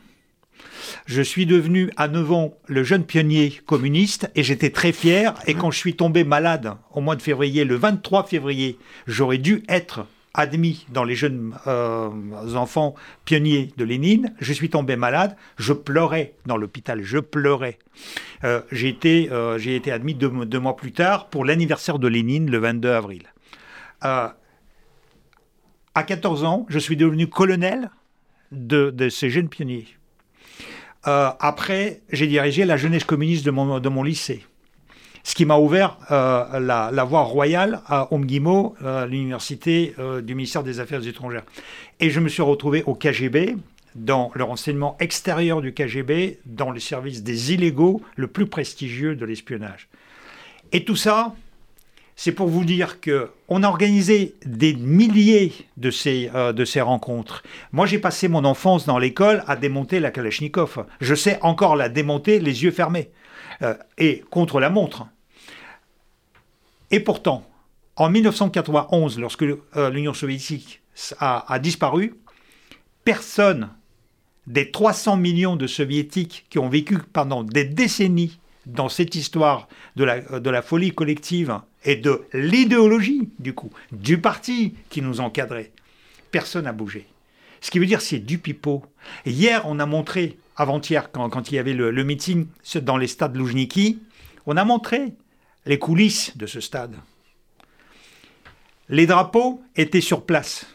Je 1.08 1.24
suis 1.24 1.48
devenu 1.48 1.90
à 1.98 2.08
9 2.08 2.32
ans 2.32 2.54
le 2.68 2.84
jeune 2.84 3.04
pionnier 3.04 3.60
communiste 3.66 4.30
et 4.36 4.44
j'étais 4.44 4.70
très 4.70 4.92
fier. 4.92 5.34
Et 5.48 5.56
quand 5.56 5.72
je 5.72 5.80
suis 5.80 5.96
tombé 5.96 6.24
malade 6.24 6.76
au 6.94 7.02
mois 7.02 7.16
de 7.16 7.22
février, 7.24 7.66
le 7.66 7.76
23 7.76 8.26
février, 8.26 8.78
j'aurais 9.08 9.40
dû 9.40 9.64
être 9.70 10.06
admis 10.36 10.86
dans 10.90 11.04
les 11.04 11.16
jeunes 11.16 11.56
euh, 11.66 12.10
enfants 12.54 12.94
pionniers 13.26 13.72
de 13.78 13.84
Lénine. 13.84 14.36
Je 14.40 14.54
suis 14.54 14.70
tombé 14.70 14.96
malade, 14.96 15.36
je 15.58 15.74
pleurais 15.74 16.36
dans 16.46 16.58
l'hôpital, 16.58 17.02
je 17.02 17.18
pleurais. 17.18 17.80
Euh, 18.44 18.62
j'ai 18.72 18.90
été, 18.90 19.30
été, 19.66 19.92
admis 19.92 20.14
deux, 20.14 20.30
deux, 20.46 20.60
mois 20.60 20.76
plus 20.76 20.92
tard 20.92 21.28
pour 21.30 21.44
l'anniversaire 21.44 21.98
de 21.98 22.08
Lénine, 22.08 22.52
le 22.52 22.60
22 22.60 22.90
avril 22.92 23.24
à 25.96 26.04
14 26.04 26.44
ans, 26.44 26.66
je 26.70 26.80
suis 26.80 26.98
devenu 26.98 27.28
colonel 27.28 27.90
de, 28.52 29.10
ces 29.10 29.30
jeunes 29.30 29.50
pionniers. 29.50 29.88
Euh, 31.08 31.30
après, 31.40 32.02
j'ai 32.12 32.28
dirigé 32.28 32.66
la 32.66 32.78
jeunesse 32.78 33.04
communiste 33.04 33.46
de 33.46 33.52
mon, 33.52 34.04
lycée, 34.04 34.46
ce 35.24 35.36
qui 35.36 35.46
m'a 35.46 35.58
ouvert 35.58 35.98
euh, 36.12 36.60
la, 36.60 37.04
voie 37.04 37.24
royale 37.24 37.82
à 37.88 38.14
Omguimo, 38.14 38.76
euh, 38.84 39.06
l'université 39.06 39.96
du 40.24 40.36
ministère 40.36 40.64
des 40.64 40.80
Affaires 40.80 41.06
étrangères. 41.06 41.44
Et 42.00 42.10
je 42.10 42.20
me 42.20 42.30
suis 42.30 42.44
retrouvé 42.44 42.84
au 42.86 42.96
KGB, 42.96 43.56
dans 43.96 44.32
le 44.36 44.44
renseignement 44.44 44.96
extérieur 45.00 45.62
du 45.62 45.74
KGB, 45.74 46.40
dans 46.46 46.72
le 46.72 46.80
service 46.80 47.24
des 47.24 47.54
illégaux 47.54 48.02
le 48.16 48.28
plus 48.28 48.48
prestigieux 48.48 49.16
de 49.16 49.26
l'espionnage. 49.26 49.90
Et 50.72 50.86
tout 50.86 50.96
ça, 50.96 51.36
c'est 52.24 52.34
pour 52.34 52.50
vous 52.50 52.66
dire 52.66 53.02
que 53.02 53.32
on 53.48 53.64
a 53.64 53.68
organisé 53.68 54.36
des 54.46 54.76
milliers 54.76 55.54
de 55.78 55.90
ces, 55.90 56.30
euh, 56.36 56.54
de 56.54 56.66
ces 56.66 56.80
rencontres. 56.80 57.42
Moi, 57.72 57.88
j'ai 57.88 57.98
passé 57.98 58.28
mon 58.28 58.46
enfance 58.46 58.86
dans 58.86 59.00
l'école 59.00 59.44
à 59.48 59.56
démonter 59.56 60.00
la 60.00 60.12
Kalachnikov. 60.12 60.86
Je 61.00 61.16
sais 61.16 61.40
encore 61.42 61.76
la 61.76 61.90
démonter 61.90 62.40
les 62.40 62.64
yeux 62.64 62.70
fermés 62.70 63.10
euh, 63.64 63.74
et 63.98 64.24
contre 64.30 64.60
la 64.60 64.70
montre. 64.70 65.08
Et 66.92 67.00
pourtant, 67.00 67.44
en 67.96 68.12
1991, 68.12 69.18
lorsque 69.18 69.42
euh, 69.42 69.90
l'Union 69.90 70.14
soviétique 70.14 70.84
a, 71.18 71.58
disparu, 71.58 72.14
personne 73.04 73.70
des 74.46 74.70
300 74.70 75.18
millions 75.18 75.56
de 75.56 75.66
soviétiques 75.66 76.46
qui 76.52 76.60
ont 76.60 76.70
vécu 76.70 77.00
pendant 77.00 77.44
des 77.44 77.66
décennies 77.66 78.40
dans 78.68 78.90
cette 78.90 79.16
histoire 79.16 79.68
de 79.96 80.04
la 80.04 80.62
folie 80.62 80.92
collective 80.92 81.62
et 81.84 81.96
de 81.96 82.24
l'idéologie, 82.34 83.30
du 83.40 83.54
coup, 83.54 83.72
du 83.92 84.20
parti 84.20 84.76
qui 84.90 85.02
nous 85.02 85.20
encadrait. 85.20 85.72
Personne 86.32 86.66
n'a 86.66 86.74
bougé. 86.74 87.08
Ce 87.62 87.70
qui 87.72 87.80
veut 87.80 87.86
dire 87.86 88.02
c'est 88.02 88.20
du 88.20 88.38
pipeau. 88.38 88.84
hier, 89.26 89.64
on 89.66 89.80
a 89.80 89.86
montré, 89.86 90.38
avant-hier, 90.56 91.12
quand, 91.12 91.30
quand, 91.30 91.52
il 91.52 91.56
y 91.56 91.60
avait 91.60 91.74
le, 91.74 92.04
meeting 92.04 92.48
dans 92.82 92.98
les 92.98 93.08
stades 93.08 93.36
Loujniki, 93.36 94.00
on 94.46 94.58
a 94.58 94.66
montré 94.66 95.14
les 95.66 95.78
coulisses 95.78 96.36
de 96.38 96.48
ce 96.48 96.60
stade. 96.60 96.96
Les 98.90 99.06
drapeaux 99.06 99.64
étaient 99.76 100.02
sur 100.02 100.26
place. 100.26 100.66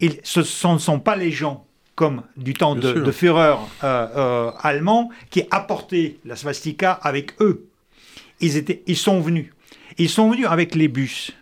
Ils, 0.00 0.20
ce 0.22 0.40
ne 0.68 0.78
sont 0.78 1.00
pas 1.00 1.16
les 1.16 1.32
gens 1.32 1.66
comme 1.94 2.22
du 2.36 2.52
temps 2.52 2.74
de, 2.74 2.92
de, 2.92 3.10
Führer 3.10 3.56
euh, 3.82 4.06
euh, 4.16 4.50
allemand 4.60 5.10
qui 5.30 5.44
apportaient 5.50 6.18
la 6.24 6.36
swastika 6.36 6.92
avec 6.92 7.40
eux. 7.40 7.68
Ils, 8.40 8.56
étaient, 8.56 8.82
ils 8.86 8.96
sont 8.96 9.20
venus. 9.20 9.50
Ils 9.98 10.08
sont 10.08 10.30
venus 10.30 10.46
avec 10.46 10.74
les 10.74 10.88
bus. 10.88 11.32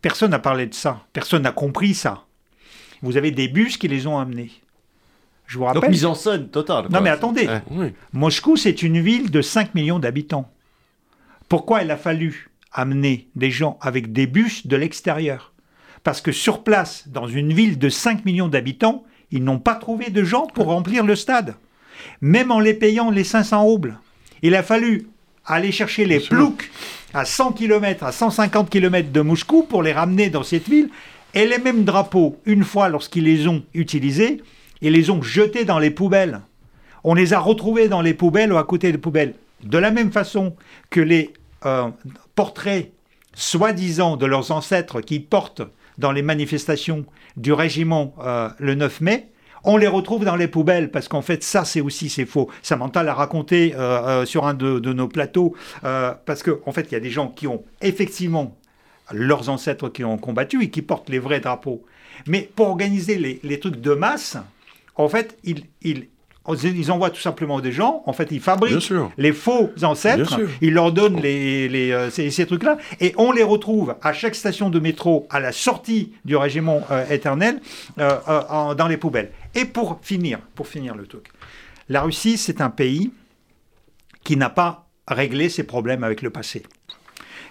Personne 0.00 0.32
n'a 0.32 0.38
parlé 0.38 0.66
de 0.66 0.74
ça. 0.74 1.04
Personne 1.12 1.42
n'a 1.42 1.52
compris 1.52 1.94
ça. 1.94 2.24
Vous 3.02 3.16
avez 3.16 3.30
des 3.30 3.48
bus 3.48 3.76
qui 3.76 3.88
les 3.88 4.06
ont 4.06 4.18
amenés. 4.18 4.50
Je 5.46 5.58
vous 5.58 5.64
rappelle. 5.64 5.82
Donc 5.82 5.90
mise 5.90 6.04
en 6.04 6.14
scène 6.14 6.48
totale. 6.48 6.86
Non 6.90 7.00
mais 7.00 7.10
attendez. 7.10 7.48
Oui. 7.70 7.92
Moscou 8.12 8.56
c'est 8.56 8.82
une 8.82 9.00
ville 9.00 9.30
de 9.30 9.42
5 9.42 9.74
millions 9.74 9.98
d'habitants. 9.98 10.50
Pourquoi 11.48 11.82
il 11.82 11.90
a 11.90 11.96
fallu 11.96 12.50
amener 12.72 13.28
des 13.36 13.50
gens 13.50 13.78
avec 13.80 14.12
des 14.12 14.26
bus 14.26 14.66
de 14.66 14.76
l'extérieur? 14.76 15.52
Parce 16.04 16.20
que 16.20 16.32
sur 16.32 16.64
place, 16.64 17.08
dans 17.08 17.28
une 17.28 17.52
ville 17.52 17.78
de 17.78 17.88
5 17.88 18.24
millions 18.24 18.48
d'habitants, 18.48 19.04
ils 19.30 19.44
n'ont 19.44 19.58
pas 19.58 19.74
trouvé 19.74 20.10
de 20.10 20.24
gens 20.24 20.46
pour 20.46 20.66
remplir 20.66 21.04
le 21.04 21.14
stade. 21.14 21.54
Même 22.20 22.50
en 22.50 22.58
les 22.58 22.74
payant 22.74 23.10
les 23.10 23.24
500 23.24 23.62
roubles. 23.62 23.98
Il 24.42 24.54
a 24.54 24.62
fallu 24.62 25.06
aller 25.44 25.72
chercher 25.72 26.04
les 26.06 26.20
ploucs 26.20 26.70
à 27.14 27.24
100 27.24 27.52
km, 27.52 28.04
à 28.04 28.12
150 28.12 28.70
km 28.70 29.10
de 29.10 29.20
Moscou 29.20 29.62
pour 29.62 29.82
les 29.82 29.92
ramener 29.92 30.30
dans 30.30 30.42
cette 30.42 30.68
ville. 30.68 30.90
Et 31.34 31.46
les 31.46 31.58
mêmes 31.58 31.84
drapeaux, 31.84 32.38
une 32.44 32.64
fois 32.64 32.88
lorsqu'ils 32.88 33.24
les 33.24 33.48
ont 33.48 33.62
utilisés, 33.74 34.42
ils 34.80 34.92
les 34.92 35.10
ont 35.10 35.22
jetés 35.22 35.64
dans 35.64 35.78
les 35.78 35.90
poubelles. 35.90 36.40
On 37.04 37.14
les 37.14 37.32
a 37.32 37.40
retrouvés 37.40 37.88
dans 37.88 38.02
les 38.02 38.14
poubelles 38.14 38.52
ou 38.52 38.58
à 38.58 38.64
côté 38.64 38.92
des 38.92 38.98
poubelles. 38.98 39.34
De 39.62 39.78
la 39.78 39.90
même 39.90 40.12
façon 40.12 40.54
que 40.90 41.00
les 41.00 41.32
euh, 41.64 41.88
portraits 42.34 42.92
soi-disant 43.34 44.16
de 44.16 44.26
leurs 44.26 44.50
ancêtres 44.50 45.00
qui 45.00 45.20
portent 45.20 45.62
dans 45.98 46.12
les 46.12 46.22
manifestations 46.22 47.04
du 47.36 47.52
régiment 47.52 48.14
euh, 48.22 48.48
le 48.58 48.74
9 48.74 49.00
mai, 49.00 49.28
on 49.64 49.76
les 49.76 49.86
retrouve 49.86 50.24
dans 50.24 50.36
les 50.36 50.48
poubelles 50.48 50.90
parce 50.90 51.08
qu'en 51.08 51.22
fait 51.22 51.42
ça 51.42 51.64
c'est 51.64 51.80
aussi 51.80 52.08
c'est 52.08 52.26
faux. 52.26 52.48
Samantha 52.62 53.02
l'a 53.02 53.14
raconté 53.14 53.74
euh, 53.74 53.78
euh, 53.78 54.24
sur 54.24 54.46
un 54.46 54.54
de, 54.54 54.78
de 54.78 54.92
nos 54.92 55.08
plateaux 55.08 55.54
euh, 55.84 56.12
parce 56.26 56.42
qu'en 56.42 56.58
en 56.66 56.72
fait 56.72 56.88
il 56.90 56.92
y 56.92 56.96
a 56.96 57.00
des 57.00 57.10
gens 57.10 57.28
qui 57.28 57.46
ont 57.46 57.62
effectivement 57.80 58.56
leurs 59.12 59.48
ancêtres 59.48 59.88
qui 59.88 60.04
ont 60.04 60.18
combattu 60.18 60.62
et 60.62 60.70
qui 60.70 60.82
portent 60.82 61.10
les 61.10 61.18
vrais 61.18 61.40
drapeaux. 61.40 61.82
Mais 62.26 62.48
pour 62.54 62.68
organiser 62.68 63.16
les, 63.18 63.40
les 63.42 63.58
trucs 63.60 63.80
de 63.80 63.94
masse, 63.94 64.36
en 64.96 65.08
fait 65.08 65.36
ils, 65.44 65.64
ils, 65.82 66.06
ils 66.64 66.92
envoient 66.92 67.10
tout 67.10 67.20
simplement 67.20 67.60
des 67.60 67.72
gens, 67.72 68.02
en 68.06 68.12
fait 68.12 68.28
ils 68.30 68.40
fabriquent 68.40 68.92
les 69.18 69.32
faux 69.32 69.70
ancêtres, 69.82 70.40
ils 70.60 70.72
leur 70.72 70.92
donnent 70.92 71.20
les, 71.20 71.68
les, 71.68 71.92
euh, 71.92 72.10
ces, 72.10 72.30
ces 72.30 72.46
trucs-là, 72.46 72.78
et 73.00 73.14
on 73.16 73.32
les 73.32 73.42
retrouve 73.42 73.94
à 74.02 74.12
chaque 74.12 74.34
station 74.34 74.70
de 74.70 74.78
métro, 74.80 75.26
à 75.30 75.40
la 75.40 75.52
sortie 75.52 76.12
du 76.24 76.36
régiment 76.36 76.82
euh, 76.90 77.04
éternel, 77.10 77.60
euh, 77.98 78.74
dans 78.74 78.88
les 78.88 78.96
poubelles. 78.96 79.30
Et 79.54 79.64
pour 79.64 79.98
finir, 80.02 80.38
pour 80.54 80.66
finir 80.66 80.94
le 80.94 81.06
truc, 81.06 81.26
la 81.88 82.02
Russie, 82.02 82.38
c'est 82.38 82.60
un 82.60 82.70
pays 82.70 83.10
qui 84.24 84.36
n'a 84.36 84.50
pas 84.50 84.88
réglé 85.08 85.48
ses 85.48 85.64
problèmes 85.64 86.04
avec 86.04 86.22
le 86.22 86.30
passé. 86.30 86.62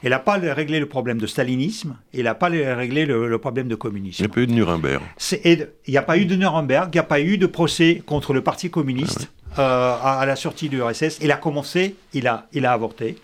Elle 0.04 0.10
n'a 0.12 0.20
pas 0.20 0.38
réglé 0.38 0.80
le 0.80 0.88
problème 0.88 1.20
de 1.20 1.28
stalinisme, 1.28 1.96
il 2.14 2.24
n'a 2.24 2.34
pas 2.34 2.48
réglé 2.48 3.06
le, 3.06 3.28
le 3.28 3.38
problème 3.38 3.68
de 3.68 3.76
Il 3.76 3.78
communisme. 3.78 4.24
n'y 4.24 4.26
a 4.26 4.34
pas 4.34 4.42
eu 4.42 4.48
de 4.48 4.54
Nuremberg. 4.54 5.04
Il 5.46 5.68
n'y 5.88 5.98
a 5.98 6.02
pas 6.02 6.18
eu 6.18 6.26
de 6.26 6.36
Nuremberg, 6.36 6.90
il 6.92 6.96
n'y 6.96 7.00
a 7.00 7.04
pas 7.04 7.22
eu 7.22 7.38
de 7.38 7.46
procès 7.46 8.02
contre 8.04 8.34
le 8.34 8.42
Parti 8.42 8.72
communiste 8.72 9.32
Ah 9.56 9.62
euh, 9.62 9.94
à, 10.02 10.20
à 10.22 10.26
la 10.26 10.36
sortie 10.36 10.70
du 10.70 10.82
RSS. 10.82 11.20
Il 11.22 11.32
a 11.32 11.38
commencé, 11.38 11.98
il 12.14 12.26
a, 12.28 12.48
il 12.52 12.66
a 12.66 12.72
avorté. 12.74 13.18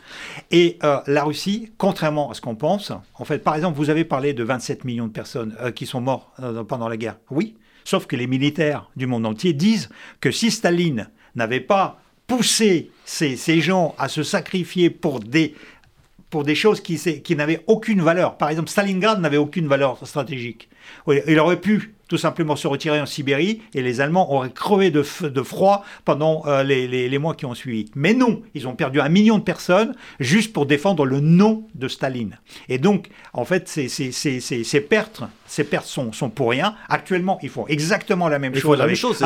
Et 0.51 0.77
euh, 0.83 0.99
la 1.07 1.23
Russie, 1.23 1.71
contrairement 1.79 2.29
à 2.29 2.35
ce 2.35 2.41
qu'on 2.41 2.53
pense, 2.55 2.91
en 3.15 3.25
fait, 3.25 3.39
par 3.39 3.55
exemple, 3.55 3.75
vous 3.75 3.89
avez 3.89 4.03
parlé 4.05 4.33
de 4.33 4.43
27 4.43 4.83
millions 4.85 5.07
de 5.07 5.11
personnes 5.13 5.55
euh, 5.61 5.71
qui 5.71 5.87
sont 5.87 6.01
morts 6.01 6.31
euh, 6.43 6.63
pendant 6.63 6.89
la 6.89 6.97
guerre. 6.97 7.15
Oui, 7.31 7.55
sauf 7.87 8.05
que 8.05 8.17
les 8.17 8.27
militaires 8.27 8.89
du 8.97 9.07
monde 9.07 9.25
entier 9.25 9.53
disent 9.53 9.87
que 10.19 10.29
si 10.29 10.51
Staline 10.51 11.09
n'avait 11.35 11.61
pas 11.61 12.01
poussé 12.27 12.91
ces, 13.05 13.37
ces 13.37 13.61
gens 13.61 13.95
à 13.97 14.09
se 14.09 14.23
sacrifier 14.23 14.89
pour 14.89 15.21
des 15.21 15.55
pour 16.29 16.43
des 16.43 16.55
choses 16.55 16.81
qui, 16.81 16.97
qui 17.21 17.35
n'avaient 17.37 17.63
aucune 17.67 18.01
valeur. 18.01 18.37
Par 18.37 18.49
exemple, 18.49 18.67
Stalingrad 18.67 19.21
n'avait 19.21 19.37
aucune 19.37 19.69
valeur 19.69 20.05
stratégique. 20.05 20.67
Il 21.07 21.39
aurait 21.39 21.61
pu 21.61 21.95
tout 22.07 22.17
simplement 22.17 22.55
se 22.55 22.67
retirer 22.67 22.99
en 23.01 23.05
Sibérie 23.05 23.61
et 23.73 23.81
les 23.81 24.01
Allemands 24.01 24.31
auraient 24.33 24.49
crevé 24.49 24.91
de, 24.91 25.03
de 25.27 25.41
froid 25.41 25.83
pendant 26.05 26.43
euh, 26.47 26.63
les, 26.63 26.87
les- 26.87 27.09
les 27.09 27.17
mois 27.17 27.35
qui 27.35 27.45
ont 27.45 27.53
suivi. 27.53 27.91
Mais 27.95 28.13
non, 28.13 28.41
ils 28.53 28.67
ont 28.67 28.75
perdu 28.75 28.99
un 29.01 29.09
million 29.09 29.37
de 29.37 29.43
personnes 29.43 29.93
juste 30.19 30.53
pour 30.53 30.65
défendre 30.65 31.05
le 31.05 31.19
nom 31.19 31.67
de 31.75 31.87
Staline. 31.87 32.39
Et 32.69 32.77
donc, 32.77 33.09
en 33.33 33.45
fait, 33.45 33.67
ces, 33.67 33.87
ces- 33.89 34.11
ces- 34.11 34.39
ces- 34.39 34.63
ces 34.63 34.81
pertes, 34.81 35.21
ces 35.45 35.63
pertes 35.63 35.85
sont, 35.85 36.11
sont 36.13 36.29
pour 36.29 36.49
rien. 36.51 36.75
Actuellement, 36.89 37.39
ils 37.41 37.49
font 37.49 37.67
exactement 37.67 38.29
la 38.29 38.39
même 38.39 38.53
Ils 38.55 38.61
chose 38.61 38.71
même 38.79 38.81
avec, 38.87 38.97
chose. 38.97 39.21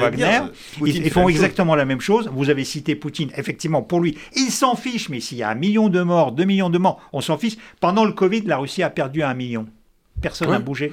Wagner. 0.00 0.40
Poutine 0.78 1.02
Ils, 1.04 1.10
font 1.10 1.22
chose. 1.22 1.30
exactement 1.32 1.74
la 1.74 1.84
même 1.84 2.00
chose. 2.00 2.30
Vous 2.32 2.50
avez 2.50 2.64
cité 2.64 2.94
Poutine, 2.94 3.30
effectivement, 3.36 3.82
pour 3.82 4.00
lui, 4.00 4.16
il 4.36 4.50
s'en 4.50 4.74
fiche, 4.76 5.08
mais 5.08 5.20
s'il 5.20 5.38
y 5.38 5.42
a 5.42 5.48
un 5.50 5.54
million 5.54 5.88
de 5.88 6.02
morts, 6.02 6.32
deux 6.32 6.44
millions 6.44 6.70
de 6.70 6.78
morts, 6.78 7.00
on 7.12 7.20
s'en 7.20 7.38
fiche. 7.38 7.56
Pendant 7.80 8.04
le 8.04 8.12
Covid, 8.12 8.42
la 8.42 8.58
Russie 8.58 8.82
a 8.82 8.90
perdu 8.90 9.22
un 9.22 9.34
million. 9.34 9.66
Personne 10.20 10.50
n'a 10.50 10.58
bougé. 10.58 10.92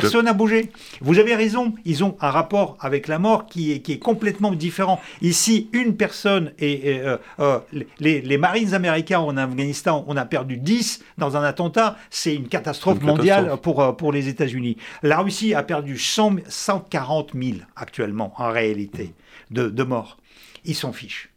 Personne 0.00 0.24
n'a 0.26 0.32
bougé. 0.32 0.70
Vous 1.00 1.18
avez 1.18 1.34
raison, 1.34 1.74
ils 1.84 2.02
ont 2.04 2.16
un 2.20 2.30
rapport 2.30 2.76
avec 2.80 3.08
la 3.08 3.18
mort 3.18 3.46
qui 3.46 3.72
est, 3.72 3.80
qui 3.80 3.92
est 3.92 3.98
complètement 3.98 4.52
différent. 4.52 5.00
Ici, 5.22 5.68
une 5.72 5.96
personne 5.96 6.52
et, 6.58 6.90
et, 6.90 7.00
euh, 7.00 7.16
euh, 7.40 7.58
les, 8.00 8.20
les 8.20 8.38
Marines 8.38 8.74
américains 8.74 9.20
en 9.20 9.36
Afghanistan, 9.36 10.04
on 10.08 10.16
a 10.16 10.24
perdu 10.24 10.56
10 10.56 11.02
dans 11.18 11.36
un 11.36 11.42
attentat. 11.42 11.96
C'est 12.10 12.34
une 12.34 12.48
catastrophe 12.48 12.98
Une 13.00 13.06
mondiale 13.06 13.44
catastrophe. 13.44 13.62
pour, 13.62 13.82
euh, 13.82 13.92
pour 13.92 14.12
les 14.12 14.28
États-Unis. 14.28 14.76
La 15.02 15.18
Russie 15.18 15.54
a 15.54 15.62
perdu 15.62 15.98
100 15.98 16.36
140 16.48 17.30
000 17.34 17.58
actuellement, 17.76 18.32
en 18.38 18.50
réalité, 18.50 19.14
de, 19.50 19.68
de 19.68 19.82
morts. 19.82 20.18
Ils 20.64 20.74
s'en 20.74 20.92
fichent. 20.92 21.30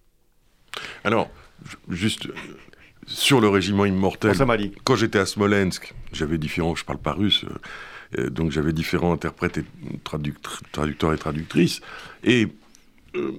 Alors, 1.03 1.29
ju- 1.65 1.77
juste 1.89 2.27
sur 3.05 3.39
le 3.41 3.47
régiment 3.49 3.85
immortel, 3.85 4.33
quand 4.83 4.95
j'étais 4.95 5.19
à 5.19 5.25
Smolensk, 5.25 5.93
j'avais 6.11 6.37
différents, 6.37 6.75
je 6.75 6.83
parle 6.85 6.99
pas 6.99 7.13
russe, 7.13 7.45
euh, 7.45 7.53
donc 8.29 8.51
j'avais 8.51 8.73
différents 8.73 9.13
interprètes 9.13 9.57
et 9.57 9.65
traducteurs 10.71 11.13
et 11.13 11.17
traductrices. 11.17 11.81
Et 12.23 12.47
euh, 13.15 13.31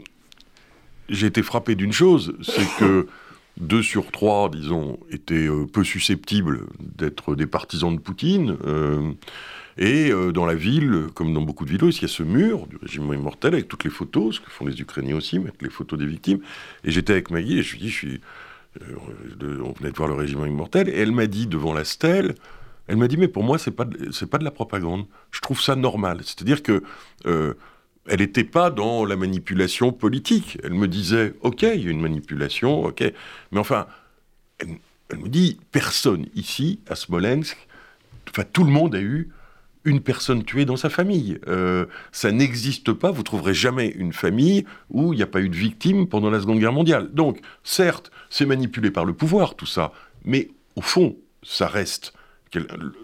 j'ai 1.09 1.27
été 1.27 1.43
frappé 1.43 1.75
d'une 1.75 1.93
chose, 1.93 2.35
c'est 2.43 2.67
que 2.79 3.07
deux 3.59 3.83
sur 3.83 4.11
trois, 4.11 4.49
disons, 4.51 4.99
étaient 5.11 5.49
euh, 5.49 5.67
peu 5.67 5.85
susceptibles 5.85 6.67
d'être 6.81 7.35
des 7.35 7.47
partisans 7.47 7.95
de 7.95 8.01
Poutine. 8.01 8.57
euh, 8.67 9.13
et 9.81 10.11
euh, 10.11 10.33
dans 10.33 10.45
la 10.45 10.57
ville, 10.57 11.07
comme 11.15 11.33
dans 11.33 11.41
beaucoup 11.43 11.65
de 11.65 11.71
villes, 11.71 11.81
il 11.85 12.03
y 12.03 12.05
a 12.05 12.09
ce 12.09 12.25
mur 12.25 12.67
du 12.67 12.77
régiment 12.83 13.13
immortel 13.15 13.55
avec 13.55 13.69
toutes 13.69 13.85
les 13.85 13.91
photos, 13.91 14.35
ce 14.37 14.41
que 14.41 14.51
font 14.51 14.67
les 14.67 14.81
Ukrainiens 14.81 15.15
aussi, 15.17 15.39
mettre 15.39 15.59
les 15.63 15.71
photos 15.71 15.97
des 15.99 16.07
victimes. 16.07 16.41
Et 16.85 16.91
j'étais 16.91 17.13
avec 17.13 17.31
Maggie 17.31 17.59
et 17.59 17.63
je 17.63 17.73
lui 17.75 17.83
dis, 17.83 17.89
je 17.89 17.95
suis, 17.95 18.21
euh, 18.83 18.85
de- 19.39 19.61
on 19.61 19.73
venait 19.73 19.93
de 19.93 19.97
voir 19.97 20.09
le 20.09 20.15
régiment 20.17 20.47
immortel, 20.47 20.89
et 20.89 20.99
elle 20.99 21.13
m'a 21.13 21.29
dit 21.29 21.47
devant 21.47 21.75
la 21.75 21.85
stèle, 21.85 22.35
elle 22.89 22.97
m'a 22.97 23.07
dit, 23.07 23.19
mais 23.19 23.29
pour 23.29 23.45
moi, 23.45 23.59
c'est 23.59 23.71
pas, 23.71 23.85
pas 23.85 24.39
de 24.39 24.45
la 24.45 24.51
propagande. 24.51 25.07
Je 25.31 25.41
trouve 25.41 25.61
ça 25.61 25.77
normal. 25.77 26.21
C'est-à-dire 26.23 26.63
que 26.63 26.83
euh, 27.27 27.55
elle 28.07 28.21
n'était 28.21 28.45
pas 28.45 28.71
dans 28.71 29.05
la 29.05 29.15
manipulation 29.15 29.93
politique. 29.93 30.59
Elle 30.65 30.73
me 30.73 30.89
disait, 30.89 31.35
ok, 31.43 31.63
il 31.63 31.85
y 31.85 31.89
a 31.89 31.91
une 31.91 32.01
manipulation, 32.01 32.85
ok, 32.85 33.05
mais 33.53 33.59
enfin, 33.59 33.87
elle, 34.59 35.19
me 35.19 35.29
dit, 35.29 35.61
personne 35.71 36.27
ici, 36.35 36.81
à 36.89 36.95
Smolensk, 36.95 37.57
enfin, 38.31 38.45
tout 38.51 38.65
le 38.65 38.71
monde 38.71 38.95
a 38.95 39.01
eu 39.01 39.31
une 39.85 40.01
personne 40.01 40.43
tuée 40.45 40.65
dans 40.65 40.77
sa 40.77 40.89
famille. 40.89 41.39
Euh, 41.47 41.87
ça 42.11 42.33
n'existe 42.33 42.93
pas, 42.93 43.11
vous 43.11 43.23
trouverez 43.23 43.55
jamais 43.55 43.89
une 43.89 44.13
famille 44.13 44.65
où 44.91 45.13
il 45.13 45.17
n'y 45.17 45.23
a 45.23 45.27
pas 45.27 45.41
eu 45.41 45.49
de 45.49 45.57
victime 45.57 46.09
pendant 46.09 46.31
la 46.31 46.41
Seconde 46.41 46.59
Guerre 46.59 46.73
mondiale. 46.73 47.11
Donc, 47.13 47.41
certes, 47.65 48.11
c'est 48.31 48.47
manipulé 48.47 48.91
par 48.91 49.05
le 49.05 49.13
pouvoir, 49.13 49.55
tout 49.55 49.67
ça, 49.67 49.93
mais 50.25 50.49
au 50.75 50.81
fond, 50.81 51.17
ça 51.43 51.67
reste 51.67 52.13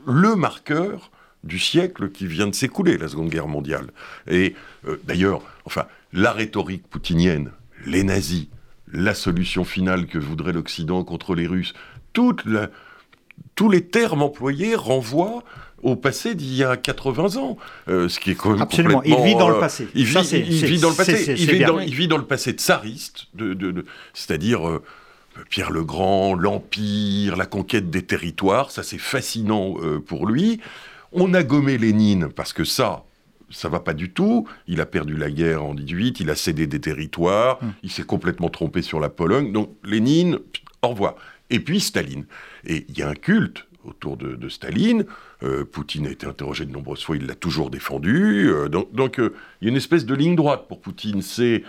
le 0.06 0.36
marqueur 0.36 1.10
du 1.42 1.58
siècle 1.58 2.10
qui 2.10 2.26
vient 2.26 2.46
de 2.46 2.54
s'écouler, 2.54 2.96
la 2.96 3.08
Seconde 3.08 3.28
Guerre 3.28 3.48
mondiale. 3.48 3.90
Et 4.28 4.54
euh, 4.88 4.96
d'ailleurs, 5.04 5.42
enfin, 5.66 5.84
la 6.12 6.32
rhétorique 6.32 6.86
poutinienne, 6.88 7.50
les 7.86 8.02
nazis, 8.02 8.46
la 8.92 9.12
solution 9.14 9.64
finale 9.64 10.06
que 10.06 10.18
voudrait 10.18 10.52
l'Occident 10.52 11.04
contre 11.04 11.34
les 11.34 11.46
Russes, 11.46 11.74
toute 12.12 12.44
la- 12.46 12.70
tous 13.56 13.68
les 13.68 13.84
termes 13.84 14.22
employés 14.22 14.74
renvoient 14.74 15.42
au 15.82 15.96
passé 15.96 16.34
d'il 16.34 16.54
y 16.54 16.64
a 16.64 16.78
80 16.78 17.36
ans, 17.36 17.58
euh, 17.88 18.08
ce 18.08 18.18
qui 18.18 18.30
est 18.30 18.34
quand 18.34 18.52
même 18.52 18.62
Absolument. 18.62 19.02
Il 19.02 19.16
vit 19.16 19.34
dans 19.34 19.48
le 19.50 19.56
euh, 19.56 19.60
passé. 19.60 19.86
Il 19.94 20.04
vit, 20.06 20.14
dans 20.80 20.88
le 20.90 20.94
passé. 20.96 21.34
il, 21.36 21.50
vit 21.50 21.58
dans, 21.64 21.78
il 21.78 21.94
vit 21.94 22.08
dans 22.08 22.16
le 22.16 22.24
passé 22.24 22.52
tsariste, 22.52 23.26
de, 23.34 23.52
de- 23.52 23.70
de- 23.70 23.84
c'est-à-dire 24.14 24.66
euh, 24.66 24.82
Pierre 25.50 25.70
le 25.70 25.84
Grand, 25.84 26.34
l'Empire, 26.34 27.36
la 27.36 27.46
conquête 27.46 27.90
des 27.90 28.02
territoires. 28.02 28.70
Ça, 28.70 28.82
c'est 28.82 28.98
fascinant 28.98 29.74
euh, 29.82 30.00
pour 30.00 30.26
lui. 30.26 30.60
On 31.12 31.34
a 31.34 31.42
gommé 31.42 31.78
Lénine 31.78 32.28
parce 32.28 32.52
que 32.52 32.64
ça, 32.64 33.04
ça 33.50 33.68
va 33.68 33.80
pas 33.80 33.94
du 33.94 34.10
tout. 34.10 34.48
Il 34.66 34.80
a 34.80 34.86
perdu 34.86 35.16
la 35.16 35.30
guerre 35.30 35.64
en 35.64 35.74
18, 35.74 36.20
il 36.20 36.30
a 36.30 36.34
cédé 36.34 36.66
des 36.66 36.80
territoires, 36.80 37.58
Hum. 37.62 37.72
il 37.82 37.90
s'est 37.90 38.02
complètement 38.04 38.48
trompé 38.48 38.82
sur 38.82 39.00
la 39.00 39.08
Pologne. 39.08 39.52
Donc 39.52 39.70
Lénine, 39.84 40.38
au 40.82 40.88
revoir. 40.88 41.14
Et 41.50 41.60
puis 41.60 41.80
Staline. 41.80 42.24
Et 42.66 42.86
il 42.88 42.98
y 42.98 43.02
a 43.02 43.08
un 43.08 43.14
culte 43.14 43.66
autour 43.84 44.16
de, 44.16 44.34
de 44.34 44.48
Staline. 44.48 45.04
Euh, 45.42 45.64
Poutine 45.64 46.06
a 46.06 46.10
été 46.10 46.26
interrogé 46.26 46.64
de 46.64 46.72
nombreuses 46.72 47.04
fois, 47.04 47.16
il 47.16 47.26
l'a 47.26 47.34
toujours 47.34 47.70
défendu. 47.70 48.48
Euh, 48.48 48.68
donc 48.68 49.20
euh, 49.20 49.34
il 49.60 49.66
y 49.66 49.68
a 49.68 49.70
une 49.70 49.76
espèce 49.76 50.06
de 50.06 50.14
ligne 50.14 50.36
droite 50.36 50.64
pour 50.68 50.80
Poutine. 50.80 51.22
C'est 51.22 51.62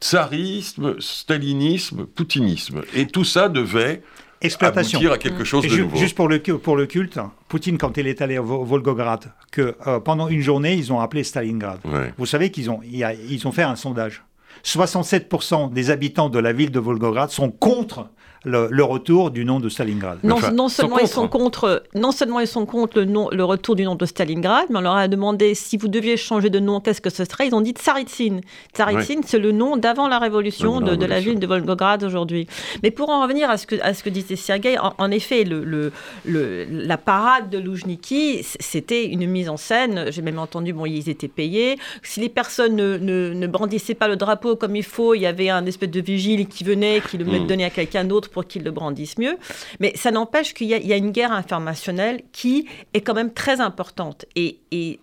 tsarisme, 0.00 0.96
stalinisme, 1.00 2.06
poutinisme. 2.06 2.82
Et 2.94 3.06
tout 3.06 3.24
ça 3.24 3.48
devait 3.48 4.02
exploitation. 4.40 4.98
aboutir 4.98 5.12
à 5.12 5.18
quelque 5.18 5.44
chose 5.44 5.66
de 5.66 5.76
nouveau. 5.76 5.96
Juste 5.96 6.14
pour 6.16 6.28
le, 6.28 6.38
cu- 6.38 6.58
pour 6.58 6.76
le 6.76 6.86
culte, 6.86 7.18
Poutine, 7.48 7.76
quand 7.78 7.96
il 7.98 8.06
est 8.06 8.22
allé 8.22 8.36
à 8.36 8.40
Vo- 8.40 8.64
Volgograd, 8.64 9.32
que 9.52 9.74
euh, 9.86 10.00
pendant 10.00 10.28
une 10.28 10.40
journée, 10.40 10.74
ils 10.74 10.92
ont 10.92 11.00
appelé 11.00 11.22
Stalingrad. 11.24 11.80
Ouais. 11.84 12.14
Vous 12.16 12.26
savez 12.26 12.50
qu'ils 12.50 12.70
ont, 12.70 12.80
ils 12.82 13.46
ont 13.46 13.52
fait 13.52 13.62
un 13.62 13.76
sondage. 13.76 14.22
67% 14.64 15.72
des 15.72 15.90
habitants 15.90 16.28
de 16.28 16.38
la 16.38 16.52
ville 16.52 16.70
de 16.70 16.80
Volgograd 16.80 17.30
sont 17.30 17.50
contre 17.50 18.08
le, 18.44 18.68
le 18.70 18.84
retour 18.84 19.30
du 19.30 19.44
nom 19.44 19.60
de 19.60 19.68
Stalingrad. 19.68 20.18
Non, 20.22 20.36
Enfin, 20.36 20.50
non 20.50 20.68
ils 20.68 20.70
sont 20.70 20.82
seulement 20.82 20.98
ils 20.98 21.08
sont 21.08 21.28
contre, 21.28 21.82
non 21.94 22.10
seulement 22.12 22.40
ils 22.40 22.46
sont 22.46 22.64
contre 22.66 22.98
le, 22.98 23.04
nom, 23.04 23.28
le 23.30 23.44
retour 23.44 23.76
du 23.76 23.84
nom 23.84 23.94
de 23.94 24.06
Stalingrad, 24.06 24.66
mais 24.70 24.78
on 24.78 24.82
leur 24.82 24.94
a 24.96 25.08
demandé 25.08 25.54
si 25.54 25.76
vous 25.76 25.88
deviez 25.88 26.16
changer 26.16 26.48
de 26.50 26.58
nom, 26.58 26.80
qu'est-ce 26.80 27.00
que 27.00 27.10
ce 27.10 27.24
serait 27.24 27.48
Ils 27.48 27.54
ont 27.54 27.60
dit 27.60 27.72
Tsaritsyn. 27.72 28.40
Tsaritsyn, 28.74 29.20
c'est 29.26 29.38
le 29.38 29.52
nom 29.52 29.76
d'avant 29.76 30.08
la 30.08 30.18
révolution 30.18 30.80
la 30.80 30.90
de, 30.90 30.96
de 30.96 31.06
la 31.06 31.20
ville 31.20 31.38
de 31.38 31.46
Volgograd 31.46 32.02
aujourd'hui. 32.04 32.46
Mais 32.82 32.90
pour 32.90 33.10
en 33.10 33.22
revenir 33.22 33.50
à 33.50 33.56
ce 33.58 33.66
que, 33.66 33.76
à 33.82 33.94
ce 33.94 34.02
que 34.02 34.10
disait 34.10 34.36
Sergueï, 34.36 34.78
en, 34.78 34.94
en 34.96 35.10
effet, 35.10 35.44
le, 35.44 35.64
le, 35.64 35.92
le- 36.24 36.64
la 36.70 36.96
parade 36.96 37.50
de 37.50 37.58
Loujniki, 37.58 38.40
c'était 38.42 39.04
une 39.06 39.26
mise 39.26 39.48
en 39.48 39.56
scène. 39.56 40.06
J'ai 40.10 40.22
même 40.22 40.38
entendu, 40.38 40.72
bon, 40.72 40.86
ils 40.86 41.08
étaient 41.08 41.28
payés. 41.28 41.78
Si 42.02 42.20
les 42.20 42.28
personnes 42.28 42.76
ne, 42.76 42.96
ne, 42.98 43.34
ne 43.34 43.46
brandissaient 43.46 43.94
pas 43.94 44.08
le 44.08 44.16
drapeau 44.16 44.56
comme 44.56 44.76
il 44.76 44.82
faut, 44.84 45.14
il 45.14 45.20
y 45.20 45.26
avait 45.26 45.50
un 45.50 45.66
espèce 45.66 45.90
de 45.90 46.00
vigile 46.00 46.46
qui 46.48 46.64
venait, 46.64 47.00
qui 47.08 47.18
le 47.18 47.24
Mm. 47.30 47.46
donnait 47.46 47.64
à 47.64 47.70
quelqu'un 47.70 48.04
d'autre 48.04 48.29
pour 48.30 48.46
qu'il 48.46 48.62
le 48.64 48.70
brandisse 48.70 49.18
mieux. 49.18 49.36
Mais 49.80 49.92
ça 49.96 50.10
n'empêche 50.10 50.54
qu'il 50.54 50.68
y, 50.68 50.74
a- 50.74 50.78
il 50.78 50.86
y 50.86 50.92
a 50.92 50.96
une 50.96 51.10
guerre 51.10 51.32
informationnelle 51.32 52.22
qui 52.32 52.66
est 52.94 53.00
quand 53.00 53.14
même 53.14 53.32
très 53.32 53.60
importante. 53.60 54.24
Et, 54.36 54.58
et 54.70 55.00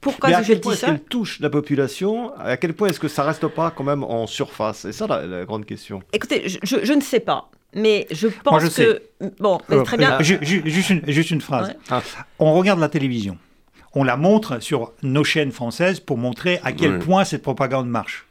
pourquoi 0.00 0.28
Mais 0.30 0.36
à 0.36 0.42
je 0.42 0.48
quel 0.48 0.56
dis 0.56 0.60
point 0.62 0.72
est-ce 0.72 0.80
ça 0.82 0.86
qu'elle 0.88 1.00
touche 1.00 1.40
la 1.40 1.50
population? 1.50 2.32
À 2.38 2.56
quel 2.56 2.72
point 2.74 2.88
est-ce 2.88 3.00
que 3.00 3.08
ça 3.08 3.24
reste 3.24 3.46
pas 3.48 3.70
quand 3.70 3.84
même 3.84 4.04
en 4.04 4.26
surface? 4.26 4.78
C'est 4.78 4.92
ça 4.92 5.06
la, 5.06 5.26
la 5.26 5.44
grande 5.44 5.66
question. 5.66 6.02
Écoutez, 6.12 6.48
je, 6.48 6.58
je- 6.62 6.84
je 6.84 6.92
ne 6.92 7.00
sais 7.00 7.20
pas. 7.20 7.50
Mais 7.74 8.06
je 8.10 8.28
pense 8.28 8.62
je 8.64 8.68
que... 8.82 9.02
Bon, 9.40 9.58
mais 9.68 9.76
Euh, 9.76 9.82
très 9.82 9.98
bien. 9.98 10.18
euh, 10.18 10.22
ju- 10.22 10.38
ju- 10.40 10.62
juste, 10.64 10.88
une, 10.90 11.02
juste 11.06 11.30
une 11.30 11.42
phrase. 11.42 11.68
Ouais. 11.68 11.76
Ah. 11.90 12.02
On 12.38 12.54
regarde 12.54 12.80
la 12.80 12.88
télévision. 12.88 13.36
On 13.94 14.04
la 14.04 14.16
montre 14.16 14.62
sur 14.62 14.92
nos 15.02 15.24
chaînes 15.24 15.50
françaises 15.52 16.00
pour 16.00 16.16
montrer 16.16 16.60
à 16.64 16.72
quel 16.72 16.98
point 16.98 17.24
cette 17.24 17.42
propagande 17.42 17.88
marche. 17.88 18.26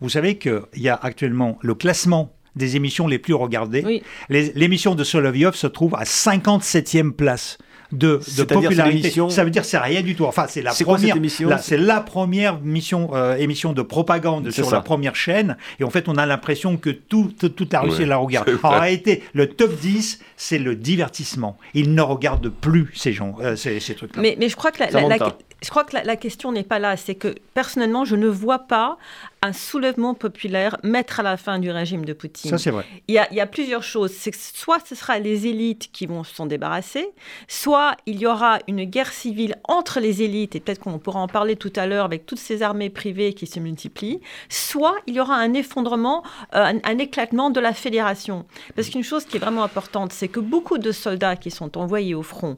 Vous 0.00 0.08
savez 0.10 0.36
qu'il 0.36 0.60
y 0.76 0.88
a 0.88 0.94
actuellement 1.00 1.58
le 1.62 1.74
classement 1.74 2.32
des 2.56 2.76
émissions 2.76 3.06
les 3.06 3.18
plus 3.18 3.34
regardées. 3.34 3.82
Oui. 3.84 4.02
L'émission 4.28 4.94
de 4.94 5.04
Solovyov 5.04 5.54
se 5.54 5.66
trouve 5.66 5.94
à 5.94 6.04
57e 6.04 7.12
place 7.12 7.58
de, 7.92 8.20
de 8.38 8.42
popularité. 8.44 9.12
Ça 9.28 9.44
veut 9.44 9.50
dire 9.50 9.62
que 9.62 9.68
c'est 9.68 9.76
rien 9.78 10.00
du 10.00 10.14
tout. 10.14 10.24
Enfin, 10.24 10.46
c'est 10.48 10.62
la 10.62 10.72
première. 10.72 11.16
émission 11.16 11.50
C'est 11.60 11.76
la 11.76 12.00
première 12.00 12.58
mission, 12.60 13.10
euh, 13.14 13.36
émission 13.36 13.74
de 13.74 13.82
propagande 13.82 14.50
sur 14.50 14.64
ça. 14.66 14.76
la 14.76 14.80
première 14.80 15.14
chaîne. 15.14 15.56
Et 15.78 15.84
en 15.84 15.90
fait, 15.90 16.08
on 16.08 16.16
a 16.16 16.24
l'impression 16.24 16.78
que 16.78 16.88
tout, 16.88 17.30
tout- 17.38 17.50
toute 17.50 17.72
la 17.72 17.80
Russie 17.80 17.98
Ouais, 18.00 18.06
la 18.06 18.16
regarde. 18.16 18.48
En 18.62 18.78
réalité, 18.80 19.22
le 19.34 19.46
top 19.48 19.78
10, 19.78 20.20
c'est 20.38 20.58
le 20.58 20.74
divertissement. 20.74 21.58
Ils 21.74 21.94
ne 21.94 22.00
regardent 22.00 22.48
plus 22.48 22.88
ces 22.94 23.12
gens, 23.12 23.36
euh, 23.42 23.56
ces, 23.56 23.78
ces 23.78 23.94
trucs-là. 23.94 24.22
Mais, 24.22 24.36
mais 24.38 24.48
je 24.48 24.56
crois 24.56 24.70
que 24.72 24.78
la, 24.80 24.86
la- 24.86 24.92
Samantha. 24.92 25.24
la- 25.26 25.36
je 25.62 25.70
crois 25.70 25.84
que 25.84 25.94
la, 25.94 26.04
la 26.04 26.16
question 26.16 26.52
n'est 26.52 26.62
pas 26.64 26.78
là. 26.78 26.96
C'est 26.96 27.14
que 27.14 27.34
personnellement, 27.54 28.04
je 28.04 28.16
ne 28.16 28.26
vois 28.26 28.60
pas 28.60 28.98
un 29.42 29.52
soulèvement 29.52 30.14
populaire 30.14 30.76
mettre 30.82 31.20
à 31.20 31.22
la 31.22 31.36
fin 31.36 31.58
du 31.58 31.70
régime 31.70 32.04
de 32.04 32.12
Poutine. 32.12 32.50
Ça, 32.50 32.58
c'est 32.58 32.70
vrai. 32.70 32.84
Il 33.08 33.14
y, 33.14 33.18
a, 33.18 33.26
il 33.30 33.36
y 33.36 33.40
a 33.40 33.46
plusieurs 33.46 33.82
choses. 33.82 34.12
C'est 34.12 34.34
soit 34.34 34.78
ce 34.86 34.94
sera 34.94 35.18
les 35.18 35.46
élites 35.46 35.90
qui 35.92 36.06
vont 36.06 36.22
s'en 36.24 36.46
débarrasser, 36.46 37.08
soit 37.48 37.96
il 38.06 38.18
y 38.18 38.26
aura 38.26 38.58
une 38.68 38.84
guerre 38.84 39.12
civile 39.12 39.56
entre 39.64 39.98
les 39.98 40.22
élites, 40.22 40.54
et 40.54 40.60
peut-être 40.60 40.80
qu'on 40.80 40.98
pourra 40.98 41.20
en 41.20 41.28
parler 41.28 41.56
tout 41.56 41.72
à 41.76 41.86
l'heure 41.86 42.04
avec 42.04 42.26
toutes 42.26 42.38
ces 42.38 42.62
armées 42.62 42.90
privées 42.90 43.32
qui 43.32 43.46
se 43.46 43.58
multiplient, 43.58 44.20
soit 44.48 44.94
il 45.06 45.14
y 45.14 45.20
aura 45.20 45.34
un 45.36 45.54
effondrement, 45.54 46.22
euh, 46.54 46.64
un, 46.64 46.78
un 46.84 46.98
éclatement 46.98 47.50
de 47.50 47.60
la 47.60 47.72
fédération. 47.72 48.46
Parce 48.76 48.90
qu'une 48.90 49.04
chose 49.04 49.24
qui 49.24 49.36
est 49.36 49.40
vraiment 49.40 49.64
importante, 49.64 50.12
c'est 50.12 50.28
que 50.28 50.40
beaucoup 50.40 50.78
de 50.78 50.92
soldats 50.92 51.36
qui 51.36 51.50
sont 51.50 51.76
envoyés 51.78 52.14
au 52.14 52.22
front, 52.22 52.56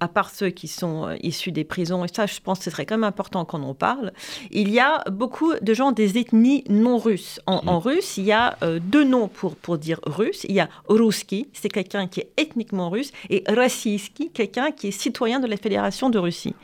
à 0.00 0.08
part 0.08 0.30
ceux 0.30 0.50
qui 0.50 0.68
sont 0.68 1.06
euh, 1.06 1.16
issus 1.22 1.52
des 1.52 1.64
prisons, 1.64 2.04
et 2.04 2.08
ça 2.08 2.26
je 2.26 2.40
pense 2.40 2.58
que 2.58 2.64
ce 2.64 2.70
serait 2.70 2.86
quand 2.86 2.96
même 2.96 3.04
important 3.04 3.44
qu'on 3.44 3.62
en 3.62 3.74
parle, 3.74 4.12
il 4.50 4.70
y 4.70 4.80
a 4.80 5.02
beaucoup 5.10 5.54
de 5.60 5.74
gens 5.74 5.92
des 5.92 6.18
ethnies 6.18 6.64
non 6.68 6.98
russes. 6.98 7.40
En, 7.46 7.62
en 7.66 7.78
russe, 7.78 8.16
il 8.16 8.24
y 8.24 8.32
a 8.32 8.56
euh, 8.62 8.78
deux 8.82 9.04
noms 9.04 9.28
pour, 9.28 9.56
pour 9.56 9.78
dire 9.78 10.00
russe. 10.06 10.44
Il 10.48 10.54
y 10.54 10.60
a 10.60 10.68
ruski, 10.88 11.48
c'est 11.52 11.68
quelqu'un 11.68 12.06
qui 12.06 12.20
est 12.20 12.30
ethniquement 12.36 12.90
russe, 12.90 13.12
et 13.30 13.44
rossiyski, 13.48 14.30
quelqu'un 14.30 14.70
qui 14.70 14.88
est 14.88 14.90
citoyen 14.90 15.40
de 15.40 15.46
la 15.46 15.56
Fédération 15.56 16.10
de 16.10 16.18
Russie. 16.18 16.54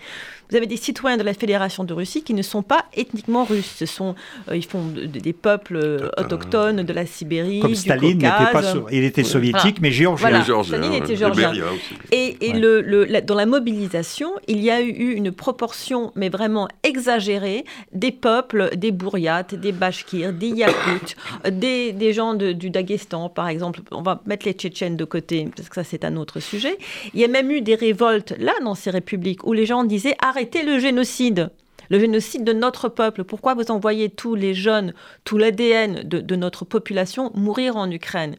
Vous 0.53 0.59
avez 0.59 0.67
des 0.67 0.77
citoyens 0.77 1.17
de 1.17 1.23
la 1.23 1.33
Fédération 1.33 1.83
de 1.83 1.95
Russie 1.95 2.23
qui 2.23 2.35
ne 2.35 2.43
sont 2.43 2.61
pas 2.63 2.85
ethniquement 2.95 3.45
russes. 3.45 3.73
Ce 3.79 3.87
sont, 3.87 4.15
euh, 4.51 4.55
ils 4.57 4.67
font 4.67 4.85
de- 4.87 5.07
de- 5.07 5.19
des 5.19 5.33
peuples 5.33 5.77
euh, 5.83 6.11
autochtones 6.19 6.83
de 6.83 6.93
la 6.93 7.07
Sibérie, 7.07 7.61
Comme 7.61 7.71
du 7.71 7.77
Staline 7.77 8.19
n'était 8.19 8.53
pas, 8.53 8.63
so- 8.63 8.87
il 8.93 9.03
était 9.03 9.25
soviétique, 9.25 9.79
mais 9.81 9.91
géorgien. 9.91 10.29
Voilà. 10.29 10.63
Staline 10.63 10.93
était 10.93 11.17
géorgien. 11.17 11.55
Et 11.55 11.57
Beria 11.59 11.73
aussi. 11.73 11.95
Et, 12.13 12.37
et 12.47 12.53
Ouais. 12.53 12.59
le, 12.61 12.83
le- 12.83 13.05
la- 13.07 13.23
dans 13.23 13.35
la 13.35 13.47
mobilisation, 13.47 14.31
il 14.47 14.61
y 14.63 14.71
a 14.71 14.83
eu 14.83 15.13
une 15.15 15.33
proportion, 15.33 16.13
mais 16.17 16.29
vraiment 16.29 16.69
exagérée, 16.83 17.65
des 17.95 18.11
peuples, 18.13 18.77
des 18.77 18.91
Bouriates, 18.91 19.55
des 19.55 19.73
Bashkirs, 19.73 20.35
des 20.35 20.49
Yakoutes, 20.51 21.17
des, 21.51 21.93
des 21.93 22.13
gens 22.13 22.35
de- 22.35 22.53
du 22.53 22.69
Daghestan, 22.69 23.31
par 23.31 23.49
exemple. 23.49 23.81
On 23.91 24.03
va 24.03 24.21
mettre 24.27 24.45
les 24.45 24.53
Tchétchènes 24.53 24.99
de 24.99 25.05
côté, 25.07 25.49
parce 25.57 25.71
que 25.71 25.77
ça, 25.77 25.85
c'est 25.85 26.05
un 26.05 26.17
autre 26.17 26.41
sujet. 26.41 26.77
Il 27.15 27.21
y 27.21 27.25
a 27.25 27.29
même 27.29 27.51
eu 27.51 27.63
des 27.63 27.75
révoltes, 27.75 28.35
là, 28.39 28.53
dans 28.63 28.75
ces 28.75 28.91
républiques, 28.91 29.47
où 29.47 29.55
les 29.55 29.65
gens 29.65 29.85
disaient 29.85 30.15
arrêtez 30.21 30.42
le 30.63 30.79
génocide. 30.79 31.51
Le 31.93 32.01
génocide 32.01 32.43
de 32.43 32.53
notre 32.55 32.89
peuple. 32.89 33.23
Pourquoi 33.23 33.55
vous 33.55 33.71
envoyez 33.71 34.09
tous 34.09 34.35
les 34.35 34.55
jeunes, 34.55 34.95
tout 35.25 35.37
l'ADN 35.39 36.03
de, 36.09 36.21
de 36.21 36.37
notre 36.37 36.65
population 36.65 37.31
mourir 37.35 37.77
en 37.77 37.89
Ukraine? 37.91 38.37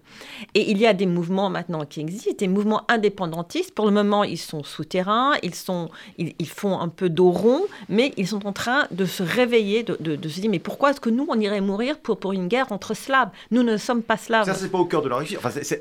Et 0.55 0.69
il 0.71 0.77
y 0.79 0.87
a 0.87 0.93
des 0.93 1.05
mouvements 1.05 1.49
maintenant 1.51 1.85
qui 1.85 2.01
existent, 2.01 2.31
des 2.37 2.47
mouvements 2.47 2.81
indépendantistes. 2.89 3.73
Pour 3.75 3.85
le 3.85 3.91
moment, 3.91 4.23
ils 4.23 4.37
sont 4.39 4.63
souterrains, 4.63 5.33
ils, 5.43 5.53
sont, 5.55 5.89
ils, 6.17 6.33
ils 6.39 6.49
font 6.49 6.79
un 6.79 6.89
peu 6.89 7.09
dos 7.09 7.29
rond, 7.31 7.61
mais 7.89 8.11
ils 8.17 8.27
sont 8.27 8.45
en 8.47 8.53
train 8.53 8.87
de 8.91 9.05
se 9.05 9.21
réveiller, 9.23 9.83
de, 9.83 9.95
de- 9.99 10.15
de 10.15 10.29
se 10.29 10.39
dire 10.41 10.49
mais 10.49 10.57
pourquoi 10.59 10.89
est-ce 10.89 10.99
que 10.99 11.11
nous, 11.11 11.27
on 11.29 11.39
irait 11.39 11.61
mourir 11.61 11.99
pour, 11.99 12.17
pour 12.17 12.33
une 12.33 12.47
guerre 12.47 12.71
entre 12.71 12.93
Slaves? 12.95 13.29
Nous 13.51 13.61
ne 13.63 13.77
sommes 13.77 14.01
pas 14.01 14.17
Slaves. 14.17 14.45
Ça, 14.45 14.55
c'est 14.55 14.69
pas 14.71 14.79
au 14.79 14.85
cœur 14.85 15.03
de 15.03 15.09
la 15.09 15.17
Russie. 15.17 15.37
Enfin, 15.37 15.51
c'est- 15.51 15.79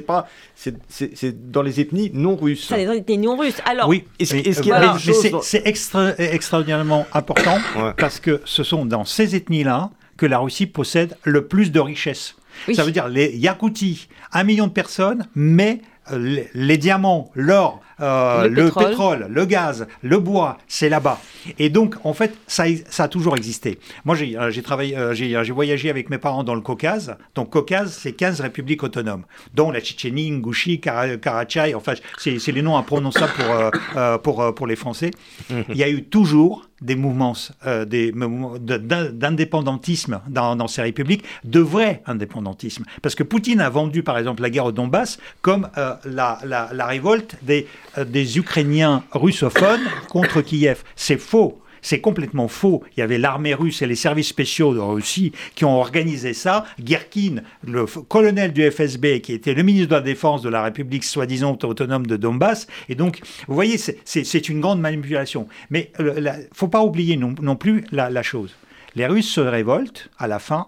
pas. 0.00 0.28
c'est- 0.54 0.76
C'est 0.88 1.16
c'est 1.16 1.50
dans 1.50 1.62
les 1.62 1.80
ethnies 1.80 2.10
non 2.12 2.36
russes. 2.36 2.66
Ça, 2.68 2.76
les 2.76 3.00
des 3.00 3.16
non 3.16 3.36
russes. 3.38 3.60
Alors, 3.64 3.88
Oui, 3.88 4.04
Est-ce- 4.18 4.34
mais, 4.34 4.40
est-ce 4.42 4.60
qu'il 4.60 4.68
y 4.70 4.72
a 4.72 4.94
euh, 4.94 4.98
c'est- 4.98 5.30
dans- 5.30 5.40
c'est 5.40 5.66
extra- 5.66 6.12
extraordinairement 6.18 6.89
important 7.14 7.58
Ouais. 7.76 7.92
parce 7.96 8.20
que 8.20 8.40
ce 8.44 8.62
sont 8.62 8.84
dans 8.84 9.04
ces 9.04 9.34
ethnies-là 9.36 9.90
que 10.16 10.26
la 10.26 10.38
Russie 10.38 10.66
possède 10.66 11.16
le 11.24 11.46
plus 11.46 11.72
de 11.72 11.80
richesses. 11.80 12.36
Oui. 12.68 12.74
Ça 12.74 12.84
veut 12.84 12.92
dire 12.92 13.08
les 13.08 13.36
Yakoutis, 13.36 14.08
un 14.32 14.44
million 14.44 14.66
de 14.66 14.72
personnes, 14.72 15.26
mais 15.34 15.80
euh, 16.12 16.18
les, 16.18 16.48
les 16.52 16.76
diamants, 16.78 17.30
l'or, 17.34 17.80
euh, 18.00 18.48
Le 18.48 18.64
le, 18.64 18.70
pétrole. 18.70 19.26
le 19.30 19.44
gaz, 19.46 19.86
le 20.02 20.18
bois, 20.18 20.58
c'est 20.66 20.88
là-bas. 20.88 21.20
Et 21.58 21.68
donc, 21.70 21.94
en 22.04 22.12
fait, 22.12 22.34
ça, 22.46 22.64
ça 22.88 23.04
a 23.04 23.08
toujours 23.08 23.36
existé. 23.36 23.78
Moi, 24.04 24.14
j'ai 24.16 24.36
euh, 24.36 24.50
travaillé, 24.62 24.96
euh, 24.96 25.14
j'ai 25.14 25.52
voyagé 25.52 25.88
avec 25.90 26.10
mes 26.10 26.18
parents 26.18 26.42
dans 26.42 26.54
le 26.54 26.60
Caucase. 26.62 27.16
Donc, 27.34 27.50
Caucase, 27.50 27.92
c'est 27.92 28.12
15 28.12 28.40
républiques 28.40 28.82
autonomes, 28.82 29.24
dont 29.54 29.70
la 29.70 29.80
Tchétchénie, 29.80 30.30
Ingouchi, 30.32 30.80
Kara- 30.80 31.16
Karachay. 31.18 31.74
Enfin, 31.74 31.92
c'est 32.18 32.52
les 32.52 32.62
noms 32.62 32.76
imprononçables 32.76 33.32
pour, 33.34 34.20
pour, 34.22 34.54
pour 34.54 34.66
les 34.66 34.76
Français. 34.76 35.12
Il 35.68 35.76
y 35.76 35.84
a 35.84 35.88
eu 35.88 36.02
toujours 36.04 36.66
des 36.80 36.94
mouvements, 36.94 37.34
euh, 37.66 37.84
d'indépendantisme 37.84 40.20
dans, 40.28 40.68
ces 40.68 40.82
républiques, 40.82 41.24
de 41.44 41.60
vrai 41.60 42.02
indépendantisme. 42.06 42.84
Parce 43.02 43.14
que 43.14 43.22
Poutine 43.22 43.60
a 43.60 43.68
vendu, 43.68 44.02
par 44.02 44.16
exemple, 44.18 44.42
la 44.42 44.50
guerre 44.50 44.66
au 44.66 44.72
Donbass 44.72 45.18
comme 45.42 45.68
euh, 45.76 45.94
la, 46.04 46.86
révolte 46.86 47.36
euh, 47.48 47.62
des 48.04 48.38
Ukrainiens 48.38 49.04
russophones 49.12 49.82
contre 50.08 50.40
Kiev. 50.40 50.82
C'est 50.96 51.18
faux. 51.18 51.60
C'est 51.82 52.00
complètement 52.00 52.48
faux. 52.48 52.82
Il 52.96 53.00
y 53.00 53.02
avait 53.02 53.18
l'armée 53.18 53.54
russe 53.54 53.82
et 53.82 53.86
les 53.86 53.94
services 53.94 54.28
spéciaux 54.28 54.74
de 54.74 54.80
Russie 54.80 55.32
qui 55.54 55.64
ont 55.64 55.78
organisé 55.78 56.34
ça. 56.34 56.64
Gherkin, 56.78 57.42
le 57.66 57.86
colonel 57.86 58.52
du 58.52 58.70
FSB, 58.70 59.20
qui 59.20 59.32
était 59.32 59.54
le 59.54 59.62
ministre 59.62 59.88
de 59.90 59.94
la 59.94 60.00
Défense 60.00 60.42
de 60.42 60.48
la 60.48 60.62
République 60.62 61.04
soi-disant 61.04 61.58
autonome 61.62 62.06
de 62.06 62.16
Donbass. 62.16 62.66
Et 62.88 62.94
donc, 62.94 63.20
vous 63.48 63.54
voyez, 63.54 63.78
c'est- 63.78 64.48
une 64.48 64.60
grande 64.60 64.80
manipulation. 64.80 65.48
Mais 65.70 65.92
il 65.98 66.04
ne 66.06 66.30
faut 66.52 66.68
pas 66.68 66.82
oublier 66.82 67.16
non, 67.16 67.34
non 67.40 67.56
plus 67.56 67.84
la, 67.92 68.10
la 68.10 68.22
chose. 68.22 68.54
Les 68.94 69.06
Russes 69.06 69.30
se 69.30 69.40
révoltent 69.40 70.10
à 70.18 70.26
la 70.26 70.38
fin 70.38 70.66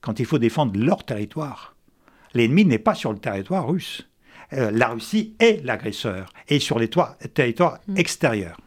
quand 0.00 0.20
il 0.20 0.26
faut 0.26 0.38
défendre 0.38 0.78
leur 0.78 1.04
territoire. 1.04 1.74
L'ennemi 2.34 2.64
n'est 2.64 2.78
pas 2.78 2.94
sur 2.94 3.12
le 3.12 3.18
territoire 3.18 3.66
russe. 3.66 4.08
Euh, 4.52 4.70
la 4.70 4.88
Russie 4.88 5.34
est 5.40 5.64
l'agresseur 5.64 6.32
et 6.48 6.58
sur 6.58 6.78
les 6.78 6.88
territoires 7.32 7.78
extérieurs. 7.96 8.58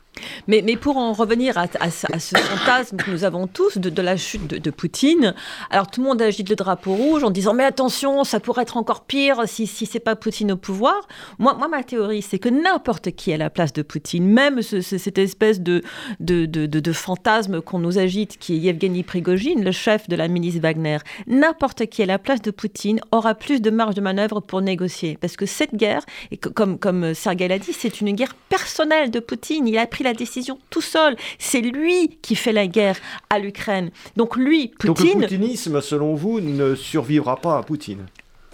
Mais, 0.47 0.61
pour 0.76 0.97
en 0.97 1.13
revenir 1.13 1.57
à, 1.57 1.68
ce 1.89 2.36
fantasme 2.36 2.97
que 2.97 3.11
nous 3.11 3.24
avons 3.24 3.47
tous 3.47 3.78
de, 3.78 4.01
la 4.01 4.18
chute 4.18 4.47
de, 4.47 4.72
Poutine, 4.72 5.34
alors 5.70 5.89
tout 5.89 6.01
le 6.01 6.07
monde 6.07 6.22
agite 6.22 6.49
le 6.49 6.55
drapeau 6.55 6.93
rouge 6.93 7.24
en 7.24 7.32
disant 7.32 7.53
mais 7.53 7.63
attention, 7.63 8.24
ça 8.24 8.39
pourrait 8.39 8.63
être 8.63 8.78
encore 8.78 9.05
pire 9.05 9.43
si, 9.47 9.65
si 9.65 9.86
c'est 9.86 9.99
pas 9.99 10.15
Poutine 10.15 10.51
au 10.51 10.57
pouvoir. 10.57 11.07
Moi, 11.39 11.55
moi 11.55 11.68
ma 11.68 11.84
théorie, 11.84 12.22
c'est 12.22 12.39
que 12.39 12.49
n'importe 12.49 13.11
qui 13.11 13.34
à 13.34 13.38
la 13.38 13.49
place 13.49 13.74
de 13.74 13.82
Poutine, 13.82 14.28
même 14.28 14.61
cette 14.61 15.18
espèce 15.18 15.61
de, 15.61 15.82
de, 16.20 16.45
de 16.45 16.93
fantasme 16.93 17.61
qu'on 17.61 17.80
nous 17.80 17.97
agite, 17.97 18.38
qui 18.38 18.55
est 18.55 18.57
Yevgeny 18.57 19.03
Prigogine, 19.03 19.63
le 19.63 19.72
chef 19.72 20.07
de 20.07 20.15
la 20.15 20.28
milice 20.28 20.57
Wagner, 20.57 20.97
n'importe 21.28 21.88
qui 21.88 22.03
à 22.03 22.05
la 22.05 22.20
place 22.20 22.41
de 22.41 22.51
Poutine 22.51 22.99
aura 23.11 23.36
plus 23.36 23.61
de 23.61 23.70
marge 23.70 23.95
de 23.95 24.01
manœuvre 24.01 24.39
pour 24.39 24.61
négocier. 24.61 25.18
Parce 25.20 25.36
que 25.36 25.45
cette 25.45 25.76
guerre, 25.76 26.03
et 26.32 26.38
comme, 26.38 26.78
comme 26.78 27.13
Sergei 27.13 27.47
l'a 27.47 27.59
dit, 27.59 27.74
c'est 27.74 28.01
une 28.01 28.11
guerre 28.11 28.36
personnelle 28.49 29.11
de 29.11 29.20
Poutine. 29.20 29.68
Il 29.68 29.78
a 29.78 29.88
pris 29.88 30.03
la 30.08 30.14
décision 30.14 30.60
tout 30.70 30.82
seul. 30.82 31.16
C'est 31.39 31.62
lui 31.62 32.18
qui 32.22 32.36
fait 32.36 32.53
la 32.53 32.68
guerre 32.68 32.97
à 33.30 33.39
l'Ukraine. 33.39 33.91
Donc 34.16 34.36
lui, 34.36 34.70
Poutine... 34.80 34.93
Donc 34.93 35.22
le 35.22 35.28
poutinisme, 35.28 35.82
selon 35.82 36.16
vous, 36.16 36.39
ne 36.39 36.76
survivra 36.76 37.38
pas 37.38 37.58
à 37.58 37.64
Poutine 37.64 38.05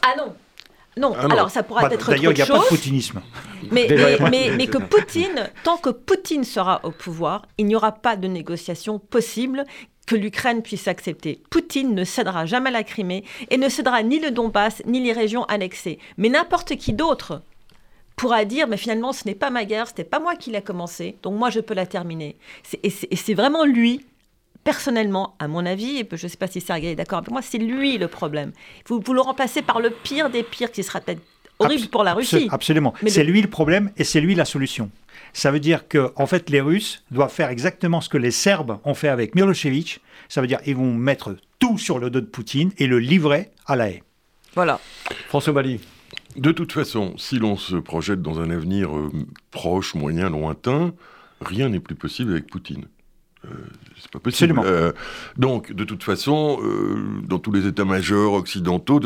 Ah 0.02 0.16
non 0.18 0.34
non, 0.96 1.14
ah 1.18 1.26
alors 1.32 1.50
ça 1.50 1.64
pourra 1.64 1.82
bah, 1.82 1.90
être 1.92 2.08
D'ailleurs, 2.12 2.34
il 2.34 2.36
n'y 2.36 2.42
a 2.42 2.46
pas 2.46 2.60
de 2.60 2.68
poutinisme. 2.68 3.22
Mais, 3.72 3.88
mais, 4.30 4.52
mais, 4.56 4.68
que 4.68 4.78
Poutine, 4.78 5.50
tant 5.64 5.78
que 5.78 5.90
Poutine 5.90 6.44
sera 6.44 6.82
au 6.84 6.92
pouvoir, 6.92 7.48
il 7.58 7.66
n'y 7.66 7.76
aura 7.76 7.94
pas 7.94 8.16
de 8.16 8.28
négociation 8.28 9.00
possible 9.00 9.64
que 10.06 10.16
l'Ukraine 10.16 10.62
puisse 10.62 10.88
accepter. 10.88 11.42
Poutine 11.50 11.96
ne 11.96 12.04
cédera 12.04 12.46
jamais 12.46 12.70
la 12.70 12.84
Crimée 12.84 13.24
et 13.50 13.58
ne 13.58 13.70
cédera 13.70 14.04
ni 14.04 14.20
le 14.20 14.30
Donbass 14.30 14.84
ni 14.86 15.02
les 15.02 15.14
régions 15.14 15.46
annexées. 15.46 15.98
Mais 16.18 16.30
n'importe 16.30 16.76
qui 16.76 16.94
d'autre 16.94 17.42
pourra 18.16 18.46
dire, 18.46 18.68
mais 18.68 18.78
finalement, 18.78 19.14
ce 19.14 19.26
n'est 19.26 19.36
pas 19.36 19.50
ma 19.50 19.66
guerre, 19.66 19.88
ce 19.88 19.92
n'était 19.92 20.04
pas 20.04 20.20
moi 20.20 20.36
qui 20.36 20.52
l'ai 20.52 20.62
commencé, 20.62 21.16
donc 21.24 21.38
moi, 21.38 21.50
je 21.50 21.60
peux 21.60 21.74
la 21.74 21.86
terminer. 21.86 22.36
Et 22.84 22.90
c'est 22.90 23.34
vraiment 23.34 23.66
lui, 23.66 24.06
personnellement, 24.64 25.36
à 25.40 25.48
mon 25.48 25.66
avis, 25.66 26.00
et 26.00 26.08
je 26.12 26.26
ne 26.26 26.30
sais 26.30 26.38
pas 26.38 26.48
si 26.48 26.62
Sergei 26.62 26.92
est 26.92 26.96
d'accord 26.96 27.20
avec 27.20 27.32
moi, 27.32 27.42
c'est 27.42 27.58
lui 27.58 27.98
le 27.98 28.08
problème. 28.08 28.52
Vous, 28.88 29.02
vous 29.04 29.14
le 29.14 29.22
remplacez 29.22 29.62
par 29.62 29.80
le 29.80 29.90
pire 29.90 30.30
des 30.30 30.44
pires, 30.44 30.72
qui 30.72 30.84
sera 30.84 31.02
peut-être 31.02 31.22
horrible 31.60 31.88
pour 31.88 32.04
la 32.04 32.14
Russie. 32.14 32.48
Absolument. 32.52 32.94
C'est 33.08 33.24
lui 33.24 33.42
le 33.42 33.50
problème 33.50 33.92
et 33.98 34.04
c'est 34.04 34.22
lui 34.22 34.36
la 34.36 34.46
solution. 34.46 34.90
Ça 35.34 35.52
veut 35.52 35.60
dire 35.60 35.88
que, 35.88 36.12
en 36.16 36.28
fait, 36.28 36.50
les 36.50 36.62
Russes 36.62 37.04
doivent 37.12 37.32
faire 37.32 37.50
exactement 37.50 38.02
ce 38.02 38.10
que 38.10 38.18
les 38.18 38.32
Serbes 38.32 38.80
ont 38.84 38.94
fait 38.94 39.10
avec 39.10 39.36
Milosevic. 39.36 40.02
Ça 40.30 40.42
veut 40.42 40.48
dire 40.48 40.62
qu'ils 40.62 40.76
vont 40.76 40.94
mettre 40.94 41.36
tout 41.60 41.78
sur 41.78 42.00
le 42.00 42.10
dos 42.10 42.22
de 42.22 42.26
Poutine 42.26 42.72
et 42.78 42.88
le 42.88 43.00
livrer 43.00 43.52
à 43.66 43.76
la 43.76 43.90
haie. 43.90 44.04
Voilà. 44.56 44.80
François 45.28 45.54
Bali. 45.54 45.80
De 46.36 46.52
toute 46.52 46.72
façon, 46.72 47.14
si 47.18 47.38
l'on 47.38 47.58
se 47.58 47.76
projette 47.76 48.22
dans 48.22 48.40
un 48.40 48.50
avenir 48.50 48.96
euh, 48.96 49.12
proche, 49.52 49.94
moyen, 49.94 50.30
lointain, 50.30 50.94
rien 51.42 51.70
n'est 51.70 51.80
plus 51.80 51.96
possible 51.96 52.32
avec 52.32 52.48
Poutine. 52.48 52.86
Euh, 53.46 53.50
c'est 54.00 54.10
pas 54.12 54.20
possible. 54.20 54.60
Euh, 54.64 54.94
donc, 55.38 55.72
de 55.74 55.84
toute 55.84 56.04
façon, 56.04 56.60
dans 57.24 57.40
tous 57.40 57.52
les 57.52 57.68
états-majors 57.68 58.34
occidentaux, 58.34 59.00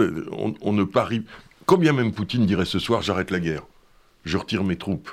on, 0.61 0.73
ne 0.73 0.83
parie. 0.83 1.23
Combien 1.65 1.91
même 1.91 2.13
Poutine 2.13 2.45
dirait 2.45 2.65
ce 2.65 2.79
soir 2.79 3.01
j'arrête 3.01 3.31
la 3.31 3.39
guerre, 3.39 3.63
je 4.23 4.37
retire 4.37 4.63
mes 4.63 4.77
troupes. 4.77 5.11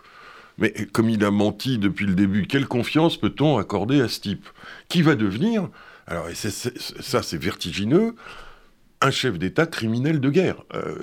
Mais 0.57 0.73
comme 0.93 1.11
il 1.11 1.25
a 1.25 1.33
menti 1.33 1.79
depuis 1.79 2.07
le 2.07 2.15
début, 2.15 2.47
quelle 2.47 2.67
confiance 2.67 3.17
peut-on 3.17 3.59
accorder 3.59 4.01
à 4.01 4.09
ce 4.09 4.21
type? 4.21 4.47
Qui 4.89 5.03
va 5.03 5.17
devenir? 5.17 5.69
Alors 6.07 6.29
ça 6.33 7.23
c'est 7.23 7.39
vertigineux 7.39 8.15
un 9.05 9.11
chef 9.11 9.38
d'État 9.38 9.66
criminel 9.66 10.18
de 10.18 10.30
guerre. 10.30 10.64
Euh, 10.74 10.96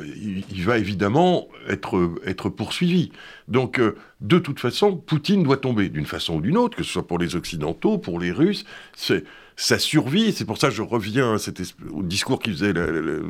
il, 0.51 0.63
va 0.63 0.79
évidemment 0.79 1.47
être, 1.69 2.11
être 2.25 2.49
poursuivi. 2.49 3.11
Donc, 3.47 3.79
euh, 3.79 3.95
de 4.21 4.39
toute 4.39 4.59
façon, 4.59 4.97
Poutine 4.97 5.43
doit 5.43 5.57
tomber 5.57 5.89
d'une 5.89 6.07
façon 6.07 6.37
ou 6.37 6.41
d'une 6.41 6.57
autre, 6.57 6.75
que 6.75 6.83
ce 6.83 6.91
soit 6.91 7.05
pour 7.05 7.19
les 7.19 7.35
Occidentaux, 7.35 7.99
pour 7.99 8.19
les 8.19 8.31
Russes. 8.31 8.65
C'est 8.95 9.23
sa 9.55 9.77
survie. 9.77 10.31
C'est 10.33 10.45
pour 10.45 10.57
ça 10.57 10.69
que 10.69 10.73
je 10.73 10.81
reviens 10.81 11.37
au 11.91 12.01
discours 12.01 12.39
qu'il 12.41 12.53
faisait 12.53 12.73
euh, 12.75 13.21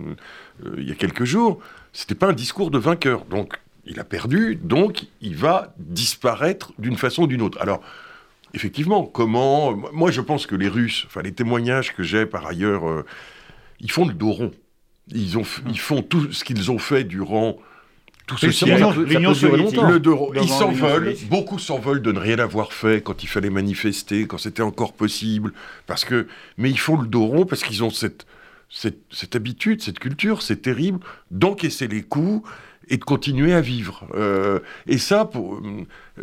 il 0.78 0.88
y 0.88 0.92
a 0.92 0.96
quelques 0.96 1.26
jours. 1.26 1.60
C'était 1.92 2.16
pas 2.16 2.28
un 2.28 2.34
discours 2.34 2.72
de 2.72 2.78
vainqueur. 2.78 3.26
Donc, 3.26 3.60
il 3.86 4.00
a 4.00 4.06
perdu, 4.06 4.56
donc 4.56 5.08
il 5.20 5.36
va 5.36 5.74
disparaître 5.80 6.72
d'une 6.80 6.96
façon 6.96 7.24
ou 7.24 7.28
d'une 7.28 7.42
autre. 7.42 7.58
Alors, 7.60 7.82
effectivement, 8.54 9.04
comment 9.04 9.76
Moi, 9.92 10.12
je 10.12 10.22
pense 10.22 10.48
que 10.48 10.56
les 10.56 10.70
Russes, 10.70 11.04
enfin, 11.08 11.24
les 11.24 11.34
témoignages 11.34 11.94
que 11.94 12.04
j'ai 12.04 12.26
par 12.26 12.48
ailleurs 12.48 13.04
ils 13.82 13.92
font 13.92 14.08
le 14.08 14.14
dos 14.14 14.32
rond. 14.32 14.52
Ils, 15.14 15.38
ont, 15.38 15.44
ils 15.68 15.80
font 15.80 16.02
tout 16.02 16.32
ce 16.32 16.44
qu'ils 16.44 16.72
ont 16.72 16.78
fait 16.78 17.04
durant 17.04 17.58
tout 18.28 18.38
ce 18.38 18.52
siècle. 18.52 19.04
L'Union 19.06 19.34
soviétique. 19.34 19.80
ils 20.42 20.48
s'en 20.48 20.72
veulent. 20.72 21.16
Beaucoup 21.30 21.60
s'en 21.60 21.80
veulent 21.80 22.02
de 22.02 22.12
ne 22.12 22.20
rien 22.20 22.40
avoir 22.40 22.72
fait 22.72 23.04
quand 23.04 23.24
il 23.24 23.28
fallait 23.28 23.50
manifester, 23.50 24.26
quand 24.28 24.38
c'était 24.38 24.62
encore 24.62 24.94
possible. 24.94 25.52
Parce 25.88 26.06
que, 26.06 26.28
mais 26.58 26.70
ils 26.70 26.80
font 26.80 27.02
le 27.02 27.08
dos 27.08 27.26
rond 27.26 27.46
parce 27.46 27.64
qu'ils 27.64 27.84
ont 27.84 27.90
cette, 27.90 28.26
cette, 28.70 29.36
habitude, 29.36 29.82
cette 29.82 30.00
culture, 30.00 30.42
c'est 30.42 30.62
terrible, 30.62 31.00
d'encaisser 31.32 31.88
les 31.88 32.04
coups 32.04 32.48
et 32.88 32.98
de 32.98 33.04
continuer 33.04 33.54
à 33.54 33.62
vivre. 33.62 34.06
Euh, 34.14 34.60
et 34.88 34.98
ça, 34.98 35.26
pour, 35.26 35.62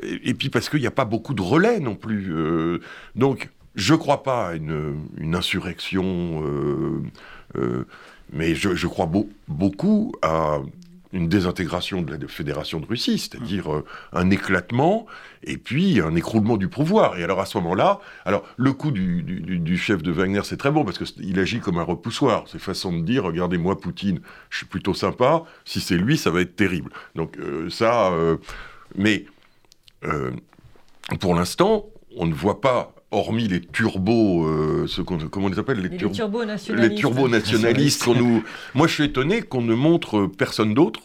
et, 0.03 0.35
puis 0.35 0.49
parce 0.49 0.69
qu'il 0.69 0.81
n'y 0.81 0.87
a 0.87 0.93
pas 0.93 1.05
beaucoup 1.05 1.35
de 1.35 1.43
relais 1.43 1.81
non 1.81 1.95
plus. 1.95 2.33
Euh, 2.33 2.81
donc, 3.17 3.51
je 3.75 3.95
ne 3.95 3.99
crois 3.99 4.23
pas 4.23 4.49
à 4.49 4.55
une, 4.55 4.97
une 5.19 5.35
insurrection. 5.35 6.43
Euh, 6.45 6.47
euh, 6.47 7.03
mais 8.33 8.55
je, 8.55 8.87
crois 8.87 9.11
beaucoup 9.49 10.13
à 10.23 10.59
une 11.13 11.29
désintégration 11.29 12.03
de 12.03 12.15
la 12.15 12.29
Fédération 12.29 12.81
de 12.81 12.87
Russie, 12.87 13.19
c'est-à-dire 13.19 13.73
euh, 13.73 13.85
un 14.13 14.31
éclatement 14.31 15.07
et 15.43 15.57
puis 15.57 16.01
un 16.01 16.15
écroulement 16.15 16.59
du 16.59 16.69
pouvoir. 16.69 17.19
Et 17.19 17.25
alors 17.25 17.41
à 17.41 17.47
ce 17.47 17.57
moment-là, 17.59 18.01
alors 18.27 18.45
le 18.57 18.73
coup 18.73 18.91
du, 18.91 19.79
chef 19.79 20.03
de 20.03 20.13
Wagner, 20.13 20.43
c'est 20.45 20.59
très 20.59 20.71
bon 20.71 20.85
parce 20.85 20.99
qu'il 20.99 21.39
agit 21.39 21.61
comme 21.61 21.79
un 21.79 21.83
repoussoir. 21.83 22.45
C'est 22.49 22.59
façon 22.59 22.93
de 22.93 23.03
dire, 23.03 23.25
regardez-moi 23.25 23.81
Poutine, 23.81 24.21
je 24.51 24.59
suis 24.59 24.67
plutôt 24.67 24.95
sympa. 24.95 25.45
Si 25.65 25.81
c'est 25.81 25.97
lui, 25.97 26.19
ça 26.19 26.31
va 26.31 26.43
être 26.43 26.57
terrible. 26.57 26.91
Donc 27.15 27.39
euh, 27.39 27.71
ça, 27.71 28.13
mais 28.95 29.25
pour 31.21 31.35
l'instant, 31.35 31.87
on 32.17 32.27
ne 32.27 32.35
voit 32.35 32.61
pas 32.61 32.95
hormis 33.11 33.49
les 33.49 33.61
turbos, 33.61 34.47
euh, 34.47 34.87
ce 34.87 35.01
comment 35.01 35.47
on 35.47 35.49
les 35.49 35.59
appelle 35.59 35.81
les, 35.81 35.97
turbos 35.97 36.45
nationalistes. 36.45 36.91
Les 36.91 36.95
turbos 36.95 37.29
nationalistes 37.29 38.05
qu'on 38.05 38.15
nous. 38.15 38.45
Moi, 38.75 38.87
je 38.87 38.95
suis 38.95 39.05
étonné 39.05 39.43
qu'on 39.43 39.63
ne 39.63 39.75
montre 39.75 40.27
personne 40.27 40.75
d'autre. 40.75 41.01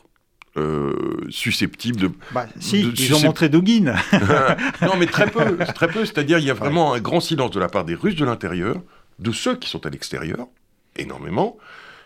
Euh, 0.55 0.93
susceptible 1.29 1.99
de. 1.99 2.11
Bah, 2.31 2.45
si, 2.59 2.81
ils 2.81 3.15
ont 3.15 3.21
montré 3.21 3.49
Dugin. 3.49 3.95
non, 4.83 4.97
mais 4.99 5.07
très 5.07 5.25
peu, 5.25 5.57
très 5.73 5.87
peu. 5.87 6.05
C'est-à-dire, 6.05 6.37
il 6.37 6.45
y 6.45 6.51
a 6.51 6.53
vraiment 6.53 6.93
un 6.93 6.99
grand 6.99 7.21
silence 7.21 7.49
de 7.49 7.59
la 7.59 7.69
part 7.69 7.85
des 7.85 7.95
Russes 7.95 8.15
de 8.15 8.23
l'intérieur, 8.23 8.75
de 9.17 9.31
ceux 9.31 9.55
qui 9.55 9.67
sont 9.67 9.83
à 9.87 9.89
l'extérieur, 9.89 10.47
énormément. 10.95 11.57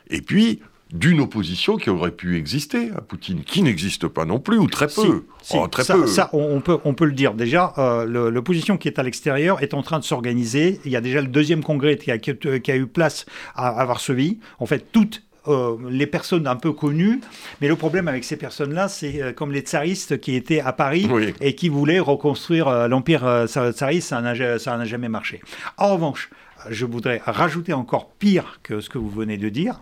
Et 0.09 0.21
puis, 0.21 0.61
d'une 0.93 1.19
opposition 1.19 1.77
qui 1.77 1.89
aurait 1.89 2.11
pu 2.11 2.37
exister 2.37 2.91
à 2.95 3.01
Poutine, 3.01 3.43
qui 3.43 3.61
n'existe 3.61 4.07
pas 4.07 4.25
non 4.25 4.39
plus, 4.39 4.57
ou 4.57 4.67
très 4.67 4.87
peu. 4.87 5.25
Oh, 5.53 5.67
très 5.67 5.83
ça, 5.83 5.95
peu. 5.95 6.07
ça 6.07 6.29
on, 6.33 6.61
peut, 6.61 6.77
on 6.85 6.93
peut 6.93 7.05
le 7.05 7.11
dire. 7.11 7.33
Déjà, 7.33 7.73
euh, 7.77 8.29
l'opposition 8.31 8.77
qui 8.77 8.87
est 8.87 8.99
à 8.99 9.03
l'extérieur 9.03 9.61
est 9.61 9.73
en 9.73 9.81
train 9.81 9.99
de 9.99 10.03
s'organiser. 10.03 10.79
Il 10.85 10.91
y 10.91 10.95
a 10.95 11.01
déjà 11.01 11.21
le 11.21 11.27
deuxième 11.27 11.63
congrès 11.63 11.97
qui 11.97 12.11
a, 12.11 12.17
qui 12.17 12.71
a 12.71 12.75
eu 12.75 12.87
place 12.87 13.25
à, 13.55 13.83
Varsovie. 13.85 14.39
En 14.59 14.65
fait, 14.65 14.91
toutes 14.91 15.23
euh, 15.49 15.75
les 15.89 16.07
personnes 16.07 16.47
un 16.47 16.55
peu 16.55 16.71
connues. 16.71 17.19
Mais 17.59 17.67
le 17.67 17.75
problème 17.75 18.07
avec 18.07 18.23
ces 18.23 18.37
personnes-là, 18.37 18.87
c'est 18.87 19.21
euh, 19.21 19.33
comme 19.33 19.51
les 19.51 19.61
tsaristes 19.61 20.19
qui 20.19 20.35
étaient 20.35 20.61
à 20.61 20.71
Paris 20.71 21.07
et 21.41 21.55
qui 21.55 21.67
voulaient 21.67 21.99
reconstruire 21.99 22.87
l'empire 22.87 23.45
tsariste, 23.47 24.07
ça 24.07 24.21
n'a 24.21 24.85
jamais 24.85 25.09
marché. 25.09 25.41
En 25.77 25.93
revanche, 25.93 26.29
je 26.69 26.85
voudrais 26.85 27.21
rajouter 27.25 27.73
encore 27.73 28.09
pire 28.11 28.59
que 28.63 28.79
ce 28.79 28.89
que 28.89 28.97
vous 28.97 29.09
venez 29.09 29.37
de 29.37 29.49
dire. 29.49 29.81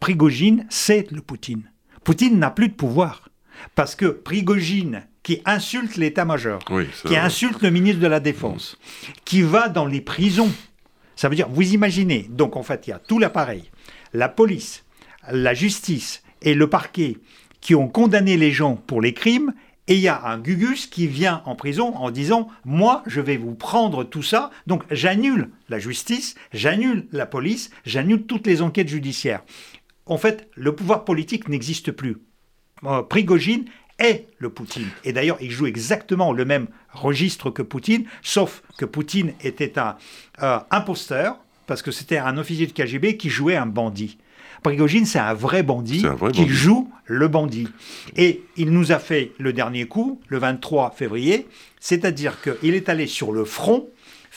Prigogine, 0.00 0.66
c'est 0.70 1.10
le 1.10 1.20
Poutine. 1.20 1.70
Poutine 2.04 2.38
n'a 2.38 2.50
plus 2.50 2.68
de 2.68 2.74
pouvoir. 2.74 3.28
Parce 3.74 3.94
que 3.94 4.06
Prigogine, 4.06 5.06
qui 5.22 5.42
insulte 5.44 5.96
l'état-major, 5.96 6.60
qui 7.04 7.16
insulte 7.16 7.62
le 7.62 7.70
ministre 7.70 8.00
de 8.00 8.06
la 8.06 8.20
Défense, 8.20 8.78
qui 9.24 9.42
va 9.42 9.68
dans 9.68 9.86
les 9.86 10.00
prisons, 10.00 10.52
ça 11.16 11.28
veut 11.28 11.34
dire, 11.34 11.48
vous 11.48 11.74
imaginez, 11.74 12.28
donc 12.30 12.56
en 12.56 12.62
fait, 12.62 12.86
il 12.86 12.90
y 12.90 12.92
a 12.92 12.98
tout 12.98 13.18
l'appareil, 13.18 13.70
la 14.14 14.28
police, 14.28 14.84
la 15.30 15.52
justice 15.54 16.22
et 16.40 16.54
le 16.54 16.70
parquet 16.70 17.18
qui 17.60 17.74
ont 17.74 17.88
condamné 17.88 18.36
les 18.36 18.52
gens 18.52 18.76
pour 18.76 19.02
les 19.02 19.12
crimes, 19.12 19.52
et 19.88 19.94
il 19.94 20.00
y 20.00 20.08
a 20.08 20.22
un 20.26 20.38
Gugus 20.38 20.86
qui 20.86 21.06
vient 21.06 21.42
en 21.46 21.56
prison 21.56 21.96
en 21.96 22.10
disant 22.10 22.48
Moi, 22.64 23.02
je 23.06 23.20
vais 23.20 23.38
vous 23.38 23.54
prendre 23.54 24.04
tout 24.04 24.22
ça, 24.22 24.50
donc 24.66 24.84
j'annule 24.90 25.50
la 25.68 25.78
justice, 25.78 26.36
j'annule 26.52 27.06
la 27.10 27.26
police, 27.26 27.70
j'annule 27.84 28.24
toutes 28.24 28.46
les 28.46 28.62
enquêtes 28.62 28.88
judiciaires 28.88 29.42
en 30.08 30.18
fait, 30.18 30.48
le 30.54 30.74
pouvoir 30.74 31.04
politique 31.04 31.48
n'existe 31.48 31.92
plus. 31.92 32.18
Euh, 32.84 33.02
Prigogine 33.02 33.66
est 33.98 34.26
le 34.38 34.50
Poutine. 34.50 34.88
Et 35.04 35.12
d'ailleurs, 35.12 35.38
il 35.40 35.50
joue 35.50 35.66
exactement 35.66 36.32
le 36.32 36.44
même 36.44 36.68
registre 36.92 37.50
que 37.50 37.62
Poutine, 37.62 38.04
sauf 38.22 38.62
que 38.76 38.84
Poutine 38.84 39.32
était 39.42 39.78
un 39.78 39.96
euh, 40.42 40.58
imposteur, 40.70 41.38
parce 41.66 41.82
que 41.82 41.90
c'était 41.90 42.18
un 42.18 42.38
officier 42.38 42.66
de 42.66 42.72
KGB 42.72 43.16
qui 43.16 43.28
jouait 43.28 43.56
un 43.56 43.66
bandit. 43.66 44.18
Prigogine, 44.62 45.06
c'est 45.06 45.18
un 45.18 45.34
vrai 45.34 45.62
bandit 45.62 46.04
qui 46.32 46.48
joue 46.48 46.90
le 47.04 47.28
bandit. 47.28 47.68
Et 48.16 48.42
il 48.56 48.70
nous 48.70 48.90
a 48.90 48.98
fait 48.98 49.32
le 49.38 49.52
dernier 49.52 49.86
coup, 49.86 50.20
le 50.28 50.38
23 50.38 50.94
février, 50.96 51.46
c'est-à-dire 51.78 52.38
qu'il 52.42 52.74
est 52.74 52.88
allé 52.88 53.06
sur 53.06 53.32
le 53.32 53.44
front 53.44 53.88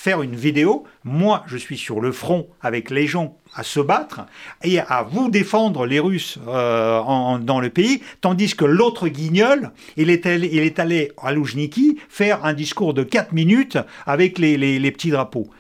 faire 0.02 0.24
une 0.24 0.36
vidéo. 0.36 0.84
Moi, 1.04 1.44
je 1.46 1.58
suis 1.58 1.78
sur 1.78 2.02
le 2.02 2.12
front 2.12 2.48
avec 2.60 2.90
les 2.90 3.06
gens 3.06 3.38
à 3.54 3.62
se 3.62 3.80
battre 3.80 4.22
et 4.64 4.80
à 4.80 5.04
vous 5.04 5.30
défendre 5.30 5.86
les 5.86 6.00
Russes 6.00 6.40
euh, 6.48 7.38
dans 7.38 7.60
le 7.60 7.70
pays, 7.70 8.02
tandis 8.20 8.56
que 8.56 8.66
l'autre 8.66 9.10
guignol, 9.10 9.70
il 9.98 10.10
est 10.10 10.26
allé, 10.26 10.50
il 10.52 10.64
est 10.64 10.80
allé 10.80 11.12
à 11.22 11.32
Loujniki 11.32 12.00
faire 12.10 12.46
un 12.46 12.54
discours 12.54 12.96
de 12.96 13.04
4 13.04 13.32
minutes 13.32 13.78
avec 14.08 14.40
les 14.40 14.92
petits 14.92 15.12
drapeaux. 15.12 15.52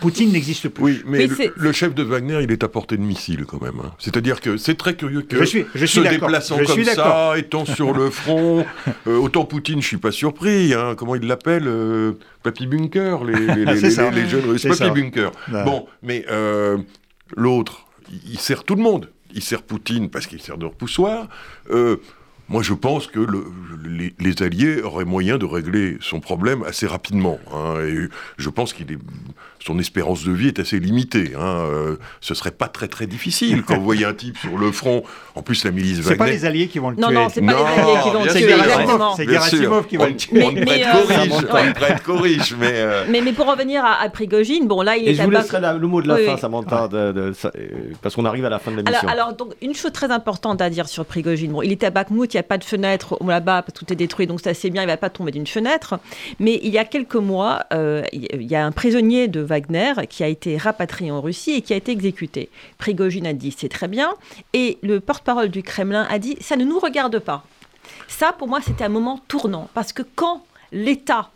Poutine 0.00 0.32
n'existe 0.32 0.68
plus. 0.68 0.82
Oui, 0.82 1.02
mais, 1.06 1.28
le, 1.56 1.72
chef 1.72 1.94
de 1.94 2.02
Wagner, 2.02 2.40
il 2.42 2.50
est 2.50 2.64
à 2.64 2.68
portée 2.68 2.96
de 2.96 3.02
missile 3.02 3.44
quand 3.44 3.60
même. 3.60 3.80
Hein. 3.84 3.92
C'est-à-dire 3.98 4.40
que 4.40 4.56
c'est 4.56 4.76
très 4.76 4.94
curieux 4.94 5.22
que 5.22 5.38
je 5.38 5.44
suis, 5.44 5.66
je 5.74 5.86
se 5.86 6.00
déplaçant 6.00 6.58
comme 6.64 6.84
ça, 6.84 7.34
étant 7.36 7.64
sur 7.64 7.92
le 7.92 8.10
front, 8.10 8.64
euh, 9.06 9.16
autant 9.18 9.44
Poutine, 9.44 9.82
je 9.82 9.86
suis 9.86 9.96
pas 9.98 10.12
surpris. 10.12 10.74
Hein. 10.74 10.94
comment 10.96 11.14
il 11.14 11.26
l'appelle 11.26 11.66
euh, 11.66 12.12
Papy 12.42 12.66
Bunker, 12.66 13.24
les, 13.24 13.34
les, 13.34 13.64
les, 13.64 13.90
jeunes 14.28 14.44
russes. 14.50 14.66
Papy 14.66 14.90
Bunker. 14.90 15.32
Bon, 15.48 15.86
mais 16.02 16.24
euh, 16.30 16.78
l'autre, 17.36 17.86
il 18.26 18.38
sert 18.38 18.64
tout 18.64 18.74
le 18.74 18.82
monde. 18.82 19.10
Il 19.32 19.42
sert 19.42 19.62
Poutine 19.62 20.10
parce 20.10 20.26
qu'il 20.26 20.40
sert 20.40 20.58
de 20.58 20.66
repoussoir. 20.66 21.28
Moi, 22.50 22.64
je 22.64 22.74
pense 22.74 23.06
que 23.06 23.20
les, 23.84 24.42
Alliés 24.42 24.82
auraient 24.82 25.04
moyen 25.04 25.38
de 25.38 25.44
régler 25.44 25.98
son 26.00 26.18
problème 26.18 26.64
assez 26.64 26.88
rapidement. 26.88 27.38
Hein, 27.54 27.80
et 27.82 28.08
je 28.38 28.50
pense 28.50 28.72
qu'il 28.72 28.90
est, 28.90 28.98
son 29.64 29.78
espérance 29.78 30.24
de 30.24 30.32
vie 30.32 30.48
est 30.48 30.58
assez 30.58 30.78
limitée. 30.78 31.32
Hein, 31.36 31.66
euh, 31.70 31.96
ce 32.20 32.34
serait 32.34 32.50
pas 32.50 32.68
très 32.68 32.88
très 32.88 33.06
difficile 33.06 33.62
quand 33.62 33.76
vous 33.76 33.84
voyez 33.84 34.06
un 34.06 34.14
type 34.14 34.38
sur 34.38 34.56
le 34.56 34.72
front. 34.72 35.02
En 35.34 35.42
plus, 35.42 35.64
la 35.64 35.70
milice 35.70 35.98
Wagner. 35.98 36.08
C'est 36.08 36.16
pas 36.16 36.26
les 36.26 36.44
Alliés 36.46 36.68
qui 36.68 36.78
vont 36.78 36.90
le 36.90 36.96
tuer. 36.96 37.04
Non, 37.04 37.12
non, 37.12 37.28
c'est 37.28 37.42
pas 37.42 37.52
les 37.52 37.80
Alliés 37.80 38.00
qui 38.02 38.10
vont 38.10 38.24
le 38.24 38.30
tuer. 38.30 39.16
C'est 39.16 39.28
Gerasimov 39.28 39.86
qui 39.86 39.96
va 39.96 40.08
le 40.08 40.16
tuer. 40.16 40.42
On 40.42 40.52
ne 40.52 41.72
prête 41.72 42.02
qu'aux 42.02 42.16
riches. 42.16 42.54
Euh, 42.60 43.04
mais, 43.10 43.20
mais, 43.20 43.32
pour 43.32 43.46
revenir 43.46 43.84
à, 43.84 44.08
Prigogine, 44.08 44.66
bon 44.66 44.82
là, 44.82 44.96
il 44.96 45.06
et 45.06 45.10
est. 45.10 45.14
je 45.14 45.22
vous 45.22 45.30
laisserai 45.30 45.60
le 45.60 45.86
mot 45.86 46.00
de 46.00 46.08
la 46.08 46.16
fin, 46.16 46.36
Samantha, 46.36 46.88
de, 46.88 47.32
parce 48.02 48.14
qu'on 48.14 48.24
arrive 48.24 48.44
à 48.46 48.50
la 48.50 48.58
fin 48.58 48.70
de 48.70 48.76
la 48.76 48.82
mission. 48.82 49.08
Alors, 49.08 49.26
alors, 49.26 49.36
donc, 49.36 49.52
une 49.60 49.74
chose 49.74 49.92
très 49.92 50.10
importante 50.10 50.62
à 50.62 50.70
dire 50.70 50.88
sur 50.88 51.04
Prigogine. 51.04 51.52
Bon, 51.52 51.62
il 51.62 51.72
était 51.72 51.86
à 51.86 51.90
Bakhmut, 51.90 52.34
a 52.34 52.42
pas 52.42 52.58
de 52.58 52.64
fenêtre 52.64 53.18
là-bas, 53.24 53.64
tout 53.74 53.92
est 53.92 53.96
détruit, 53.96 54.26
donc 54.26 54.40
c'est 54.42 54.50
assez 54.50 54.70
bien, 54.70 54.82
il 54.82 54.86
ne 54.86 54.90
va 54.90 54.96
pas 54.96 55.10
tomber 55.10 55.32
d'une 55.32 55.46
fenêtre. 55.46 55.98
Mais 56.38 56.58
il 56.62 56.70
y 56.70 56.78
a 56.78 56.84
quelques 56.84 57.16
mois, 57.16 57.64
euh, 57.72 58.02
il 58.12 58.42
y 58.42 58.54
a 58.54 58.64
un 58.64 58.72
prisonnier 58.72 59.28
de 59.28 59.40
Wagner 59.50 59.92
qui 60.08 60.22
a 60.22 60.28
été 60.28 60.56
rapatrié 60.56 61.10
en 61.10 61.20
Russie 61.20 61.52
et 61.52 61.62
qui 61.62 61.72
a 61.72 61.76
été 61.76 61.92
exécuté. 61.92 62.48
Prigogine 62.78 63.26
a 63.26 63.32
dit 63.32 63.54
c'est 63.56 63.68
très 63.68 63.88
bien, 63.88 64.14
et 64.52 64.78
le 64.82 65.00
porte-parole 65.00 65.48
du 65.48 65.62
Kremlin 65.62 66.06
a 66.08 66.18
dit 66.18 66.36
ça 66.40 66.56
ne 66.56 66.64
nous 66.64 66.78
regarde 66.78 67.18
pas. 67.18 67.44
Ça, 68.08 68.32
pour 68.32 68.48
moi, 68.48 68.60
c'était 68.62 68.84
un 68.84 68.88
moment 68.88 69.20
tournant, 69.28 69.68
parce 69.74 69.92
que 69.92 70.02
quand 70.02 70.44
l'État 70.72 71.30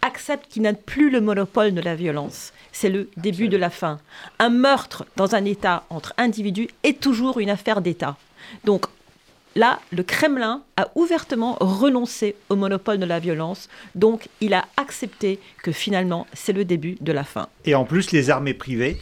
accepte 0.00 0.50
qu'il 0.50 0.62
n'a 0.62 0.72
plus 0.72 1.10
le 1.10 1.20
monopole 1.20 1.74
de 1.74 1.80
la 1.80 1.94
violence, 1.94 2.52
c'est 2.72 2.88
le 2.88 3.08
début 3.16 3.48
de 3.48 3.56
la 3.56 3.70
fin. 3.70 4.00
Un 4.38 4.48
meurtre 4.48 5.04
dans 5.16 5.34
un 5.34 5.44
État 5.44 5.84
entre 5.90 6.14
individus 6.16 6.68
est 6.82 7.00
toujours 7.00 7.38
une 7.38 7.50
affaire 7.50 7.82
d'État. 7.82 8.16
Donc 8.64 8.86
là, 9.54 9.80
le 9.90 10.02
Kremlin 10.02 10.62
a 10.76 10.88
ouvertement 10.94 11.56
renoncé 11.60 12.34
au 12.48 12.56
monopole 12.56 12.98
de 12.98 13.06
la 13.06 13.18
violence, 13.18 13.68
donc 13.94 14.28
il 14.40 14.54
a 14.54 14.66
accepté 14.76 15.38
que 15.62 15.72
finalement 15.72 16.26
c'est 16.32 16.52
le 16.52 16.64
début 16.64 16.96
de 17.00 17.12
la 17.12 17.24
fin. 17.24 17.48
Et 17.64 17.74
en 17.74 17.84
plus, 17.84 18.12
les 18.12 18.30
armées 18.30 18.54
privées, 18.54 18.98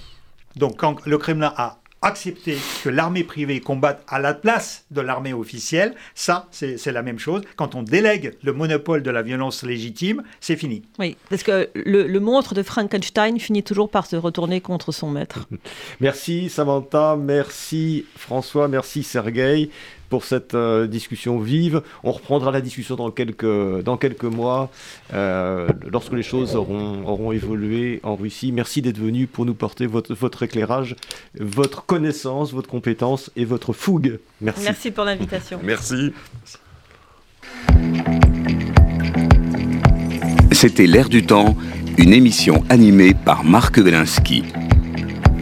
donc 0.56 0.76
quand 0.76 1.06
le 1.06 1.18
Kremlin 1.18 1.52
a 1.56 1.80
accepté 2.02 2.56
que 2.82 2.88
l'armée 2.88 3.24
privée 3.24 3.60
combatte 3.60 4.02
à 4.08 4.18
la 4.18 4.32
place 4.32 4.84
de 4.90 5.00
l'armée 5.00 5.32
officielle, 5.32 5.94
ça, 6.14 6.48
c'est 6.50 6.92
la 6.92 7.02
même 7.02 7.18
chose. 7.18 7.42
Quand 7.56 7.74
on 7.74 7.82
délègue 7.82 8.36
le 8.42 8.52
monopole 8.52 9.02
de 9.02 9.10
la 9.10 9.22
violence 9.22 9.62
légitime, 9.62 10.22
c'est 10.40 10.56
fini. 10.56 10.82
Oui, 10.98 11.16
parce 11.28 11.42
que 11.42 11.68
le, 11.74 12.06
le, 12.06 12.20
monstre 12.20 12.54
de 12.54 12.62
Frankenstein 12.62 13.38
finit 13.38 13.62
toujours 13.62 13.90
par 13.90 14.06
se 14.06 14.16
retourner 14.16 14.60
contre 14.60 14.92
son 14.92 15.10
maître. 15.10 15.46
merci 16.00 16.48
Samantha, 16.48 17.16
merci 17.16 18.06
François, 18.16 18.68
merci 18.68 19.02
Sergueï 19.02 19.70
pour 20.10 20.24
cette 20.24 20.54
euh, 20.54 20.86
discussion 20.86 21.38
vive. 21.38 21.80
On 22.04 22.12
reprendra 22.12 22.50
la 22.50 22.60
discussion 22.60 22.96
dans 22.96 23.10
quelques, 23.10 23.82
dans 23.82 23.96
quelques 23.96 24.24
mois, 24.24 24.70
euh, 25.14 25.68
lorsque 25.90 26.12
les 26.12 26.22
choses 26.22 26.56
auront, 26.56 27.06
auront 27.06 27.32
évolué 27.32 28.00
en 28.02 28.16
Russie. 28.16 28.52
Merci 28.52 28.82
d'être 28.82 28.98
venu 28.98 29.26
pour 29.26 29.46
nous 29.46 29.54
porter 29.54 29.86
votre, 29.86 30.14
votre 30.14 30.42
éclairage, 30.42 30.96
votre 31.38 31.86
connaissance, 31.86 32.52
votre 32.52 32.68
compétence 32.68 33.30
et 33.36 33.46
votre 33.46 33.72
fougue. 33.72 34.18
Merci. 34.42 34.64
Merci 34.64 34.90
pour 34.90 35.04
l'invitation. 35.04 35.60
Merci. 35.64 36.12
C'était 40.52 40.86
L'air 40.86 41.08
du 41.08 41.24
temps, 41.24 41.56
une 41.96 42.12
émission 42.12 42.64
animée 42.68 43.14
par 43.14 43.44
Marc 43.44 43.76
Wielinski. 43.76 44.42